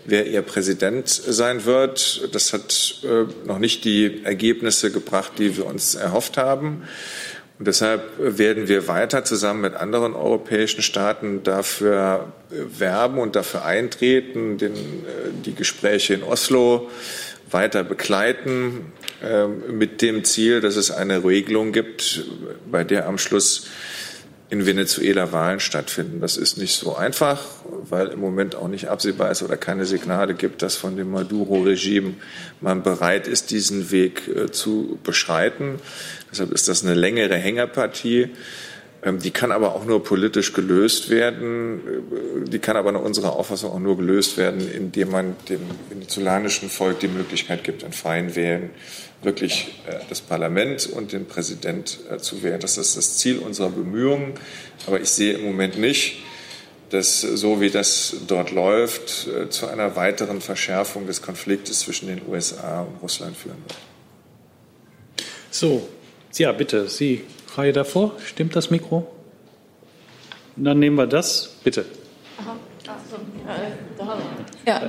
wer 0.05 0.27
ihr 0.27 0.43
Präsident 0.43 1.09
sein 1.09 1.65
wird. 1.65 2.29
Das 2.33 2.53
hat 2.53 3.03
äh, 3.05 3.25
noch 3.47 3.59
nicht 3.59 3.85
die 3.85 4.25
Ergebnisse 4.25 4.91
gebracht, 4.91 5.33
die 5.39 5.57
wir 5.57 5.67
uns 5.67 5.95
erhofft 5.95 6.37
haben. 6.37 6.83
Und 7.59 7.67
deshalb 7.67 8.03
werden 8.19 8.69
wir 8.69 8.87
weiter 8.87 9.25
zusammen 9.25 9.63
mit 9.63 9.75
anderen 9.75 10.15
europäischen 10.15 10.81
Staaten 10.81 11.43
dafür 11.43 12.33
werben 12.51 13.19
und 13.19 13.35
dafür 13.35 13.65
eintreten, 13.65 14.59
den, 14.59 14.75
äh, 14.75 14.77
die 15.45 15.55
Gespräche 15.55 16.15
in 16.15 16.23
Oslo 16.23 16.89
weiter 17.51 17.85
begleiten, 17.85 18.93
äh, 19.23 19.47
mit 19.47 20.03
dem 20.03 20.25
Ziel, 20.25 20.61
dass 20.61 20.77
es 20.77 20.91
eine 20.91 21.25
Regelung 21.25 21.73
gibt, 21.73 22.25
bei 22.71 22.85
der 22.85 23.07
am 23.07 23.19
Schluss 23.19 23.67
in 24.51 24.65
Venezuela 24.65 25.31
Wahlen 25.33 25.61
stattfinden. 25.61 26.21
Das 26.21 26.39
ist 26.39 26.57
nicht 26.57 26.75
so 26.75 26.97
einfach, 26.97 27.45
weil 27.89 28.09
im 28.09 28.21
Moment 28.21 28.55
auch 28.55 28.69
nicht 28.69 28.89
absehbar 28.89 29.31
ist 29.31 29.43
oder 29.43 29.59
keine 29.59 29.85
Signale 29.85 30.35
gibt, 30.35 30.63
dass 30.63 30.77
von 30.77 30.97
dem 30.97 31.11
Maduro-Regime 31.11 32.15
man 32.61 32.83
bereit 32.83 33.29
ist, 33.29 33.51
diesen 33.51 33.91
Weg 33.91 34.27
äh, 34.29 34.51
zu 34.51 34.99
beschreiten. 35.05 35.81
Deshalb 36.31 36.53
ist 36.53 36.69
das 36.69 36.83
eine 36.83 36.95
längere 36.95 37.37
Hängerpartie. 37.37 38.31
Ähm, 39.03 39.21
die 39.21 39.31
kann 39.31 39.53
aber 39.53 39.75
auch 39.75 39.85
nur 39.85 40.03
politisch 40.03 40.53
gelöst 40.53 41.09
werden. 41.09 41.81
Äh, 42.47 42.49
die 42.49 42.59
kann 42.59 42.77
aber 42.77 42.93
nach 42.93 43.03
unserer 43.03 43.37
Auffassung 43.37 43.71
auch 43.71 43.79
nur 43.79 43.97
gelöst 43.97 44.37
werden, 44.37 44.69
indem 44.73 45.11
man 45.11 45.37
dem 45.49 45.61
venezolanischen 45.89 46.69
Volk 46.69 47.01
die 47.01 47.09
Möglichkeit 47.09 47.63
gibt, 47.63 47.83
in 47.83 47.93
freien 47.93 48.35
Wählen 48.35 48.71
wirklich 49.23 49.69
äh, 49.87 50.01
das 50.09 50.21
Parlament 50.21 50.87
und 50.87 51.13
den 51.13 51.27
Präsident 51.27 52.01
äh, 52.11 52.19
zu 52.19 52.43
wählen. 52.43 52.61
Das 52.61 52.77
ist 52.77 52.97
das 52.97 53.19
Ziel 53.19 53.39
unserer 53.39 53.71
Bemühungen. 53.71 54.35
Aber 54.87 55.01
ich 55.01 55.11
sehe 55.11 55.35
im 55.35 55.45
Moment 55.45 55.79
nicht, 55.79 56.19
dass 56.91 57.21
so 57.21 57.61
wie 57.61 57.71
das 57.71 58.17
dort 58.27 58.51
läuft, 58.51 59.29
zu 59.51 59.67
einer 59.67 59.95
weiteren 59.95 60.41
Verschärfung 60.41 61.07
des 61.07 61.21
Konfliktes 61.21 61.81
zwischen 61.81 62.09
den 62.09 62.23
USA 62.27 62.81
und 62.81 63.03
Russland 63.03 63.37
führen 63.37 63.59
wird. 63.67 63.77
So, 65.51 65.87
ja, 66.39 66.51
bitte, 66.53 66.89
Sie, 66.89 67.25
Reihe 67.59 67.73
davor. 67.73 68.13
Stimmt 68.25 68.55
das 68.55 68.71
Mikro? 68.71 69.07
Dann 70.55 70.79
nehmen 70.79 70.97
wir 70.97 71.09
das, 71.09 71.57
bitte. 71.65 71.85
Ja. 74.65 74.83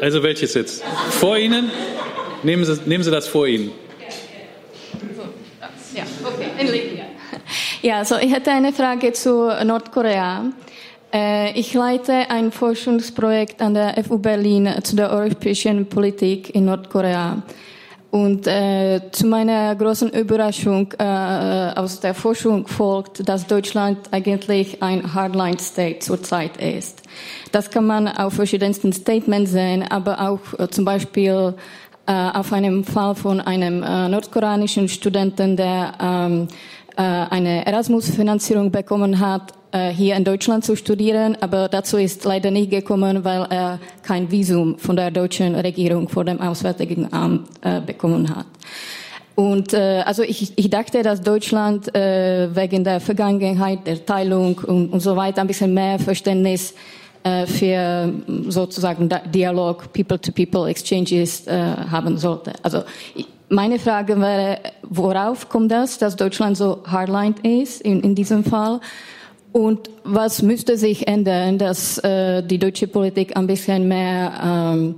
Also 0.00 0.22
welches 0.22 0.54
jetzt? 0.54 0.82
Vor 1.10 1.36
Ihnen? 1.36 1.70
Nehmen 2.42 2.64
Sie, 2.64 2.80
nehmen 2.86 3.04
Sie 3.04 3.10
das 3.10 3.28
vor 3.28 3.46
Ihnen. 3.46 3.72
Ja, 5.94 6.04
okay. 6.24 7.02
Ja, 7.82 7.98
also 7.98 8.16
ich 8.16 8.32
hätte 8.32 8.50
eine 8.50 8.72
Frage 8.72 9.12
zu 9.12 9.50
Nordkorea. 9.62 10.46
Äh, 11.12 11.52
ich 11.58 11.74
leite 11.74 12.30
ein 12.30 12.50
Forschungsprojekt 12.50 13.60
an 13.60 13.74
der 13.74 14.02
FU 14.02 14.18
Berlin 14.18 14.72
zu 14.82 14.96
der 14.96 15.10
europäischen 15.10 15.86
Politik 15.86 16.54
in 16.54 16.64
Nordkorea. 16.64 17.42
Und 18.14 18.46
äh, 18.46 19.00
zu 19.10 19.26
meiner 19.26 19.74
großen 19.74 20.08
Überraschung 20.10 20.92
äh, 21.00 21.02
aus 21.02 21.98
der 21.98 22.14
Forschung 22.14 22.68
folgt, 22.68 23.28
dass 23.28 23.48
Deutschland 23.48 23.98
eigentlich 24.12 24.80
ein 24.84 25.14
Hardline-State 25.14 25.98
zurzeit 25.98 26.56
ist. 26.58 27.02
Das 27.50 27.70
kann 27.72 27.88
man 27.88 28.06
auf 28.06 28.34
verschiedensten 28.34 28.92
Statements 28.92 29.50
sehen, 29.50 29.82
aber 29.82 30.20
auch 30.30 30.60
äh, 30.60 30.68
zum 30.70 30.84
Beispiel 30.84 31.54
äh, 32.06 32.12
auf 32.12 32.52
einem 32.52 32.84
Fall 32.84 33.16
von 33.16 33.40
einem 33.40 33.82
äh, 33.82 34.08
nordkoreanischen 34.08 34.88
Studenten, 34.88 35.56
der 35.56 35.94
ähm, 36.00 36.42
äh, 36.42 36.46
eine 36.96 37.66
Erasmus-Finanzierung 37.66 38.70
bekommen 38.70 39.18
hat, 39.18 39.52
äh, 39.74 39.90
hier 39.90 40.14
in 40.14 40.22
Deutschland 40.22 40.64
zu 40.64 40.76
studieren, 40.76 41.36
aber 41.40 41.68
dazu 41.68 41.96
ist 41.96 42.24
leider 42.24 42.52
nicht 42.52 42.70
gekommen, 42.70 43.24
weil 43.24 43.42
er 43.50 43.80
kein 44.02 44.30
Visum 44.30 44.78
von 44.78 44.94
der 44.94 45.10
deutschen 45.10 45.56
Regierung 45.56 46.08
vor 46.08 46.24
dem 46.24 46.40
Auswärtigen 46.40 47.12
Amt 47.12 47.48
äh, 47.62 47.80
bekommen 47.80 48.34
hat. 48.34 48.46
Und 49.34 49.72
äh, 49.72 50.02
also 50.06 50.22
ich, 50.22 50.52
ich 50.56 50.70
dachte, 50.70 51.02
dass 51.02 51.20
Deutschland 51.20 51.92
äh, 51.92 52.54
wegen 52.54 52.84
der 52.84 53.00
Vergangenheit, 53.00 53.84
der 53.84 54.06
Teilung 54.06 54.58
und, 54.58 54.92
und 54.92 55.00
so 55.00 55.16
weiter 55.16 55.40
ein 55.40 55.48
bisschen 55.48 55.74
mehr 55.74 55.98
Verständnis 55.98 56.72
äh, 57.24 57.44
für 57.46 58.12
sozusagen 58.48 59.08
Dialog, 59.32 59.92
People-to-People-Exchanges 59.92 61.48
äh, 61.48 61.58
haben 61.90 62.16
sollte. 62.16 62.52
Also 62.62 62.84
ich, 63.16 63.26
meine 63.48 63.78
Frage 63.78 64.20
wäre, 64.20 64.58
worauf 64.82 65.48
kommt 65.48 65.70
das, 65.70 65.98
dass 65.98 66.16
Deutschland 66.16 66.56
so 66.56 66.82
hardline 66.84 67.34
ist 67.42 67.80
in, 67.82 68.00
in 68.00 68.14
diesem 68.14 68.44
Fall? 68.44 68.80
Und 69.52 69.88
was 70.02 70.42
müsste 70.42 70.76
sich 70.76 71.06
ändern, 71.06 71.58
dass 71.58 71.98
äh, 71.98 72.42
die 72.42 72.58
deutsche 72.58 72.88
Politik 72.88 73.36
ein 73.36 73.46
bisschen 73.46 73.86
mehr 73.86 74.32
ähm, 74.42 74.96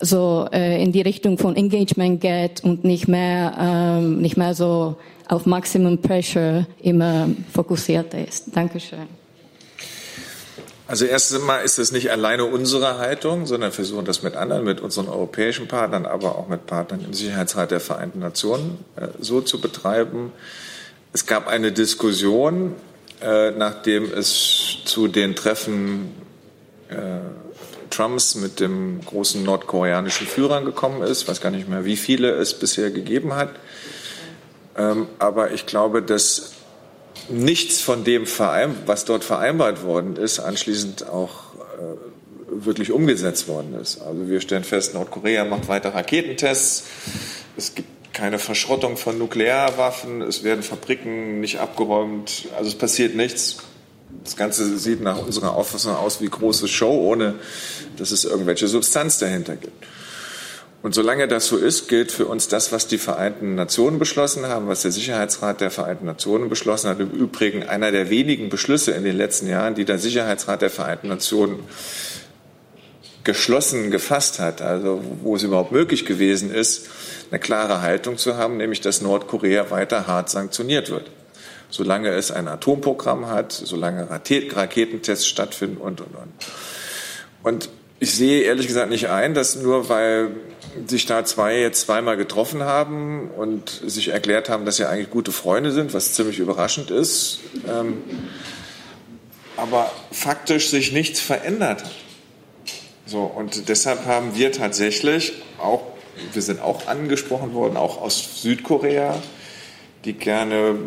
so 0.00 0.48
äh, 0.52 0.82
in 0.82 0.92
die 0.92 1.02
Richtung 1.02 1.36
von 1.36 1.54
Engagement 1.54 2.20
geht 2.20 2.64
und 2.64 2.82
nicht 2.82 3.08
mehr 3.08 3.52
ähm, 3.60 4.22
nicht 4.22 4.38
mehr 4.38 4.54
so 4.54 4.96
auf 5.28 5.44
Maximum 5.44 5.98
Pressure 5.98 6.66
immer 6.80 7.28
fokussiert 7.52 8.14
ist. 8.14 8.56
Dankeschön. 8.56 9.19
Also 10.90 11.04
erstens 11.04 11.38
einmal 11.38 11.64
ist 11.64 11.78
es 11.78 11.92
nicht 11.92 12.10
alleine 12.10 12.46
unsere 12.46 12.98
Haltung, 12.98 13.46
sondern 13.46 13.70
versuchen 13.70 14.04
das 14.04 14.24
mit 14.24 14.34
anderen, 14.34 14.64
mit 14.64 14.80
unseren 14.80 15.08
europäischen 15.08 15.68
Partnern, 15.68 16.04
aber 16.04 16.34
auch 16.34 16.48
mit 16.48 16.66
Partnern 16.66 17.04
im 17.04 17.14
Sicherheitsrat 17.14 17.70
der 17.70 17.78
Vereinten 17.78 18.18
Nationen 18.18 18.84
äh, 18.96 19.06
so 19.20 19.40
zu 19.40 19.60
betreiben. 19.60 20.32
Es 21.12 21.26
gab 21.26 21.46
eine 21.46 21.70
Diskussion 21.70 22.74
äh, 23.20 23.50
nachdem 23.52 24.12
es 24.12 24.78
zu 24.84 25.06
den 25.06 25.36
Treffen 25.36 26.14
äh, 26.88 26.96
Trumps 27.90 28.34
mit 28.34 28.58
dem 28.58 29.00
großen 29.04 29.44
nordkoreanischen 29.44 30.26
Führer 30.26 30.62
gekommen 30.62 31.02
ist. 31.02 31.22
Ich 31.22 31.28
weiß 31.28 31.40
gar 31.40 31.50
nicht 31.50 31.68
mehr, 31.68 31.84
wie 31.84 31.96
viele 31.96 32.30
es 32.30 32.54
bisher 32.54 32.90
gegeben 32.90 33.34
hat. 33.34 33.50
Ähm, 34.76 35.06
aber 35.20 35.52
ich 35.52 35.66
glaube, 35.66 36.02
dass 36.02 36.52
nichts 37.28 37.80
von 37.80 38.04
dem, 38.04 38.26
was 38.86 39.04
dort 39.04 39.24
vereinbart 39.24 39.82
worden 39.82 40.16
ist, 40.16 40.40
anschließend 40.40 41.08
auch 41.08 41.54
äh, 41.54 42.64
wirklich 42.64 42.92
umgesetzt 42.92 43.48
worden 43.48 43.74
ist. 43.80 44.00
Also 44.00 44.28
wir 44.28 44.40
stellen 44.40 44.64
fest, 44.64 44.94
Nordkorea 44.94 45.44
macht 45.44 45.68
weiter 45.68 45.94
Raketentests. 45.94 46.84
Es 47.56 47.74
gibt 47.74 47.88
keine 48.12 48.38
Verschrottung 48.38 48.96
von 48.96 49.18
Nuklearwaffen, 49.18 50.20
es 50.22 50.42
werden 50.42 50.62
Fabriken 50.62 51.40
nicht 51.40 51.60
abgeräumt, 51.60 52.48
also 52.56 52.68
es 52.68 52.74
passiert 52.74 53.14
nichts. 53.14 53.58
Das 54.24 54.36
Ganze 54.36 54.76
sieht 54.78 55.00
nach 55.00 55.18
unserer 55.18 55.54
Auffassung 55.54 55.94
aus 55.94 56.20
wie 56.20 56.28
große 56.28 56.68
Show, 56.68 56.92
ohne 56.92 57.36
dass 57.96 58.10
es 58.10 58.24
irgendwelche 58.24 58.66
Substanz 58.66 59.18
dahinter 59.18 59.56
gibt. 59.56 59.86
Und 60.82 60.94
solange 60.94 61.28
das 61.28 61.46
so 61.46 61.58
ist, 61.58 61.88
gilt 61.88 62.10
für 62.10 62.24
uns 62.26 62.48
das, 62.48 62.72
was 62.72 62.86
die 62.86 62.96
Vereinten 62.96 63.54
Nationen 63.54 63.98
beschlossen 63.98 64.46
haben, 64.46 64.66
was 64.66 64.80
der 64.82 64.92
Sicherheitsrat 64.92 65.60
der 65.60 65.70
Vereinten 65.70 66.06
Nationen 66.06 66.48
beschlossen 66.48 66.88
hat. 66.88 67.00
Im 67.00 67.10
Übrigen 67.10 67.68
einer 67.68 67.92
der 67.92 68.08
wenigen 68.08 68.48
Beschlüsse 68.48 68.92
in 68.92 69.04
den 69.04 69.16
letzten 69.16 69.46
Jahren, 69.46 69.74
die 69.74 69.84
der 69.84 69.98
Sicherheitsrat 69.98 70.62
der 70.62 70.70
Vereinten 70.70 71.08
Nationen 71.08 71.64
geschlossen 73.24 73.90
gefasst 73.90 74.38
hat, 74.38 74.62
also 74.62 75.02
wo 75.22 75.36
es 75.36 75.42
überhaupt 75.42 75.72
möglich 75.72 76.06
gewesen 76.06 76.50
ist, 76.50 76.88
eine 77.30 77.38
klare 77.38 77.82
Haltung 77.82 78.16
zu 78.16 78.38
haben, 78.38 78.56
nämlich 78.56 78.80
dass 78.80 79.02
Nordkorea 79.02 79.70
weiter 79.70 80.06
hart 80.06 80.30
sanktioniert 80.30 80.90
wird. 80.90 81.10
Solange 81.68 82.08
es 82.08 82.30
ein 82.30 82.48
Atomprogramm 82.48 83.28
hat, 83.28 83.52
solange 83.52 84.08
Raketentests 84.10 85.26
stattfinden 85.26 85.76
und, 85.76 86.00
und, 86.00 86.14
und. 86.16 86.32
Und 87.42 87.68
ich 88.00 88.14
sehe 88.14 88.42
ehrlich 88.42 88.66
gesagt 88.66 88.90
nicht 88.90 89.10
ein, 89.10 89.34
dass 89.34 89.56
nur 89.56 89.90
weil 89.90 90.30
sich 90.86 91.06
da 91.06 91.24
zwei 91.24 91.58
jetzt 91.58 91.82
zweimal 91.82 92.16
getroffen 92.16 92.62
haben 92.62 93.30
und 93.30 93.70
sich 93.84 94.08
erklärt 94.08 94.48
haben, 94.48 94.64
dass 94.64 94.76
sie 94.76 94.86
eigentlich 94.86 95.10
gute 95.10 95.32
Freunde 95.32 95.72
sind, 95.72 95.94
was 95.94 96.14
ziemlich 96.14 96.38
überraschend 96.38 96.90
ist, 96.90 97.40
ähm, 97.68 98.02
aber 99.56 99.90
faktisch 100.12 100.70
sich 100.70 100.92
nichts 100.92 101.20
verändert 101.20 101.84
hat. 101.84 101.90
So, 103.06 103.22
und 103.22 103.68
deshalb 103.68 104.06
haben 104.06 104.36
wir 104.36 104.52
tatsächlich 104.52 105.32
auch, 105.58 105.82
wir 106.32 106.42
sind 106.42 106.60
auch 106.60 106.86
angesprochen 106.86 107.54
worden, 107.54 107.76
auch 107.76 108.00
aus 108.00 108.40
Südkorea, 108.40 109.20
die 110.04 110.12
gerne 110.12 110.78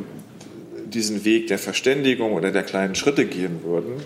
diesen 0.85 1.25
Weg 1.25 1.47
der 1.47 1.59
Verständigung 1.59 2.33
oder 2.33 2.51
der 2.51 2.63
kleinen 2.63 2.95
Schritte 2.95 3.25
gehen 3.25 3.63
würden. 3.63 4.01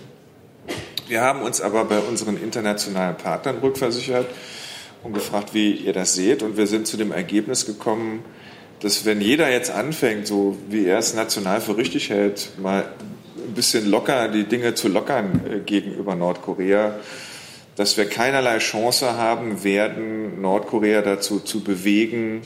Wir 1.06 1.20
haben 1.20 1.42
uns 1.42 1.60
aber 1.60 1.84
bei 1.84 2.00
unseren 2.00 2.36
internationalen 2.36 3.16
Partnern 3.16 3.58
rückversichert 3.58 4.26
und 5.02 5.12
gefragt, 5.12 5.54
wie 5.54 5.72
ihr 5.72 5.92
das 5.92 6.14
seht. 6.14 6.42
Und 6.42 6.56
wir 6.56 6.66
sind 6.66 6.86
zu 6.86 6.96
dem 6.96 7.12
Ergebnis 7.12 7.66
gekommen, 7.66 8.24
dass 8.80 9.04
wenn 9.04 9.20
jeder 9.20 9.50
jetzt 9.50 9.70
anfängt, 9.70 10.26
so 10.26 10.56
wie 10.68 10.86
er 10.86 10.98
es 10.98 11.14
national 11.14 11.60
für 11.60 11.76
richtig 11.76 12.10
hält, 12.10 12.50
mal 12.60 12.84
ein 13.36 13.54
bisschen 13.54 13.88
locker 13.90 14.28
die 14.28 14.44
Dinge 14.44 14.74
zu 14.74 14.88
lockern 14.88 15.40
äh, 15.48 15.58
gegenüber 15.60 16.14
Nordkorea, 16.14 16.96
dass 17.76 17.96
wir 17.96 18.06
keinerlei 18.06 18.58
Chance 18.58 19.16
haben 19.16 19.62
werden, 19.64 20.40
Nordkorea 20.40 21.02
dazu 21.02 21.40
zu 21.40 21.62
bewegen, 21.62 22.42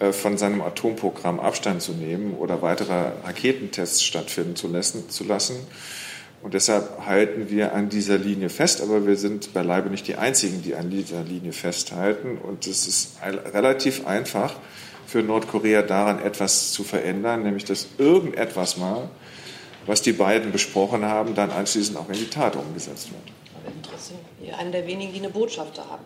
äh, 0.00 0.12
von 0.12 0.38
seinem 0.38 0.60
Atomprogramm 0.60 1.38
Abstand 1.38 1.82
zu 1.82 1.92
nehmen 1.92 2.34
oder 2.34 2.62
weitere 2.62 3.12
Raketentests 3.24 4.02
stattfinden 4.02 4.56
zu 4.56 4.68
lassen. 4.68 5.54
Und 6.44 6.52
deshalb 6.52 7.06
halten 7.06 7.48
wir 7.48 7.72
an 7.72 7.88
dieser 7.88 8.18
Linie 8.18 8.50
fest, 8.50 8.82
aber 8.82 9.06
wir 9.06 9.16
sind 9.16 9.54
beileibe 9.54 9.88
nicht 9.88 10.06
die 10.06 10.16
Einzigen, 10.16 10.60
die 10.60 10.74
an 10.74 10.90
dieser 10.90 11.22
Linie 11.22 11.52
festhalten. 11.52 12.36
Und 12.36 12.66
es 12.66 12.86
ist 12.86 13.16
relativ 13.22 14.06
einfach 14.06 14.54
für 15.06 15.22
Nordkorea 15.22 15.80
daran 15.80 16.20
etwas 16.20 16.72
zu 16.72 16.84
verändern, 16.84 17.44
nämlich 17.44 17.64
dass 17.64 17.88
irgendetwas 17.96 18.76
mal, 18.76 19.08
was 19.86 20.02
die 20.02 20.12
beiden 20.12 20.52
besprochen 20.52 21.06
haben, 21.06 21.34
dann 21.34 21.50
anschließend 21.50 21.96
auch 21.96 22.10
in 22.10 22.16
die 22.16 22.28
Tat 22.28 22.56
umgesetzt 22.56 23.08
wird. 23.10 23.74
Interessant. 23.74 24.20
Ihr 24.44 24.58
einer 24.58 24.70
der 24.70 24.86
wenigen, 24.86 25.14
die 25.14 25.20
eine 25.20 25.30
Botschafter 25.30 25.88
haben. 25.88 26.04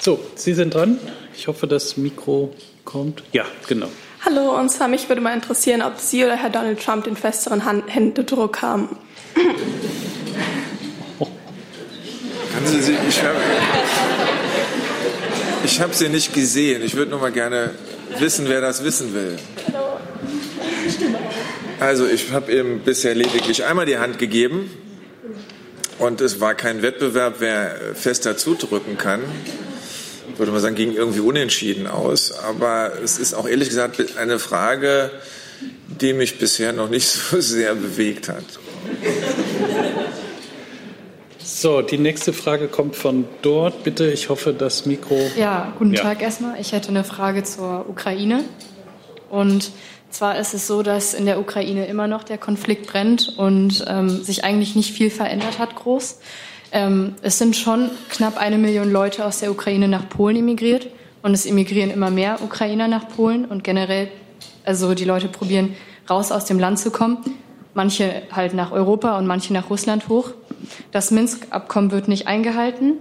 So, 0.00 0.18
Sie 0.34 0.54
sind 0.54 0.74
dran. 0.74 0.98
Ich 1.36 1.46
hoffe, 1.46 1.68
das 1.68 1.96
Mikro 1.96 2.52
kommt. 2.84 3.22
Ja, 3.30 3.44
genau. 3.68 3.86
Hallo, 4.26 4.58
und 4.58 4.70
zwar 4.70 4.88
mich 4.88 5.10
würde 5.10 5.20
mal 5.20 5.34
interessieren, 5.34 5.82
ob 5.82 5.98
Sie 5.98 6.24
oder 6.24 6.34
Herr 6.36 6.48
Donald 6.48 6.82
Trump 6.82 7.04
den 7.04 7.14
festeren 7.14 7.66
Hand 7.66 7.84
Händedruck 7.94 8.62
haben. 8.62 8.96
Können 12.54 12.66
Sie 12.66 12.80
sie, 12.80 12.96
ich 13.06 13.22
habe 13.22 13.36
ich 15.62 15.78
hab 15.78 15.94
sie 15.94 16.08
nicht 16.08 16.32
gesehen. 16.32 16.82
Ich 16.82 16.94
würde 16.94 17.10
nur 17.10 17.20
mal 17.20 17.32
gerne 17.32 17.72
wissen, 18.18 18.48
wer 18.48 18.62
das 18.62 18.82
wissen 18.82 19.12
will. 19.12 19.36
Also 21.78 22.06
ich 22.06 22.32
habe 22.32 22.50
ihm 22.50 22.80
bisher 22.80 23.14
lediglich 23.14 23.64
einmal 23.64 23.84
die 23.84 23.98
Hand 23.98 24.18
gegeben 24.18 24.70
und 25.98 26.22
es 26.22 26.40
war 26.40 26.54
kein 26.54 26.80
Wettbewerb, 26.80 27.34
wer 27.40 27.76
fester 27.94 28.38
zudrücken 28.38 28.96
kann 28.96 29.20
würde 30.38 30.52
man 30.52 30.60
sagen, 30.60 30.74
ging 30.74 30.92
irgendwie 30.92 31.20
unentschieden 31.20 31.86
aus. 31.86 32.32
Aber 32.32 32.92
es 33.02 33.18
ist 33.18 33.34
auch 33.34 33.48
ehrlich 33.48 33.68
gesagt 33.68 34.16
eine 34.16 34.38
Frage, 34.38 35.10
die 36.00 36.12
mich 36.12 36.38
bisher 36.38 36.72
noch 36.72 36.90
nicht 36.90 37.06
so 37.30 37.40
sehr 37.40 37.74
bewegt 37.74 38.28
hat. 38.28 38.44
So, 41.38 41.82
die 41.82 41.98
nächste 41.98 42.32
Frage 42.32 42.68
kommt 42.68 42.96
von 42.96 43.26
dort. 43.42 43.84
Bitte, 43.84 44.10
ich 44.10 44.28
hoffe, 44.28 44.52
das 44.52 44.86
Mikro. 44.86 45.18
Ja, 45.36 45.72
guten 45.78 45.94
ja. 45.94 46.02
Tag 46.02 46.22
erstmal. 46.22 46.60
Ich 46.60 46.72
hätte 46.72 46.88
eine 46.88 47.04
Frage 47.04 47.42
zur 47.42 47.88
Ukraine. 47.88 48.44
Und 49.30 49.70
zwar 50.10 50.38
ist 50.38 50.54
es 50.54 50.66
so, 50.66 50.82
dass 50.82 51.14
in 51.14 51.26
der 51.26 51.38
Ukraine 51.38 51.86
immer 51.86 52.06
noch 52.06 52.24
der 52.24 52.38
Konflikt 52.38 52.86
brennt 52.86 53.34
und 53.36 53.84
ähm, 53.88 54.08
sich 54.08 54.44
eigentlich 54.44 54.74
nicht 54.74 54.92
viel 54.92 55.10
verändert 55.10 55.58
hat, 55.58 55.74
groß. 55.74 56.18
Ähm, 56.74 57.14
es 57.22 57.38
sind 57.38 57.54
schon 57.54 57.88
knapp 58.10 58.36
eine 58.36 58.58
Million 58.58 58.90
Leute 58.90 59.24
aus 59.24 59.38
der 59.38 59.52
Ukraine 59.52 59.86
nach 59.86 60.08
Polen 60.08 60.36
emigriert 60.36 60.88
und 61.22 61.32
es 61.32 61.46
emigrieren 61.46 61.88
immer 61.88 62.10
mehr 62.10 62.42
Ukrainer 62.42 62.88
nach 62.88 63.08
Polen 63.08 63.44
und 63.44 63.62
generell, 63.62 64.08
also 64.64 64.92
die 64.94 65.04
Leute 65.04 65.28
probieren 65.28 65.76
raus 66.10 66.32
aus 66.32 66.46
dem 66.46 66.58
Land 66.58 66.80
zu 66.80 66.90
kommen. 66.90 67.18
Manche 67.74 68.22
halt 68.32 68.54
nach 68.54 68.72
Europa 68.72 69.16
und 69.16 69.26
manche 69.26 69.52
nach 69.52 69.70
Russland 69.70 70.08
hoch. 70.08 70.32
Das 70.90 71.12
Minsk-Abkommen 71.12 71.92
wird 71.92 72.08
nicht 72.08 72.26
eingehalten 72.26 72.94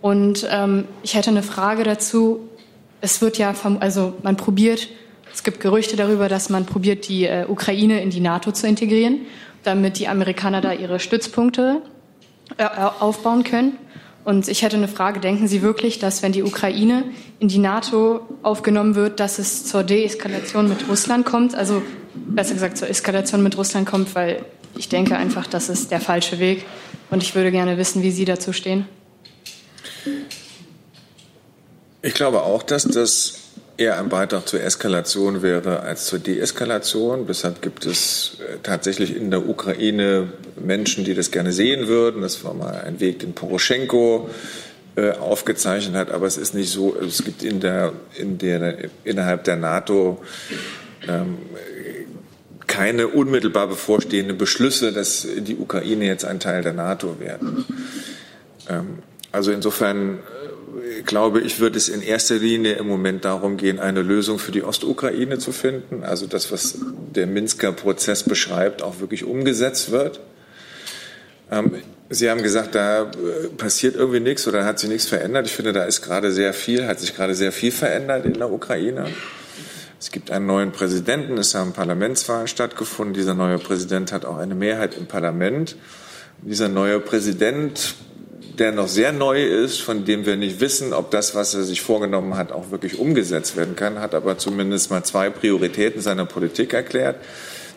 und 0.00 0.48
ähm, 0.50 0.84
ich 1.02 1.14
hätte 1.14 1.28
eine 1.28 1.42
Frage 1.42 1.84
dazu. 1.84 2.48
Es 3.02 3.20
wird 3.20 3.36
ja, 3.36 3.54
also 3.80 4.14
man 4.22 4.38
probiert, 4.38 4.88
es 5.34 5.42
gibt 5.42 5.60
Gerüchte 5.60 5.96
darüber, 5.96 6.30
dass 6.30 6.48
man 6.48 6.64
probiert, 6.64 7.08
die 7.08 7.26
äh, 7.26 7.44
Ukraine 7.46 8.00
in 8.00 8.08
die 8.08 8.20
NATO 8.20 8.52
zu 8.52 8.66
integrieren, 8.66 9.26
damit 9.64 9.98
die 9.98 10.08
Amerikaner 10.08 10.62
da 10.62 10.72
ihre 10.72 10.98
Stützpunkte 10.98 11.82
aufbauen 13.00 13.44
können. 13.44 13.76
Und 14.24 14.48
ich 14.48 14.62
hätte 14.62 14.76
eine 14.76 14.88
Frage, 14.88 15.20
denken 15.20 15.48
Sie 15.48 15.62
wirklich, 15.62 15.98
dass 15.98 16.22
wenn 16.22 16.32
die 16.32 16.42
Ukraine 16.42 17.04
in 17.38 17.48
die 17.48 17.58
NATO 17.58 18.20
aufgenommen 18.42 18.94
wird, 18.94 19.20
dass 19.20 19.38
es 19.38 19.64
zur 19.64 19.82
Deeskalation 19.84 20.68
mit 20.68 20.88
Russland 20.88 21.24
kommt? 21.24 21.54
Also 21.54 21.82
besser 22.14 22.54
gesagt 22.54 22.76
zur 22.76 22.90
Eskalation 22.90 23.42
mit 23.42 23.56
Russland 23.56 23.88
kommt, 23.88 24.14
weil 24.14 24.44
ich 24.76 24.88
denke 24.88 25.16
einfach, 25.16 25.46
das 25.46 25.68
ist 25.68 25.90
der 25.90 26.00
falsche 26.00 26.38
Weg. 26.38 26.66
Und 27.10 27.22
ich 27.22 27.34
würde 27.34 27.50
gerne 27.50 27.78
wissen, 27.78 28.02
wie 28.02 28.10
Sie 28.10 28.24
dazu 28.24 28.52
stehen. 28.52 28.86
Ich 32.02 32.14
glaube 32.14 32.42
auch, 32.42 32.62
dass 32.62 32.84
das 32.84 33.47
eher 33.78 33.98
ein 33.98 34.08
Beitrag 34.08 34.46
zur 34.46 34.62
Eskalation 34.62 35.40
wäre 35.40 35.80
als 35.80 36.06
zur 36.06 36.18
Deeskalation. 36.18 37.26
Deshalb 37.26 37.62
gibt 37.62 37.86
es 37.86 38.36
äh, 38.40 38.58
tatsächlich 38.62 39.16
in 39.16 39.30
der 39.30 39.48
Ukraine 39.48 40.32
Menschen, 40.56 41.04
die 41.04 41.14
das 41.14 41.30
gerne 41.30 41.52
sehen 41.52 41.86
würden. 41.86 42.20
Das 42.20 42.44
war 42.44 42.54
mal 42.54 42.82
ein 42.84 43.00
Weg, 43.00 43.20
den 43.20 43.32
Poroschenko 43.32 44.28
äh, 44.96 45.12
aufgezeichnet 45.12 45.94
hat. 45.94 46.10
Aber 46.10 46.26
es 46.26 46.36
ist 46.36 46.54
nicht 46.54 46.70
so, 46.70 46.96
es 47.00 47.24
gibt 47.24 47.44
in 47.44 47.60
der, 47.60 47.92
in 48.16 48.36
der, 48.36 48.90
innerhalb 49.04 49.44
der 49.44 49.56
NATO 49.56 50.20
ähm, 51.08 51.38
keine 52.66 53.08
unmittelbar 53.08 53.68
bevorstehenden 53.68 54.36
Beschlüsse, 54.36 54.92
dass 54.92 55.26
die 55.38 55.56
Ukraine 55.56 56.04
jetzt 56.04 56.24
ein 56.24 56.40
Teil 56.40 56.62
der 56.62 56.74
NATO 56.74 57.20
werden. 57.20 57.64
Ähm, 58.68 58.98
also 59.30 59.52
insofern 59.52 60.18
glaube 61.04 61.40
ich, 61.40 61.60
wird 61.60 61.76
es 61.76 61.88
in 61.88 62.02
erster 62.02 62.36
Linie 62.36 62.74
im 62.74 62.86
Moment 62.86 63.24
darum 63.24 63.56
gehen, 63.56 63.78
eine 63.78 64.02
Lösung 64.02 64.38
für 64.38 64.52
die 64.52 64.62
Ostukraine 64.62 65.38
zu 65.38 65.52
finden. 65.52 66.04
Also 66.04 66.26
das, 66.26 66.50
was 66.52 66.78
der 67.14 67.26
Minsker 67.26 67.72
Prozess 67.72 68.22
beschreibt, 68.22 68.82
auch 68.82 69.00
wirklich 69.00 69.24
umgesetzt 69.24 69.90
wird. 69.90 70.20
Ähm, 71.50 71.72
Sie 72.10 72.30
haben 72.30 72.42
gesagt, 72.42 72.74
da 72.74 73.02
äh, 73.02 73.48
passiert 73.56 73.94
irgendwie 73.94 74.20
nichts 74.20 74.48
oder 74.48 74.64
hat 74.64 74.78
sich 74.78 74.88
nichts 74.88 75.06
verändert. 75.06 75.46
Ich 75.46 75.52
finde, 75.52 75.74
da 75.74 75.84
ist 75.84 76.00
gerade 76.00 76.32
sehr 76.32 76.54
viel, 76.54 76.86
hat 76.86 77.00
sich 77.00 77.14
gerade 77.14 77.34
sehr 77.34 77.52
viel 77.52 77.70
verändert 77.70 78.24
in 78.24 78.34
der 78.34 78.50
Ukraine. 78.50 79.06
Es 80.00 80.10
gibt 80.10 80.30
einen 80.30 80.46
neuen 80.46 80.72
Präsidenten, 80.72 81.36
es 81.36 81.54
haben 81.54 81.72
Parlamentswahlen 81.72 82.46
stattgefunden. 82.46 83.14
Dieser 83.14 83.34
neue 83.34 83.58
Präsident 83.58 84.12
hat 84.12 84.24
auch 84.24 84.38
eine 84.38 84.54
Mehrheit 84.54 84.96
im 84.96 85.06
Parlament. 85.06 85.76
Dieser 86.40 86.68
neue 86.68 87.00
Präsident 87.00 87.94
der 88.58 88.72
noch 88.72 88.88
sehr 88.88 89.12
neu 89.12 89.44
ist, 89.44 89.80
von 89.80 90.04
dem 90.04 90.26
wir 90.26 90.36
nicht 90.36 90.60
wissen, 90.60 90.92
ob 90.92 91.10
das, 91.10 91.34
was 91.34 91.54
er 91.54 91.62
sich 91.62 91.80
vorgenommen 91.80 92.36
hat, 92.36 92.52
auch 92.52 92.70
wirklich 92.70 92.98
umgesetzt 92.98 93.56
werden 93.56 93.76
kann, 93.76 94.00
hat 94.00 94.14
aber 94.14 94.38
zumindest 94.38 94.90
mal 94.90 95.04
zwei 95.04 95.30
Prioritäten 95.30 96.00
seiner 96.00 96.26
Politik 96.26 96.72
erklärt. 96.72 97.16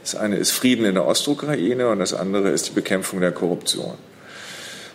Das 0.01 0.15
eine 0.15 0.37
ist 0.37 0.51
Frieden 0.51 0.85
in 0.85 0.95
der 0.95 1.05
Ostukraine 1.05 1.89
und 1.89 1.99
das 1.99 2.13
andere 2.13 2.49
ist 2.49 2.69
die 2.69 2.73
Bekämpfung 2.73 3.19
der 3.19 3.31
Korruption. 3.31 3.93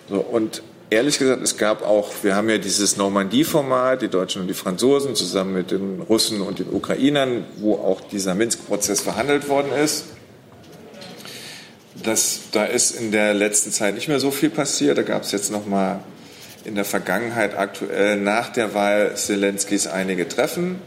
So, 0.09 0.17
und 0.19 0.63
ehrlich 0.91 1.19
gesagt, 1.19 1.43
es 1.43 1.57
gab 1.57 1.87
auch, 1.87 2.11
wir 2.23 2.35
haben 2.35 2.49
ja 2.49 2.59
dieses 2.59 2.97
Normandie-Format, 2.97 4.03
die 4.03 4.09
Deutschen 4.09 4.43
und 4.43 4.49
die 4.49 4.55
Franzosen 4.55 5.15
zusammen 5.15 5.55
mit 5.55 5.71
den 5.71 6.01
Russen 6.01 6.41
und 6.41 6.59
den 6.59 6.73
Ukrainern, 6.73 7.45
wo 7.59 7.75
auch 7.75 8.01
dieser 8.01 8.35
Minsk-Prozess 8.35 9.01
verhandelt 9.01 9.49
worden 9.49 9.71
ist 9.73 10.16
das, 12.07 12.41
da 12.53 12.65
ist 12.65 12.93
in 12.93 13.13
der 13.13 13.35
letzten 13.35 13.73
Zeit 13.73 13.95
nicht 13.95 14.09
mehr 14.09 14.21
so 14.21 14.31
viel 14.31 14.51
passiert. 14.51 14.97
Da 14.99 15.03
gab 15.03 15.23
es 15.23 15.33
jetzt 15.33 15.51
noch 15.51 15.67
mal 15.67 16.01
in 16.65 16.75
der 16.75 16.85
Vergangenheit 16.85 17.57
aktuell 17.57 18.17
nach 18.17 18.49
der 18.53 18.75
Wahl 18.75 19.15
Zelenskis 19.15 19.87
einige 19.87 20.29
Treffen. 20.29 20.81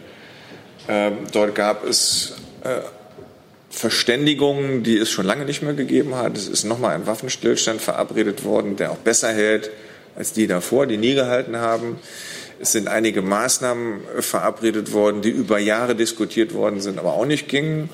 Ähm, 0.87 1.17
dort 1.31 1.55
gab 1.55 1.85
es 1.85 2.33
äh, 2.63 2.79
Verständigungen, 3.69 4.83
die 4.83 4.97
es 4.97 5.09
schon 5.09 5.25
lange 5.25 5.45
nicht 5.45 5.61
mehr 5.61 5.73
gegeben 5.73 6.15
hat. 6.15 6.35
Es 6.35 6.47
ist 6.47 6.63
nochmal 6.63 6.95
ein 6.95 7.05
Waffenstillstand 7.05 7.81
verabredet 7.81 8.43
worden, 8.43 8.75
der 8.75 8.91
auch 8.91 8.97
besser 8.97 9.31
hält 9.31 9.69
als 10.15 10.33
die 10.33 10.47
davor, 10.47 10.87
die 10.87 10.97
nie 10.97 11.13
gehalten 11.13 11.57
haben. 11.57 11.97
Es 12.59 12.73
sind 12.73 12.89
einige 12.89 13.21
Maßnahmen 13.21 14.01
verabredet 14.19 14.91
worden, 14.91 15.21
die 15.21 15.29
über 15.29 15.59
Jahre 15.59 15.95
diskutiert 15.95 16.53
worden 16.53 16.81
sind, 16.81 16.99
aber 16.99 17.13
auch 17.13 17.25
nicht 17.25 17.47
gingen. 17.47 17.89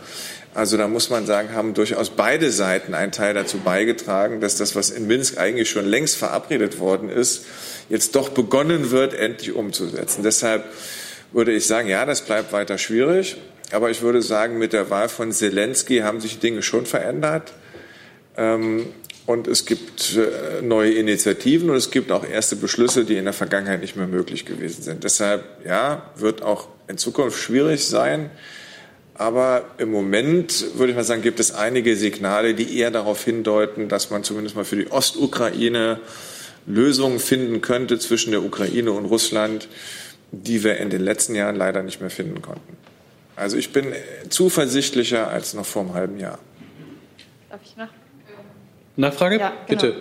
Also 0.55 0.77
da 0.77 0.87
muss 0.87 1.09
man 1.09 1.25
sagen, 1.25 1.53
haben 1.53 1.73
durchaus 1.73 2.11
beide 2.11 2.49
Seiten 2.49 2.93
einen 2.93 3.11
Teil 3.11 3.33
dazu 3.33 3.57
beigetragen, 3.57 4.39
dass 4.39 4.55
das, 4.55 4.73
was 4.73 4.89
in 4.89 5.05
Minsk 5.05 5.37
eigentlich 5.37 5.69
schon 5.69 5.85
längst 5.85 6.15
verabredet 6.15 6.79
worden 6.79 7.09
ist, 7.09 7.45
jetzt 7.89 8.15
doch 8.15 8.29
begonnen 8.29 8.89
wird, 8.89 9.13
endlich 9.13 9.53
umzusetzen. 9.53 10.23
Deshalb 10.23 10.63
würde 11.33 11.51
ich 11.51 11.67
sagen, 11.67 11.89
ja, 11.89 12.05
das 12.05 12.21
bleibt 12.21 12.53
weiter 12.53 12.77
schwierig. 12.77 13.35
Aber 13.71 13.89
ich 13.89 14.01
würde 14.01 14.21
sagen, 14.21 14.57
mit 14.57 14.71
der 14.71 14.89
Wahl 14.89 15.09
von 15.09 15.33
Zelensky 15.33 15.99
haben 15.99 16.21
sich 16.21 16.39
Dinge 16.39 16.61
schon 16.61 16.85
verändert. 16.85 17.51
Ähm, 18.37 18.87
und 19.25 19.47
es 19.47 19.65
gibt 19.65 20.15
äh, 20.15 20.61
neue 20.61 20.93
Initiativen 20.93 21.69
und 21.69 21.75
es 21.75 21.91
gibt 21.91 22.13
auch 22.13 22.25
erste 22.25 22.55
Beschlüsse, 22.55 23.03
die 23.03 23.17
in 23.17 23.25
der 23.25 23.33
Vergangenheit 23.33 23.81
nicht 23.81 23.97
mehr 23.97 24.07
möglich 24.07 24.45
gewesen 24.45 24.83
sind. 24.83 25.03
Deshalb, 25.03 25.43
ja, 25.65 26.11
wird 26.15 26.43
auch 26.43 26.69
in 26.87 26.97
Zukunft 26.97 27.39
schwierig 27.39 27.85
sein. 27.85 28.29
Aber 29.17 29.63
im 29.77 29.91
Moment, 29.91 30.77
würde 30.77 30.91
ich 30.91 30.95
mal 30.97 31.05
sagen, 31.05 31.21
gibt 31.21 31.39
es 31.39 31.53
einige 31.53 31.95
Signale, 31.95 32.53
die 32.53 32.77
eher 32.77 32.91
darauf 32.91 33.23
hindeuten, 33.23 33.87
dass 33.87 34.09
man 34.09 34.23
zumindest 34.23 34.55
mal 34.55 34.65
für 34.65 34.75
die 34.75 34.91
Ostukraine 34.91 35.99
Lösungen 36.67 37.19
finden 37.19 37.61
könnte 37.61 37.97
zwischen 37.97 38.31
der 38.31 38.43
Ukraine 38.43 38.91
und 38.91 39.05
Russland, 39.05 39.69
die 40.31 40.63
wir 40.63 40.77
in 40.77 40.89
den 40.89 41.01
letzten 41.01 41.35
Jahren 41.35 41.55
leider 41.55 41.81
nicht 41.83 42.01
mehr 42.01 42.09
finden 42.09 42.41
konnten. 42.41 42.75
Also 43.35 43.57
ich 43.57 43.71
bin 43.71 43.93
zuversichtlicher 44.29 45.29
als 45.29 45.53
noch 45.53 45.65
vor 45.65 45.83
einem 45.83 45.93
halben 45.93 46.19
Jahr. 46.19 46.39
Darf 47.49 47.61
ich 47.63 47.77
nach? 47.77 47.89
Nachfrage? 48.97 49.39
Ja, 49.39 49.53
genau. 49.67 49.81
Bitte. 49.81 49.95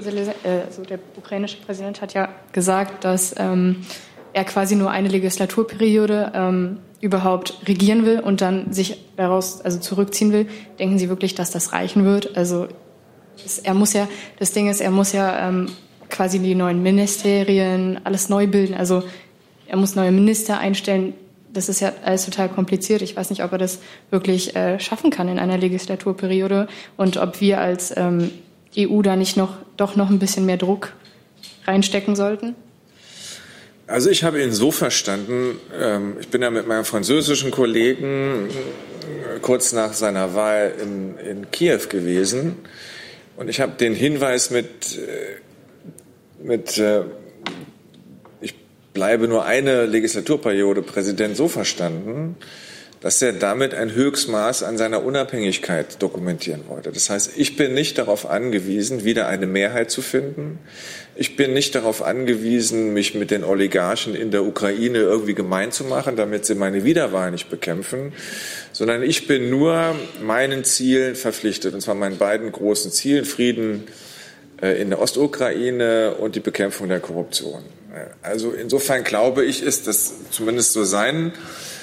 Also 0.67 0.83
der 0.83 0.99
ukrainische 1.17 1.59
Präsident 1.59 2.01
hat 2.01 2.15
ja 2.15 2.29
gesagt, 2.53 3.05
dass 3.05 3.35
ähm, 3.39 3.85
er 4.33 4.45
quasi 4.45 4.77
nur 4.77 4.91
eine 4.91 5.09
Legislaturperiode 5.09 6.33
ähm, 6.35 6.79
überhaupt 7.05 7.61
regieren 7.69 8.07
will 8.07 8.19
und 8.19 8.41
dann 8.41 8.73
sich 8.73 8.97
daraus 9.17 9.61
also 9.61 9.79
zurückziehen 9.79 10.33
will. 10.33 10.47
Denken 10.79 10.99
Sie 10.99 11.11
wirklich, 11.11 11.35
dass 11.35 11.51
das 11.51 11.75
reichen 11.75 12.07
wird? 12.07 12.35
Also 12.35 12.67
es, 13.45 13.59
er 13.59 13.75
muss 13.75 13.93
ja, 13.93 14.09
das 14.39 14.53
Ding 14.53 14.71
ist, 14.71 14.81
er 14.81 14.91
muss 14.91 15.13
ja 15.13 15.49
ähm, 15.49 15.69
quasi 16.09 16.39
die 16.39 16.55
neuen 16.55 16.83
Ministerien 16.83 18.01
alles 18.05 18.31
neu 18.31 18.47
bilden. 18.47 18.75
Also 18.75 19.03
er 19.67 19.77
muss 19.77 19.95
neue 19.97 20.13
Minister 20.13 20.59
einstellen. 20.59 21.13
Das 21.53 21.69
ist 21.69 21.81
ja 21.81 21.93
alles 22.03 22.25
total 22.25 22.49
kompliziert. 22.49 23.03
Ich 23.03 23.17
weiß 23.17 23.29
nicht, 23.29 23.45
ob 23.45 23.53
er 23.53 23.59
das 23.59 23.81
wirklich 24.11 24.57
äh, 24.57 24.81
schaffen 24.81 25.11
kann 25.11 25.29
in 25.29 25.39
einer 25.39 25.59
Legislaturperiode 25.59 26.69
und 26.97 27.19
ob 27.19 27.43
wir 27.43 27.61
als 27.61 27.95
ähm, 27.99 28.31
EU 28.79 29.03
da 29.03 29.15
nicht 29.15 29.37
noch 29.37 29.57
doch 29.77 29.95
noch 29.95 30.09
ein 30.09 30.19
bisschen 30.19 30.47
mehr 30.47 30.57
Druck 30.57 30.95
reinstecken 31.67 32.17
sollten. 32.17 32.55
Also 33.87 34.09
ich 34.09 34.25
habe 34.25 34.43
ihn 34.43 34.53
so 34.53 34.71
verstanden, 34.71 35.61
ähm, 35.79 36.17
ich 36.19 36.29
bin 36.29 36.41
ja 36.41 36.51
mit 36.51 36.67
meinem 36.67 36.87
französischen 36.87 37.51
Kollegen 37.51 38.49
äh, 38.49 39.41
kurz 39.43 39.73
nach 39.73 39.93
seiner 39.93 40.35
Wahl 40.35 40.73
in, 40.81 41.19
in 41.19 41.51
Kiew 41.51 41.81
gewesen. 41.91 42.57
Und 43.37 43.49
ich 43.49 43.61
habe 43.61 43.73
den 43.73 43.95
Hinweis 43.95 44.51
mit, 44.51 44.97
äh, 44.97 46.43
mit 46.43 46.79
äh, 46.79 47.03
ich 48.41 48.55
bleibe 48.95 49.29
nur 49.29 49.45
eine 49.45 49.85
Legislaturperiode 49.85 50.81
Präsident 50.81 51.37
so 51.37 51.49
verstanden, 51.49 52.37
dass 53.05 53.21
er 53.21 53.35
damit 53.35 53.75
ein 53.75 53.93
Höchstmaß 53.93 54.63
an 54.63 54.79
seiner 54.79 55.05
Unabhängigkeit 55.05 56.01
dokumentieren 56.01 56.63
wollte. 56.69 56.91
Das 56.91 57.11
heißt, 57.11 57.33
ich 57.37 57.55
bin 57.55 57.75
nicht 57.75 57.99
darauf 57.99 58.25
angewiesen, 58.25 59.05
wieder 59.05 59.29
eine 59.29 59.47
Mehrheit 59.47 59.91
zu 59.91 60.01
finden. 60.01 60.59
Ich 61.15 61.37
bin 61.37 61.53
nicht 61.53 61.75
darauf 61.75 62.03
angewiesen, 62.03 62.95
mich 62.95 63.15
mit 63.15 63.31
den 63.31 63.45
Oligarchen 63.45 64.15
in 64.15 64.31
der 64.31 64.43
Ukraine 64.43 65.01
irgendwie 65.01 65.35
gemein 65.35 65.71
zu 65.71 65.85
machen, 65.85 66.17
damit 66.17 66.47
sie 66.47 66.55
meine 66.55 66.85
Wiederwahl 66.85 67.31
nicht 67.31 67.51
bekämpfen, 67.51 68.15
sondern 68.73 69.03
ich 69.03 69.27
bin 69.27 69.51
nur 69.51 69.95
meinen 70.23 70.65
Zielen 70.65 71.15
verpflichtet, 71.15 71.75
und 71.75 71.83
zwar 71.83 71.95
meinen 71.95 72.17
beiden 72.17 72.51
großen 72.51 72.91
Zielen, 72.91 73.27
Frieden 73.27 73.85
äh, 74.63 74.81
in 74.81 74.89
der 74.89 74.99
Ostukraine 74.99 76.15
und 76.15 76.37
die 76.37 76.41
Bekämpfung 76.41 76.89
der 76.89 77.01
Korruption. 77.01 77.65
Also 78.23 78.53
insofern 78.53 79.05
glaube 79.05 79.45
ich, 79.45 79.63
ist 79.63 79.89
das 79.89 80.15
zumindest 80.31 80.73
so 80.73 80.85
sein 80.85 81.33
äh, 81.33 81.75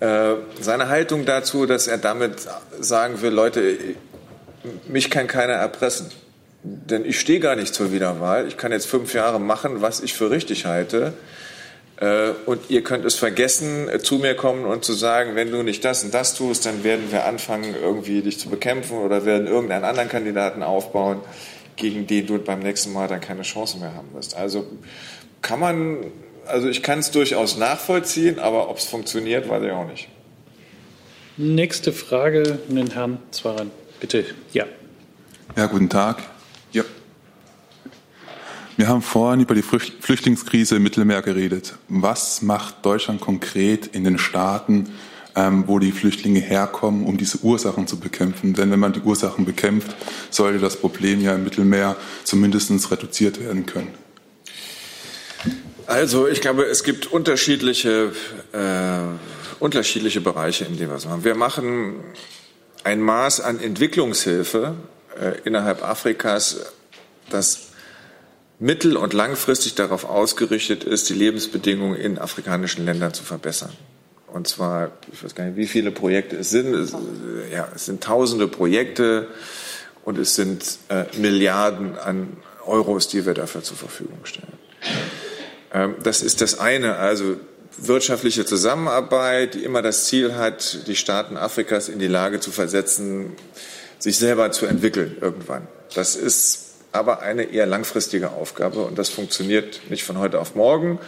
seine 0.00 0.88
Haltung 0.88 1.26
dazu, 1.26 1.66
dass 1.66 1.86
er 1.86 1.98
damit 1.98 2.48
sagen 2.80 3.20
will, 3.20 3.32
Leute, 3.32 3.76
mich 4.88 5.10
kann 5.10 5.26
keiner 5.26 5.52
erpressen. 5.52 6.10
Denn 6.62 7.04
ich 7.04 7.18
stehe 7.18 7.40
gar 7.40 7.56
nicht 7.56 7.74
zur 7.74 7.92
Wiederwahl. 7.92 8.46
Ich 8.46 8.56
kann 8.56 8.72
jetzt 8.72 8.86
fünf 8.86 9.14
Jahre 9.14 9.40
machen, 9.40 9.80
was 9.80 10.00
ich 10.00 10.14
für 10.14 10.30
richtig 10.30 10.66
halte. 10.66 11.14
Äh, 11.96 12.32
und 12.46 12.68
ihr 12.68 12.82
könnt 12.82 13.04
es 13.04 13.14
vergessen, 13.14 13.88
äh, 13.88 13.98
zu 13.98 14.16
mir 14.16 14.34
kommen 14.34 14.64
und 14.64 14.84
zu 14.84 14.92
sagen, 14.92 15.36
wenn 15.36 15.50
du 15.50 15.62
nicht 15.62 15.84
das 15.84 16.04
und 16.04 16.12
das 16.12 16.34
tust, 16.34 16.66
dann 16.66 16.84
werden 16.84 17.10
wir 17.10 17.24
anfangen, 17.24 17.74
irgendwie 17.80 18.22
dich 18.22 18.38
zu 18.38 18.50
bekämpfen 18.50 18.98
oder 18.98 19.24
werden 19.24 19.46
irgendeinen 19.46 19.84
anderen 19.84 20.08
Kandidaten 20.08 20.62
aufbauen, 20.62 21.20
gegen 21.76 22.06
den 22.06 22.26
du 22.26 22.38
beim 22.38 22.60
nächsten 22.60 22.92
Mal 22.92 23.08
dann 23.08 23.20
keine 23.20 23.42
Chance 23.42 23.78
mehr 23.78 23.94
haben 23.94 24.08
wirst. 24.14 24.36
Also 24.36 24.66
kann 25.40 25.60
man 25.60 25.98
also 26.50 26.68
ich 26.68 26.82
kann 26.82 26.98
es 26.98 27.10
durchaus 27.10 27.56
nachvollziehen, 27.56 28.38
aber 28.38 28.68
ob 28.68 28.78
es 28.78 28.84
funktioniert, 28.84 29.48
weiß 29.48 29.62
ich 29.64 29.70
auch 29.70 29.86
nicht. 29.86 30.08
Nächste 31.36 31.92
Frage 31.92 32.58
an 32.68 32.76
den 32.76 32.90
Herrn 32.90 33.18
Zwaran. 33.30 33.70
Bitte. 34.00 34.24
Ja. 34.52 34.66
Ja, 35.56 35.66
guten 35.66 35.88
Tag. 35.88 36.22
Ja. 36.72 36.84
Wir 38.76 38.88
haben 38.88 39.02
vorhin 39.02 39.40
über 39.40 39.54
die 39.54 39.62
Flüchtlingskrise 39.62 40.76
im 40.76 40.82
Mittelmeer 40.82 41.22
geredet. 41.22 41.74
Was 41.88 42.42
macht 42.42 42.84
Deutschland 42.84 43.20
konkret 43.20 43.86
in 43.86 44.04
den 44.04 44.18
Staaten, 44.18 44.90
ähm, 45.36 45.64
wo 45.66 45.78
die 45.78 45.92
Flüchtlinge 45.92 46.40
herkommen, 46.40 47.06
um 47.06 47.16
diese 47.16 47.38
Ursachen 47.38 47.86
zu 47.86 47.98
bekämpfen? 47.98 48.54
Denn 48.54 48.70
wenn 48.70 48.80
man 48.80 48.92
die 48.92 49.00
Ursachen 49.00 49.44
bekämpft, 49.44 49.94
sollte 50.30 50.58
das 50.58 50.76
Problem 50.76 51.20
ja 51.20 51.34
im 51.34 51.44
Mittelmeer 51.44 51.96
zumindest 52.24 52.90
reduziert 52.90 53.40
werden 53.40 53.66
können. 53.66 53.88
Also 55.90 56.28
ich 56.28 56.40
glaube, 56.40 56.66
es 56.66 56.84
gibt 56.84 57.08
unterschiedliche, 57.08 58.12
äh, 58.52 59.58
unterschiedliche 59.58 60.20
Bereiche, 60.20 60.64
in 60.64 60.76
denen 60.76 60.90
wir 60.90 60.96
es 60.96 61.04
machen. 61.04 61.24
Wir 61.24 61.34
machen 61.34 62.04
ein 62.84 63.00
Maß 63.00 63.40
an 63.40 63.58
Entwicklungshilfe 63.58 64.76
äh, 65.20 65.32
innerhalb 65.42 65.82
Afrikas, 65.82 66.60
das 67.28 67.70
mittel- 68.60 68.96
und 68.96 69.14
langfristig 69.14 69.74
darauf 69.74 70.04
ausgerichtet 70.04 70.84
ist, 70.84 71.08
die 71.08 71.14
Lebensbedingungen 71.14 71.96
in 71.96 72.18
afrikanischen 72.18 72.84
Ländern 72.84 73.12
zu 73.12 73.24
verbessern. 73.24 73.72
Und 74.28 74.46
zwar, 74.46 74.92
ich 75.12 75.24
weiß 75.24 75.34
gar 75.34 75.46
nicht, 75.46 75.56
wie 75.56 75.66
viele 75.66 75.90
Projekte 75.90 76.36
es 76.36 76.50
sind. 76.50 76.72
Es, 76.72 76.94
ja, 77.52 77.66
es 77.74 77.86
sind 77.86 78.00
tausende 78.00 78.46
Projekte 78.46 79.26
und 80.04 80.18
es 80.18 80.36
sind 80.36 80.78
äh, 80.88 81.06
Milliarden 81.18 81.98
an 81.98 82.36
Euros, 82.64 83.08
die 83.08 83.26
wir 83.26 83.34
dafür 83.34 83.64
zur 83.64 83.76
Verfügung 83.76 84.20
stellen. 84.22 84.52
Ähm, 85.72 85.94
das 86.02 86.22
ist 86.22 86.40
das 86.40 86.58
eine, 86.58 86.96
also 86.96 87.36
wirtschaftliche 87.76 88.44
Zusammenarbeit, 88.44 89.54
die 89.54 89.64
immer 89.64 89.82
das 89.82 90.04
Ziel 90.04 90.34
hat, 90.34 90.86
die 90.86 90.96
Staaten 90.96 91.36
Afrikas 91.36 91.88
in 91.88 91.98
die 91.98 92.08
Lage 92.08 92.40
zu 92.40 92.50
versetzen, 92.50 93.32
sich 93.98 94.18
selber 94.18 94.50
zu 94.50 94.66
entwickeln 94.66 95.16
irgendwann. 95.20 95.66
Das 95.94 96.16
ist 96.16 96.66
aber 96.92 97.20
eine 97.20 97.44
eher 97.44 97.66
langfristige 97.66 98.30
Aufgabe 98.30 98.80
und 98.84 98.98
das 98.98 99.08
funktioniert 99.08 99.80
nicht 99.90 100.04
von 100.04 100.18
heute 100.18 100.40
auf 100.40 100.54
morgen. 100.54 100.98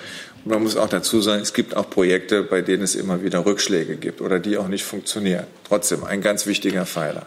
Und 0.44 0.50
man 0.50 0.62
muss 0.62 0.76
auch 0.76 0.88
dazu 0.88 1.20
sagen, 1.20 1.42
es 1.42 1.52
gibt 1.52 1.76
auch 1.76 1.90
Projekte, 1.90 2.42
bei 2.42 2.62
denen 2.62 2.82
es 2.82 2.94
immer 2.94 3.22
wieder 3.22 3.44
Rückschläge 3.44 3.96
gibt 3.96 4.20
oder 4.20 4.38
die 4.38 4.56
auch 4.56 4.68
nicht 4.68 4.84
funktionieren. 4.84 5.46
Trotzdem 5.66 6.04
ein 6.04 6.20
ganz 6.20 6.46
wichtiger 6.46 6.86
Pfeiler. 6.86 7.26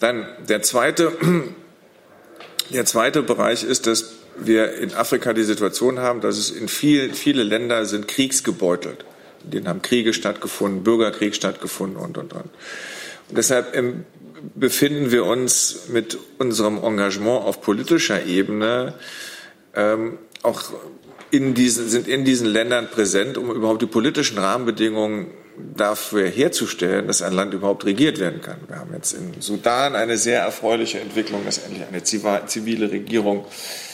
Dann 0.00 0.26
der 0.48 0.62
zweite, 0.62 1.12
der 2.70 2.84
zweite 2.84 3.22
Bereich 3.22 3.64
ist, 3.64 3.86
dass 3.86 4.12
wir 4.36 4.74
in 4.74 4.94
Afrika 4.94 5.32
die 5.32 5.42
Situation 5.42 5.98
haben, 5.98 6.20
dass 6.20 6.38
es 6.38 6.50
in 6.50 6.68
viel, 6.68 7.14
viele 7.14 7.42
Länder 7.42 7.86
sind 7.86 8.08
kriegsgebeutelt. 8.08 9.04
In 9.44 9.50
denen 9.50 9.68
haben 9.68 9.82
Kriege 9.82 10.12
stattgefunden, 10.12 10.82
Bürgerkrieg 10.82 11.34
stattgefunden 11.34 11.96
und, 11.96 12.18
und, 12.18 12.32
und. 12.32 12.50
Und 13.28 13.38
deshalb 13.38 13.74
ähm, 13.76 14.04
befinden 14.54 15.10
wir 15.10 15.24
uns 15.24 15.88
mit 15.88 16.18
unserem 16.38 16.82
Engagement 16.82 17.44
auf 17.44 17.60
politischer 17.60 18.24
Ebene 18.24 18.94
ähm, 19.74 20.18
auch 20.42 20.62
in 21.30 21.54
diesen, 21.54 21.88
sind 21.88 22.06
in 22.06 22.24
diesen 22.24 22.46
Ländern 22.46 22.88
präsent, 22.90 23.38
um 23.38 23.50
überhaupt 23.50 23.82
die 23.82 23.86
politischen 23.86 24.38
Rahmenbedingungen 24.38 25.28
dafür 25.76 26.28
herzustellen, 26.28 27.06
dass 27.06 27.22
ein 27.22 27.32
Land 27.32 27.54
überhaupt 27.54 27.84
regiert 27.84 28.18
werden 28.18 28.40
kann. 28.40 28.58
Wir 28.66 28.76
haben 28.76 28.92
jetzt 28.92 29.12
in 29.12 29.40
Sudan 29.40 29.94
eine 29.96 30.16
sehr 30.16 30.40
erfreuliche 30.40 31.00
Entwicklung, 31.00 31.44
dass 31.44 31.58
endlich 31.58 31.84
eine 31.86 32.02
zivile 32.02 32.90
Regierung 32.90 33.44
äh, 33.44 33.93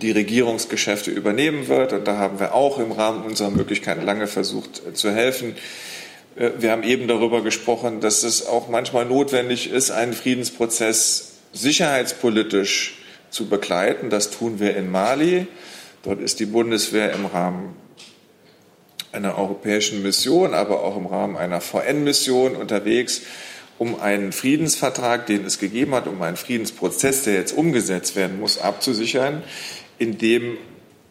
die 0.00 0.10
Regierungsgeschäfte 0.10 1.10
übernehmen 1.10 1.68
wird. 1.68 1.92
Und 1.92 2.06
da 2.06 2.16
haben 2.16 2.40
wir 2.40 2.54
auch 2.54 2.78
im 2.78 2.92
Rahmen 2.92 3.24
unserer 3.24 3.50
Möglichkeiten 3.50 4.04
lange 4.04 4.26
versucht 4.26 4.82
äh, 4.86 4.94
zu 4.94 5.10
helfen. 5.10 5.56
Äh, 6.36 6.50
wir 6.58 6.72
haben 6.72 6.82
eben 6.82 7.08
darüber 7.08 7.42
gesprochen, 7.42 8.00
dass 8.00 8.22
es 8.22 8.46
auch 8.46 8.68
manchmal 8.68 9.04
notwendig 9.04 9.70
ist, 9.70 9.90
einen 9.90 10.12
Friedensprozess 10.12 11.38
sicherheitspolitisch 11.52 12.98
zu 13.30 13.48
begleiten. 13.48 14.10
Das 14.10 14.30
tun 14.30 14.60
wir 14.60 14.76
in 14.76 14.90
Mali. 14.90 15.46
Dort 16.02 16.20
ist 16.20 16.40
die 16.40 16.46
Bundeswehr 16.46 17.12
im 17.12 17.26
Rahmen 17.26 17.76
einer 19.12 19.38
europäischen 19.38 20.02
Mission, 20.02 20.54
aber 20.54 20.84
auch 20.84 20.96
im 20.96 21.06
Rahmen 21.06 21.36
einer 21.36 21.60
VN-Mission 21.60 22.56
unterwegs, 22.56 23.22
um 23.78 24.00
einen 24.00 24.32
Friedensvertrag, 24.32 25.26
den 25.26 25.44
es 25.44 25.58
gegeben 25.58 25.94
hat, 25.94 26.06
um 26.08 26.20
einen 26.20 26.36
Friedensprozess, 26.36 27.22
der 27.22 27.34
jetzt 27.34 27.56
umgesetzt 27.56 28.16
werden 28.16 28.40
muss, 28.40 28.58
abzusichern, 28.58 29.42
in 29.98 30.18
dem 30.18 30.58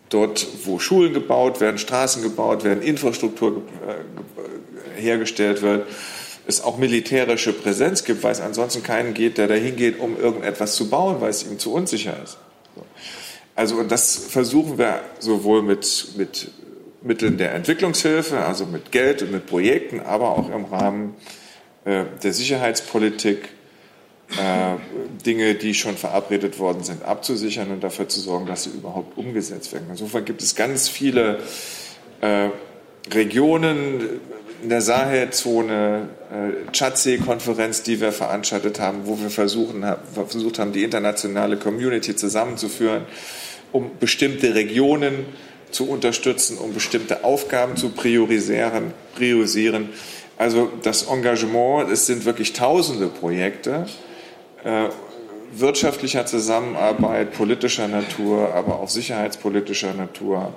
dort, 0.09 0.47
wo 0.65 0.77
Schulen 0.79 1.13
gebaut 1.13 1.59
werden, 1.61 1.77
Straßen 1.77 2.21
gebaut 2.21 2.63
werden, 2.63 2.81
Infrastruktur 2.81 3.63
äh, 3.87 5.01
hergestellt 5.01 5.61
wird, 5.61 5.87
es 6.45 6.61
auch 6.61 6.77
militärische 6.77 7.51
Präsenz 7.53 8.03
gibt, 8.03 8.23
weil 8.23 8.31
es 8.31 8.41
ansonsten 8.41 8.83
keinen 8.83 9.13
geht, 9.13 9.37
der 9.37 9.47
dahin 9.47 9.75
geht, 9.75 9.99
um 9.99 10.17
irgendetwas 10.17 10.75
zu 10.75 10.89
bauen, 10.89 11.19
weil 11.19 11.29
es 11.29 11.43
ihm 11.43 11.59
zu 11.59 11.73
unsicher 11.73 12.15
ist. 12.23 12.37
Also 13.55 13.75
und 13.75 13.91
das 13.91 14.15
versuchen 14.15 14.77
wir 14.77 15.01
sowohl 15.19 15.61
mit, 15.61 16.09
mit 16.15 16.51
Mitteln 17.01 17.37
der 17.37 17.53
Entwicklungshilfe, 17.53 18.39
also 18.39 18.65
mit 18.65 18.91
Geld 18.91 19.21
und 19.23 19.31
mit 19.31 19.45
Projekten, 19.45 19.99
aber 19.99 20.37
auch 20.37 20.49
im 20.49 20.65
Rahmen 20.65 21.15
äh, 21.15 21.36
der 21.87 22.33
Sicherheitspolitik 22.33 23.49
äh, 24.31 24.75
Dinge, 25.25 25.55
die 25.55 25.73
schon 25.73 25.95
verabredet 25.95 26.59
worden 26.59 26.83
sind, 26.83 27.03
abzusichern 27.03 27.71
und 27.71 27.81
dafür 27.83 28.09
zu 28.09 28.19
sorgen, 28.19 28.45
dass 28.45 28.65
sie 28.65 28.71
überhaupt 28.71 29.17
umgesetzt 29.17 29.71
werden. 29.71 29.87
Insofern 29.89 30.25
gibt 30.25 30.41
es 30.41 30.55
ganz 30.55 30.89
viele 30.89 31.39
äh, 32.19 32.49
Regionen 33.13 34.19
in 34.61 34.69
der 34.69 34.81
Sahelzone, 34.81 36.09
äh, 36.29 36.71
Tschadsee-Konferenz, 36.71 37.83
die 37.83 38.01
wir 38.01 38.11
veranstaltet 38.11 38.81
haben, 38.81 39.01
wo 39.05 39.17
wir 39.17 39.29
versuchen, 39.29 39.85
versucht 40.13 40.59
haben, 40.59 40.73
die 40.73 40.83
internationale 40.83 41.55
Community 41.55 42.15
zusammenzuführen, 42.15 43.03
um 43.71 43.91
bestimmte 43.97 44.55
Regionen 44.55 45.25
zu 45.71 45.89
unterstützen, 45.89 46.57
um 46.57 46.73
bestimmte 46.73 47.23
Aufgaben 47.23 47.77
zu 47.77 47.89
priorisieren. 47.89 48.93
priorisieren. 49.15 49.89
Also 50.37 50.71
das 50.83 51.03
Engagement, 51.03 51.89
es 51.89 52.05
sind 52.05 52.25
wirklich 52.25 52.53
tausende 52.53 53.07
Projekte 53.07 53.87
äh, 54.63 54.89
wirtschaftlicher 55.51 56.25
Zusammenarbeit, 56.25 57.33
politischer 57.33 57.87
Natur, 57.87 58.53
aber 58.53 58.79
auch 58.79 58.89
sicherheitspolitischer 58.89 59.93
Natur, 59.93 60.53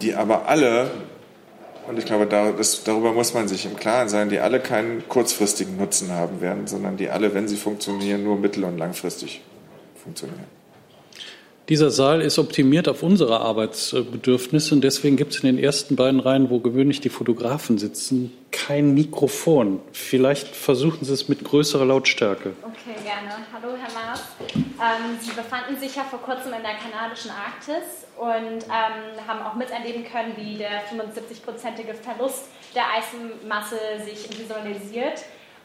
die 0.00 0.14
aber 0.14 0.48
alle, 0.48 0.90
und 1.86 1.98
ich 1.98 2.04
glaube, 2.04 2.26
das, 2.26 2.82
darüber 2.82 3.12
muss 3.12 3.34
man 3.34 3.46
sich 3.46 3.66
im 3.66 3.76
Klaren 3.76 4.08
sein, 4.08 4.28
die 4.28 4.40
alle 4.40 4.58
keinen 4.58 5.08
kurzfristigen 5.08 5.76
Nutzen 5.76 6.10
haben 6.10 6.40
werden, 6.40 6.66
sondern 6.66 6.96
die 6.96 7.10
alle, 7.10 7.34
wenn 7.34 7.46
sie 7.46 7.56
funktionieren, 7.56 8.24
nur 8.24 8.36
mittel- 8.36 8.64
und 8.64 8.78
langfristig 8.78 9.42
funktionieren. 10.02 10.61
Dieser 11.68 11.90
Saal 11.90 12.22
ist 12.22 12.40
optimiert 12.40 12.88
auf 12.88 13.04
unsere 13.04 13.40
Arbeitsbedürfnisse 13.40 14.74
und 14.74 14.82
deswegen 14.82 15.16
gibt 15.16 15.32
es 15.32 15.44
in 15.44 15.46
den 15.46 15.62
ersten 15.62 15.94
beiden 15.94 16.18
Reihen, 16.18 16.50
wo 16.50 16.58
gewöhnlich 16.58 17.00
die 17.00 17.08
Fotografen 17.08 17.78
sitzen, 17.78 18.32
kein 18.50 18.94
Mikrofon. 18.94 19.80
Vielleicht 19.92 20.48
versuchen 20.48 21.04
Sie 21.04 21.12
es 21.12 21.28
mit 21.28 21.44
größerer 21.44 21.84
Lautstärke. 21.84 22.54
Okay, 22.62 22.98
gerne. 23.04 23.46
Hallo, 23.52 23.74
Herr 23.76 23.92
Maas. 23.94 24.24
Ähm, 24.54 25.18
Sie 25.20 25.30
befanden 25.30 25.78
sich 25.78 25.94
ja 25.94 26.02
vor 26.02 26.18
kurzem 26.18 26.52
in 26.52 26.62
der 26.62 26.74
kanadischen 26.74 27.30
Arktis 27.30 28.06
und 28.18 28.64
ähm, 28.64 29.28
haben 29.28 29.42
auch 29.46 29.54
miterleben 29.54 30.04
können, 30.04 30.32
wie 30.36 30.56
der 30.58 30.82
75-prozentige 30.90 31.94
Verlust 31.94 32.46
der 32.74 32.84
Eismasse 32.90 33.76
sich 34.04 34.28
visualisiert 34.36 35.22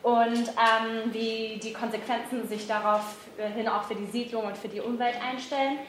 und 0.07 0.47
ähm, 0.47 1.11
wie 1.11 1.59
die 1.61 1.73
Konsequenzen 1.73 2.47
sich 2.47 2.65
daraufhin 2.65 3.67
auch 3.67 3.83
für 3.83 3.95
die 3.95 4.05
Siedlung 4.05 4.45
und 4.45 4.57
für 4.57 4.69
die 4.69 4.79
Umwelt 4.79 5.15
einstellen. 5.21 5.79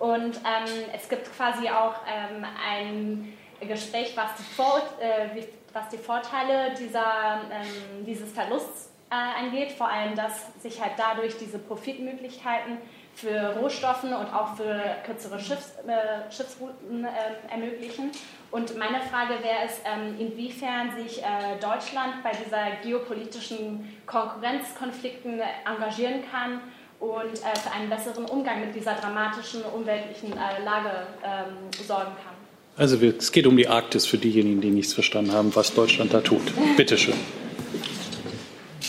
Und 0.00 0.34
ähm, 0.34 0.84
es 0.92 1.08
gibt 1.08 1.32
quasi 1.36 1.68
auch 1.68 1.94
ähm, 2.08 2.44
ein 2.68 3.32
Gespräch, 3.60 4.16
was 4.16 4.30
die, 4.36 4.42
Vor 4.42 4.82
äh, 4.98 5.44
was 5.72 5.88
die 5.90 5.96
Vorteile 5.96 6.74
dieser, 6.74 7.42
ähm, 7.52 8.04
dieses 8.04 8.32
Verlusts 8.32 8.90
äh, 9.10 9.14
angeht, 9.14 9.70
vor 9.70 9.88
allem, 9.88 10.16
dass 10.16 10.60
sich 10.60 10.82
halt 10.82 10.94
dadurch 10.96 11.38
diese 11.38 11.60
Profitmöglichkeiten 11.60 12.78
für 13.14 13.56
Rohstoffe 13.60 14.02
und 14.02 14.34
auch 14.34 14.56
für 14.56 14.80
kürzere 15.06 15.38
Schiffs, 15.38 15.74
äh, 15.86 16.32
Schiffsrouten 16.32 17.04
äh, 17.04 17.08
ermöglichen. 17.48 18.10
Und 18.50 18.78
meine 18.78 19.00
Frage 19.02 19.42
wäre 19.42 19.66
es, 19.66 19.80
ähm, 19.84 20.14
inwiefern 20.18 20.90
sich 20.96 21.22
äh, 21.22 21.60
Deutschland 21.60 22.22
bei 22.22 22.32
dieser 22.32 22.76
geopolitischen 22.82 23.86
Konkurrenzkonflikten 24.06 25.40
engagieren 25.66 26.22
kann 26.30 26.60
und 26.98 27.34
äh, 27.34 27.58
für 27.58 27.70
einen 27.72 27.90
besseren 27.90 28.24
Umgang 28.24 28.60
mit 28.60 28.74
dieser 28.74 28.94
dramatischen 28.94 29.62
umweltlichen 29.62 30.32
äh, 30.32 30.64
Lage 30.64 31.06
ähm, 31.22 31.70
sorgen 31.86 32.12
kann. 32.24 32.34
Also 32.76 32.96
es 32.96 33.32
geht 33.32 33.46
um 33.46 33.56
die 33.56 33.68
Arktis 33.68 34.06
für 34.06 34.18
diejenigen, 34.18 34.60
die 34.60 34.70
nichts 34.70 34.94
verstanden 34.94 35.32
haben, 35.32 35.54
was 35.54 35.74
Deutschland 35.74 36.14
da 36.14 36.20
tut. 36.20 36.52
Bitte 36.76 36.96
schön. 36.96 37.16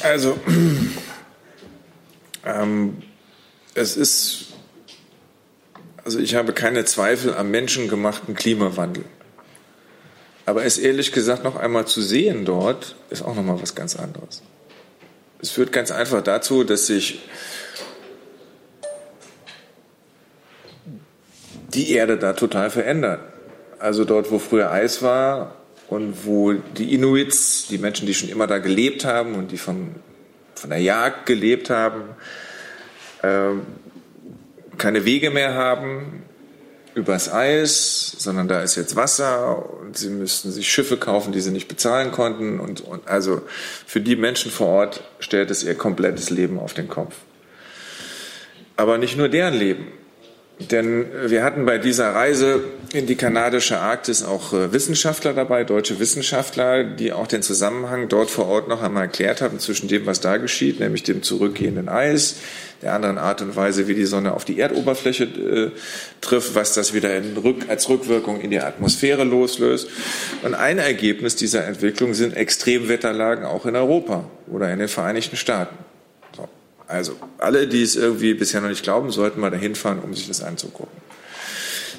Also 0.03 0.38
ähm, 2.45 3.01
es 3.74 3.97
ist, 3.97 4.53
also 6.05 6.20
ich 6.20 6.36
habe 6.36 6.53
keine 6.53 6.86
Zweifel 6.86 7.34
am 7.34 7.51
menschengemachten 7.51 8.36
Klimawandel. 8.36 9.05
Aber 10.49 10.65
es 10.65 10.79
ehrlich 10.79 11.11
gesagt 11.11 11.43
noch 11.43 11.57
einmal 11.57 11.85
zu 11.85 12.01
sehen 12.01 12.43
dort, 12.43 12.95
ist 13.11 13.21
auch 13.21 13.35
noch 13.35 13.43
mal 13.43 13.61
was 13.61 13.75
ganz 13.75 13.95
anderes. 13.95 14.41
Es 15.39 15.51
führt 15.51 15.71
ganz 15.71 15.91
einfach 15.91 16.23
dazu, 16.23 16.63
dass 16.63 16.87
sich 16.87 17.21
die 21.71 21.91
Erde 21.91 22.17
da 22.17 22.33
total 22.33 22.71
verändert. 22.71 23.19
Also 23.77 24.05
dort, 24.05 24.31
wo 24.31 24.39
früher 24.39 24.71
Eis 24.71 25.03
war 25.03 25.53
und 25.87 26.25
wo 26.25 26.53
die 26.53 26.95
Inuits, 26.95 27.67
die 27.67 27.77
Menschen, 27.77 28.07
die 28.07 28.15
schon 28.15 28.29
immer 28.29 28.47
da 28.47 28.57
gelebt 28.57 29.05
haben 29.05 29.35
und 29.35 29.51
die 29.51 29.59
von, 29.59 29.97
von 30.55 30.71
der 30.71 30.79
Jagd 30.79 31.27
gelebt 31.27 31.69
haben, 31.69 32.15
äh, 33.21 33.51
keine 34.79 35.05
Wege 35.05 35.29
mehr 35.29 35.53
haben 35.53 36.23
übers 36.95 37.31
Eis, 37.31 38.15
sondern 38.17 38.47
da 38.47 38.61
ist 38.61 38.75
jetzt 38.75 38.95
Wasser 38.95 39.69
und 39.79 39.97
sie 39.97 40.09
müssten 40.09 40.51
sich 40.51 40.71
Schiffe 40.71 40.97
kaufen, 40.97 41.31
die 41.31 41.41
sie 41.41 41.51
nicht 41.51 41.67
bezahlen 41.67 42.11
konnten. 42.11 42.59
Und, 42.59 42.81
und 42.81 43.07
also 43.07 43.41
für 43.85 44.01
die 44.01 44.15
Menschen 44.15 44.51
vor 44.51 44.67
Ort 44.67 45.03
stellt 45.19 45.51
es 45.51 45.63
ihr 45.63 45.75
komplettes 45.75 46.29
Leben 46.29 46.59
auf 46.59 46.73
den 46.73 46.87
Kopf. 46.87 47.15
Aber 48.75 48.97
nicht 48.97 49.17
nur 49.17 49.29
deren 49.29 49.53
Leben. 49.53 49.87
Denn 50.60 51.05
wir 51.28 51.43
hatten 51.43 51.66
bei 51.66 51.78
dieser 51.78 52.14
Reise 52.14 52.62
in 52.91 53.07
die 53.07 53.16
kanadische 53.16 53.80
Arktis 53.80 54.24
auch 54.24 54.51
äh, 54.51 54.74
Wissenschaftler 54.74 55.34
dabei, 55.34 55.64
deutsche 55.64 55.99
Wissenschaftler, 55.99 56.84
die 56.84 57.14
auch 57.14 57.28
den 57.28 57.41
Zusammenhang 57.41 58.10
dort 58.10 58.30
vor 58.30 58.47
Ort 58.47 58.68
noch 58.68 58.82
einmal 58.82 59.03
erklärt 59.03 59.41
haben 59.41 59.60
zwischen 59.60 59.88
dem, 59.88 60.05
was 60.05 60.20
da 60.20 60.36
geschieht, 60.36 60.82
nämlich 60.82 61.03
dem 61.03 61.24
zurückgehenden 61.24 61.88
Eis, 61.88 62.36
der 62.82 62.93
anderen 62.93 63.18
Art 63.18 63.41
und 63.41 63.55
Weise, 63.55 63.88
wie 63.88 63.95
die 63.95 64.05
Sonne 64.05 64.34
auf 64.34 64.43
die 64.43 64.60
Erdoberfläche 64.60 65.24
äh, 65.24 65.72
trifft, 66.20 66.55
was 66.55 66.74
das 66.74 66.93
wieder 66.93 67.10
Rück, 67.41 67.70
als 67.70 67.88
Rückwirkung 67.88 68.41
in 68.41 68.51
die 68.51 68.60
Atmosphäre 68.60 69.24
loslöst. 69.24 69.88
Und 70.43 70.55
ein 70.55 70.78
Ergebnis 70.78 71.38
dieser 71.38 71.66
Entwicklung 71.66 72.14
sind 72.14 72.36
Extremwetterlagen 72.36 73.45
auch 73.45 73.66
in 73.66 73.78
Europa 73.78 74.26
oder 74.47 74.74
in 74.74 74.80
den 74.80 74.89
Vereinigten 74.89 75.38
Staaten. 75.38 75.88
Also 76.89 77.15
alle, 77.37 77.67
die 77.67 77.83
es 77.83 77.95
irgendwie 77.95 78.33
bisher 78.33 78.61
noch 78.61 78.69
nicht 78.69 78.81
glauben, 78.81 79.11
sollten 79.11 79.39
mal 79.39 79.51
dahin 79.51 79.75
fahren, 79.75 79.99
um 79.99 80.15
sich 80.15 80.27
das 80.27 80.41
anzugucken. 80.41 80.97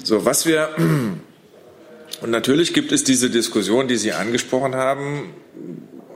So, 0.03 0.25
was 0.25 0.45
wir 0.45 0.69
und 2.21 2.29
natürlich 2.29 2.73
gibt 2.73 2.91
es 2.91 3.05
diese 3.05 3.29
Diskussion, 3.29 3.87
die 3.87 3.95
Sie 3.95 4.11
angesprochen 4.11 4.75
haben, 4.75 5.33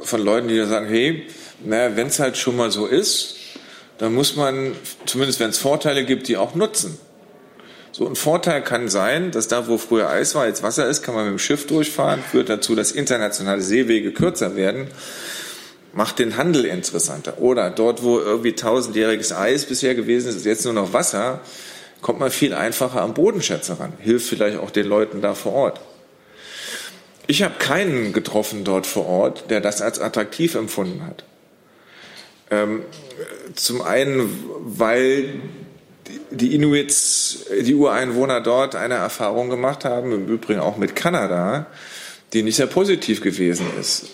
von 0.01 0.21
Leuten, 0.21 0.49
die 0.49 0.65
sagen, 0.65 0.87
hey, 0.87 1.25
naja, 1.63 1.95
wenn 1.95 2.07
es 2.07 2.19
halt 2.19 2.35
schon 2.35 2.57
mal 2.57 2.69
so 2.69 2.85
ist, 2.85 3.37
dann 3.97 4.13
muss 4.13 4.35
man, 4.35 4.73
zumindest 5.05 5.39
wenn 5.39 5.51
es 5.51 5.57
Vorteile 5.57 6.03
gibt, 6.03 6.27
die 6.27 6.35
auch 6.35 6.53
nutzen. 6.53 6.99
So 7.93 8.05
ein 8.05 8.17
Vorteil 8.17 8.61
kann 8.61 8.89
sein, 8.89 9.31
dass 9.31 9.47
da, 9.47 9.69
wo 9.69 9.77
früher 9.77 10.09
Eis 10.09 10.35
war, 10.35 10.47
jetzt 10.47 10.63
Wasser 10.63 10.85
ist, 10.89 11.01
kann 11.01 11.15
man 11.15 11.23
mit 11.23 11.31
dem 11.31 11.39
Schiff 11.39 11.65
durchfahren, 11.65 12.21
führt 12.29 12.49
dazu, 12.49 12.75
dass 12.75 12.91
internationale 12.91 13.61
Seewege 13.61 14.11
kürzer 14.11 14.57
werden 14.57 14.89
macht 15.95 16.19
den 16.19 16.35
Handel 16.35 16.65
interessanter. 16.65 17.39
Oder 17.39 17.71
dort, 17.71 18.03
wo 18.03 18.19
irgendwie 18.19 18.53
tausendjähriges 18.53 19.31
Eis 19.31 19.65
bisher 19.65 19.95
gewesen 19.95 20.27
ist, 20.29 20.35
ist 20.35 20.45
jetzt 20.45 20.65
nur 20.65 20.73
noch 20.73 20.91
Wasser, 20.91 21.39
kommt 22.01 22.19
man 22.19 22.29
viel 22.31 22.53
einfacher 22.53 23.01
am 23.01 23.13
Bodenschätze 23.13 23.79
ran. 23.79 23.93
Hilft 23.99 24.27
vielleicht 24.27 24.59
auch 24.59 24.71
den 24.71 24.87
Leuten 24.87 25.21
da 25.21 25.33
vor 25.33 25.53
Ort. 25.53 25.81
Ich 27.27 27.41
habe 27.43 27.55
keinen 27.57 28.11
getroffen 28.11 28.65
dort 28.65 28.85
vor 28.85 29.07
Ort, 29.07 29.49
der 29.49 29.61
das 29.61 29.81
als 29.81 29.99
attraktiv 29.99 30.55
empfunden 30.55 31.01
hat. 31.07 31.23
Ähm, 32.51 32.81
zum 33.55 33.81
einen, 33.81 34.29
weil 34.63 35.39
die 36.29 36.53
Inuits, 36.53 37.45
die 37.61 37.73
Ureinwohner 37.73 38.41
dort 38.41 38.75
eine 38.75 38.95
Erfahrung 38.95 39.49
gemacht 39.49 39.85
haben, 39.85 40.11
im 40.11 40.27
Übrigen 40.27 40.59
auch 40.59 40.75
mit 40.75 40.95
Kanada, 40.95 41.67
die 42.33 42.43
nicht 42.43 42.57
sehr 42.57 42.67
positiv 42.67 43.21
gewesen 43.21 43.65
ist. 43.79 44.07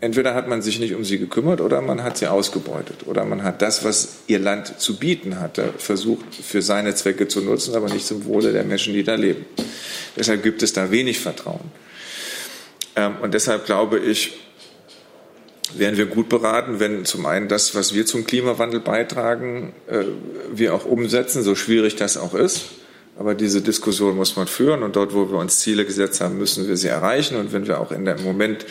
Entweder 0.00 0.34
hat 0.34 0.48
man 0.48 0.62
sich 0.62 0.78
nicht 0.78 0.94
um 0.94 1.04
sie 1.04 1.18
gekümmert 1.18 1.60
oder 1.60 1.80
man 1.80 2.02
hat 2.02 2.18
sie 2.18 2.26
ausgebeutet 2.26 3.06
oder 3.06 3.24
man 3.24 3.42
hat 3.42 3.62
das, 3.62 3.84
was 3.84 4.18
ihr 4.26 4.38
Land 4.38 4.80
zu 4.80 4.98
bieten 4.98 5.40
hatte, 5.40 5.74
versucht 5.78 6.34
für 6.34 6.62
seine 6.62 6.94
Zwecke 6.94 7.28
zu 7.28 7.40
nutzen, 7.40 7.74
aber 7.74 7.88
nicht 7.88 8.06
zum 8.06 8.24
Wohle 8.24 8.52
der 8.52 8.64
Menschen, 8.64 8.94
die 8.94 9.02
da 9.02 9.14
leben. 9.14 9.44
Deshalb 10.16 10.42
gibt 10.42 10.62
es 10.62 10.72
da 10.72 10.90
wenig 10.90 11.20
Vertrauen. 11.20 11.72
Ähm, 12.96 13.16
und 13.22 13.34
deshalb 13.34 13.66
glaube 13.66 13.98
ich, 13.98 14.38
wären 15.74 15.96
wir 15.96 16.06
gut 16.06 16.28
beraten, 16.28 16.80
wenn 16.80 17.04
zum 17.04 17.26
einen 17.26 17.48
das, 17.48 17.74
was 17.74 17.94
wir 17.94 18.06
zum 18.06 18.24
Klimawandel 18.24 18.80
beitragen, 18.80 19.72
äh, 19.88 20.04
wir 20.52 20.74
auch 20.74 20.84
umsetzen, 20.84 21.42
so 21.42 21.54
schwierig 21.54 21.96
das 21.96 22.16
auch 22.16 22.34
ist. 22.34 22.62
Aber 23.18 23.34
diese 23.34 23.60
Diskussion 23.60 24.16
muss 24.16 24.36
man 24.36 24.46
führen 24.46 24.82
und 24.82 24.96
dort, 24.96 25.14
wo 25.14 25.30
wir 25.30 25.38
uns 25.38 25.58
Ziele 25.58 25.84
gesetzt 25.84 26.22
haben, 26.22 26.38
müssen 26.38 26.66
wir 26.66 26.76
sie 26.76 26.88
erreichen. 26.88 27.36
Und 27.36 27.52
wenn 27.52 27.66
wir 27.66 27.78
auch 27.78 27.92
in 27.92 28.06
dem 28.06 28.22
Moment 28.24 28.64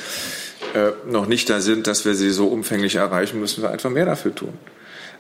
äh, 0.73 0.91
noch 1.09 1.25
nicht 1.25 1.49
da 1.49 1.61
sind, 1.61 1.87
dass 1.87 2.05
wir 2.05 2.15
sie 2.15 2.29
so 2.31 2.47
umfänglich 2.47 2.95
erreichen, 2.95 3.39
müssen 3.39 3.63
wir 3.63 3.71
einfach 3.71 3.89
mehr 3.89 4.05
dafür 4.05 4.33
tun. 4.33 4.53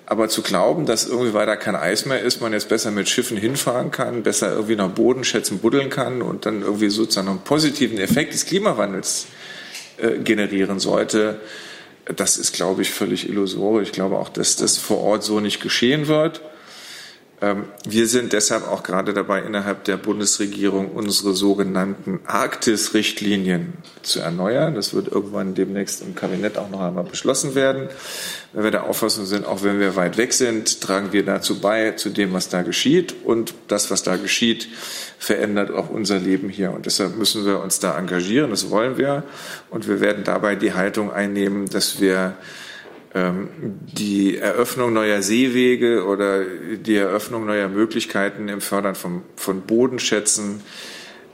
Aber 0.05 0.27
zu 0.27 0.41
glauben, 0.41 0.85
dass 0.85 1.07
irgendwie, 1.07 1.33
weil 1.33 1.45
da 1.45 1.55
kein 1.55 1.75
Eis 1.75 2.05
mehr 2.05 2.19
ist, 2.19 2.41
man 2.41 2.51
jetzt 2.51 2.67
besser 2.67 2.89
mit 2.89 3.07
Schiffen 3.07 3.37
hinfahren 3.37 3.91
kann, 3.91 4.23
besser 4.23 4.51
irgendwie 4.51 4.75
nach 4.75 4.89
Bodenschätzen 4.89 5.59
buddeln 5.59 5.89
kann 5.89 6.21
und 6.21 6.47
dann 6.47 6.63
irgendwie 6.63 6.89
sozusagen 6.89 7.27
einen 7.27 7.41
positiven 7.41 7.99
Effekt 7.99 8.33
des 8.33 8.45
Klimawandels 8.45 9.27
äh, 9.97 10.17
generieren 10.17 10.79
sollte, 10.79 11.39
das 12.15 12.37
ist, 12.37 12.53
glaube 12.53 12.81
ich, 12.81 12.91
völlig 12.91 13.29
illusorisch. 13.29 13.89
Ich 13.89 13.93
glaube 13.93 14.17
auch, 14.17 14.29
dass 14.29 14.55
das 14.55 14.77
vor 14.77 14.99
Ort 14.99 15.23
so 15.23 15.39
nicht 15.39 15.61
geschehen 15.61 16.07
wird. 16.07 16.41
Ähm, 17.41 17.65
wir 17.87 18.07
sind 18.07 18.33
deshalb 18.33 18.67
auch 18.67 18.83
gerade 18.83 19.13
dabei, 19.13 19.41
innerhalb 19.41 19.85
der 19.85 19.95
Bundesregierung 19.95 20.91
unsere 20.91 21.33
sogenannten 21.33 22.19
Arktis-Richtlinien 22.25 23.73
zu 24.01 24.19
erneuern. 24.19 24.75
Das 24.75 24.93
wird 24.93 25.07
irgendwann 25.07 25.55
demnächst 25.55 26.01
im 26.01 26.15
Kabinett 26.15 26.57
auch 26.57 26.69
noch 26.69 26.81
einmal 26.81 27.05
beschlossen 27.05 27.55
werden. 27.55 27.87
Wenn 28.51 28.63
wir 28.63 28.71
der 28.71 28.83
Auffassung 28.83 29.25
sind, 29.25 29.45
auch 29.45 29.63
wenn 29.63 29.79
wir 29.79 29.95
weit 29.95 30.17
weg 30.17 30.33
sind, 30.33 30.81
tragen 30.81 31.13
wir 31.13 31.23
dazu 31.23 31.61
bei, 31.61 31.91
zu 31.91 32.09
dem, 32.09 32.33
was 32.33 32.49
da 32.49 32.61
geschieht. 32.61 33.15
Und 33.23 33.53
das, 33.67 33.89
was 33.89 34.03
da 34.03 34.17
geschieht, 34.17 34.67
verändert 35.17 35.71
auch 35.71 35.89
unser 35.89 36.19
Leben 36.19 36.49
hier. 36.49 36.71
Und 36.71 36.87
deshalb 36.87 37.15
müssen 37.15 37.45
wir 37.45 37.61
uns 37.61 37.79
da 37.79 37.97
engagieren. 37.97 38.49
Das 38.49 38.69
wollen 38.69 38.97
wir. 38.97 39.23
Und 39.69 39.87
wir 39.87 40.01
werden 40.01 40.25
dabei 40.25 40.55
die 40.55 40.73
Haltung 40.73 41.11
einnehmen, 41.11 41.69
dass 41.69 42.01
wir 42.01 42.35
die 43.13 44.37
Eröffnung 44.37 44.93
neuer 44.93 45.23
Seewege 45.23 46.05
oder 46.05 46.43
die 46.43 46.95
Eröffnung 46.95 47.45
neuer 47.45 47.67
Möglichkeiten 47.67 48.47
im 48.49 48.61
Fördern 48.61 48.93
von, 48.93 49.23
von 49.35 49.61
Bodenschätzen 49.61 50.61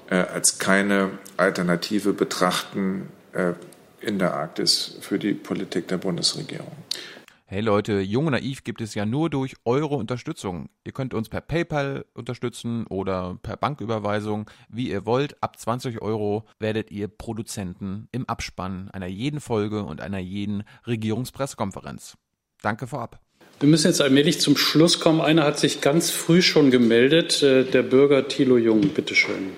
äh, 0.10 0.16
als 0.16 0.58
keine 0.58 1.12
Alternative 1.36 2.14
betrachten 2.14 3.10
äh, 3.34 3.54
in 4.00 4.20
der 4.20 4.36
Arktis 4.36 4.98
für 5.02 5.20
die 5.20 5.34
Politik 5.34 5.88
der 5.88 5.98
Bundesregierung. 5.98 6.72
Hey 7.48 7.62
Leute, 7.62 8.00
Jung 8.00 8.26
und 8.26 8.32
Naiv 8.32 8.64
gibt 8.64 8.82
es 8.82 8.96
ja 8.96 9.06
nur 9.06 9.30
durch 9.30 9.54
eure 9.66 9.94
Unterstützung. 9.94 10.68
Ihr 10.84 10.94
könnt 10.94 11.14
uns 11.14 11.30
per 11.30 11.42
PayPal 11.42 12.04
unterstützen 12.16 12.88
oder 12.88 13.38
per 13.44 13.56
Banküberweisung, 13.56 14.50
wie 14.68 14.90
ihr 14.90 15.06
wollt. 15.06 15.44
Ab 15.44 15.60
20 15.60 16.02
Euro 16.02 16.46
werdet 16.58 16.90
ihr 16.90 17.08
Produzenten 17.08 18.08
im 18.12 18.28
Abspann 18.28 18.90
einer 18.90 19.06
jeden 19.06 19.40
Folge 19.40 19.84
und 19.84 20.02
einer 20.02 20.18
jeden 20.18 20.64
Regierungspressekonferenz. 20.88 22.18
Danke 22.64 22.88
vorab. 22.88 23.20
Wir 23.60 23.70
müssen 23.70 23.90
jetzt 23.90 24.02
allmählich 24.02 24.42
zum 24.42 24.58
Schluss 24.58 25.00
kommen. 25.00 25.22
Einer 25.22 25.44
hat 25.44 25.60
sich 25.60 25.82
ganz 25.82 26.10
früh 26.10 26.42
schon 26.42 26.72
gemeldet, 26.72 27.44
äh, 27.44 27.64
der 27.64 27.84
Bürger 27.84 28.28
Thilo 28.28 28.58
Jung. 28.58 28.90
Bitteschön. 28.90 29.52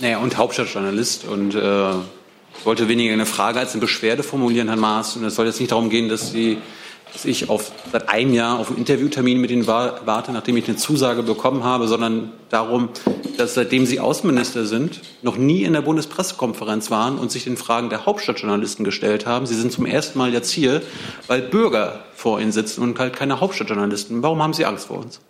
Naja, 0.00 0.20
und 0.20 0.38
Hauptstadtjournalist 0.38 1.26
und 1.26 1.54
äh 1.54 2.15
ich 2.58 2.66
wollte 2.66 2.88
weniger 2.88 3.12
eine 3.12 3.26
Frage 3.26 3.58
als 3.58 3.72
eine 3.72 3.80
Beschwerde 3.80 4.22
formulieren, 4.22 4.68
Herrn 4.68 4.80
Maas. 4.80 5.16
Und 5.16 5.24
es 5.24 5.34
soll 5.34 5.46
jetzt 5.46 5.60
nicht 5.60 5.72
darum 5.72 5.90
gehen, 5.90 6.08
dass, 6.08 6.30
Sie, 6.32 6.58
dass 7.12 7.24
ich 7.24 7.48
auf, 7.48 7.70
seit 7.92 8.08
einem 8.08 8.34
Jahr 8.34 8.58
auf 8.58 8.68
einen 8.68 8.78
Interviewtermin 8.78 9.40
mit 9.40 9.50
Ihnen 9.50 9.66
warte, 9.66 10.32
nachdem 10.32 10.56
ich 10.56 10.66
eine 10.68 10.76
Zusage 10.76 11.22
bekommen 11.22 11.64
habe, 11.64 11.86
sondern 11.86 12.32
darum, 12.50 12.88
dass 13.36 13.54
seitdem 13.54 13.86
Sie 13.86 14.00
Außenminister 14.00 14.66
sind, 14.66 15.00
noch 15.22 15.36
nie 15.36 15.62
in 15.62 15.74
der 15.74 15.82
Bundespressekonferenz 15.82 16.90
waren 16.90 17.18
und 17.18 17.30
sich 17.30 17.44
den 17.44 17.56
Fragen 17.56 17.90
der 17.90 18.06
Hauptstadtjournalisten 18.06 18.84
gestellt 18.84 19.26
haben. 19.26 19.46
Sie 19.46 19.54
sind 19.54 19.72
zum 19.72 19.86
ersten 19.86 20.18
Mal 20.18 20.32
jetzt 20.32 20.50
hier, 20.50 20.82
weil 21.26 21.42
Bürger 21.42 22.04
vor 22.14 22.40
Ihnen 22.40 22.52
sitzen 22.52 22.82
und 22.82 22.98
halt 22.98 23.14
keine 23.14 23.40
Hauptstadtjournalisten. 23.40 24.22
Warum 24.22 24.42
haben 24.42 24.54
Sie 24.54 24.64
Angst 24.64 24.86
vor 24.86 24.98
uns? 24.98 25.20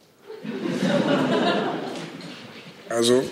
Also 2.89 3.25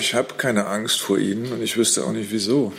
ich 0.00 0.14
habe 0.14 0.34
keine 0.36 0.66
Angst 0.66 1.00
vor 1.00 1.18
Ihnen 1.18 1.52
und 1.52 1.62
ich 1.62 1.76
wüsste 1.76 2.04
auch 2.04 2.12
nicht 2.12 2.32
wieso. 2.32 2.72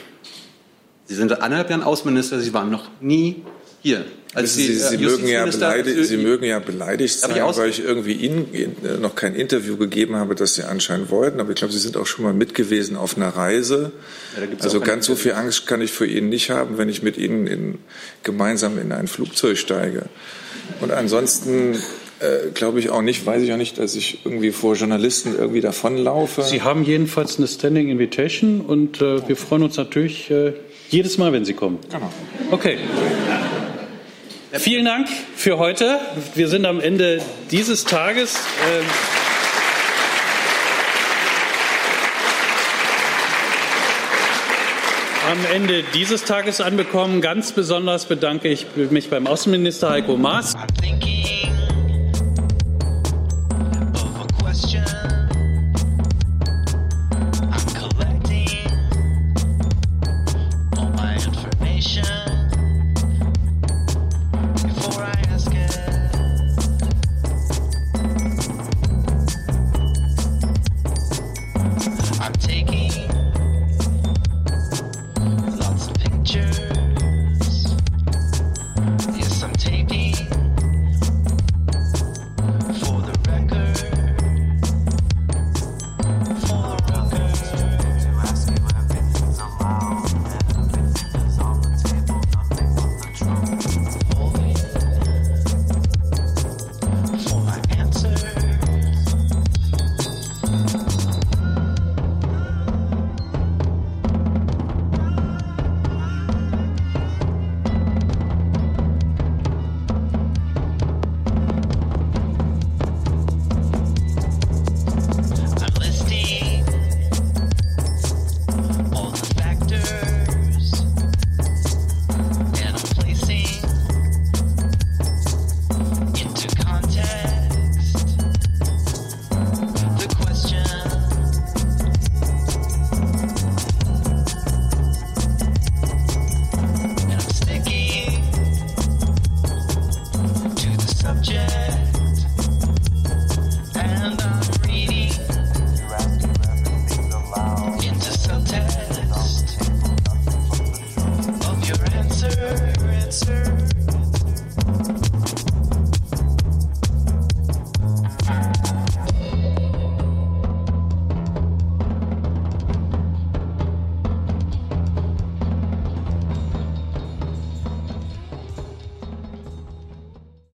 Sie 1.05 1.15
sind 1.15 1.31
anderthalb 1.31 1.69
Jahre 1.69 1.85
Außenminister, 1.85 2.39
Sie 2.39 2.53
waren 2.53 2.69
noch 2.69 2.89
nie 2.99 3.43
hier. 3.81 4.05
Also 4.33 4.55
Sie, 4.55 4.67
Sie, 4.67 4.79
Sie, 4.79 4.97
mögen 4.97 5.27
ja 5.27 5.45
beleidigt, 5.45 6.05
Sie 6.05 6.17
mögen 6.17 6.45
ja 6.45 6.59
beleidigt 6.59 7.19
sein, 7.19 7.31
ich 7.35 7.57
weil 7.57 7.69
ich 7.69 7.83
irgendwie 7.83 8.13
Ihnen 8.13 8.47
noch 9.01 9.15
kein 9.15 9.35
Interview 9.35 9.75
gegeben 9.75 10.15
habe, 10.15 10.35
das 10.35 10.55
Sie 10.55 10.63
anscheinend 10.63 11.09
wollten. 11.09 11.41
Aber 11.41 11.49
ich 11.49 11.57
glaube, 11.57 11.73
Sie 11.73 11.79
sind 11.79 11.97
auch 11.97 12.05
schon 12.05 12.23
mal 12.23 12.33
mit 12.33 12.55
gewesen 12.55 12.95
auf 12.95 13.17
einer 13.17 13.29
Reise. 13.29 13.91
Ja, 14.37 14.47
also 14.63 14.79
ganz 14.79 15.05
so 15.05 15.15
viel 15.15 15.33
Angst 15.33 15.67
kann 15.67 15.81
ich 15.81 15.91
für 15.91 16.07
Ihnen 16.07 16.29
nicht 16.29 16.49
haben, 16.49 16.77
wenn 16.77 16.87
ich 16.87 17.03
mit 17.03 17.17
Ihnen 17.17 17.45
in, 17.45 17.77
gemeinsam 18.23 18.79
in 18.79 18.93
ein 18.93 19.07
Flugzeug 19.07 19.57
steige. 19.57 20.05
Und 20.79 20.91
ansonsten 20.91 21.75
äh, 22.21 22.51
glaube 22.53 22.79
ich 22.79 22.89
auch 22.89 23.01
nicht, 23.01 23.25
weiß 23.25 23.41
ich 23.41 23.51
auch 23.51 23.57
nicht, 23.57 23.79
dass 23.79 23.95
ich 23.95 24.19
irgendwie 24.25 24.51
vor 24.51 24.75
Journalisten 24.75 25.35
irgendwie 25.35 25.61
davonlaufe. 25.61 26.43
Sie 26.43 26.61
haben 26.61 26.83
jedenfalls 26.83 27.37
eine 27.37 27.47
Standing 27.47 27.89
Invitation 27.89 28.61
und 28.61 29.01
äh, 29.01 29.27
wir 29.27 29.35
freuen 29.35 29.63
uns 29.63 29.77
natürlich 29.77 30.29
äh, 30.29 30.53
jedes 30.89 31.17
Mal, 31.17 31.33
wenn 31.33 31.45
Sie 31.45 31.53
kommen. 31.53 31.79
Genau. 31.89 32.11
Okay. 32.51 32.77
Vielen 34.51 34.85
Dank 34.85 35.07
für 35.35 35.57
heute. 35.57 35.99
Wir 36.35 36.47
sind 36.47 36.65
am 36.65 36.79
Ende 36.79 37.21
dieses 37.49 37.85
Tages. 37.85 38.35
Ähm, 38.69 38.85
am 45.31 45.55
Ende 45.55 45.83
dieses 45.93 46.25
Tages 46.25 46.59
anbekommen. 46.59 47.21
Ganz 47.21 47.53
besonders 47.53 48.05
bedanke 48.05 48.49
ich 48.49 48.67
mich 48.89 49.09
beim 49.09 49.25
Außenminister 49.25 49.89
Heiko 49.89 50.17
Maas. 50.17 50.55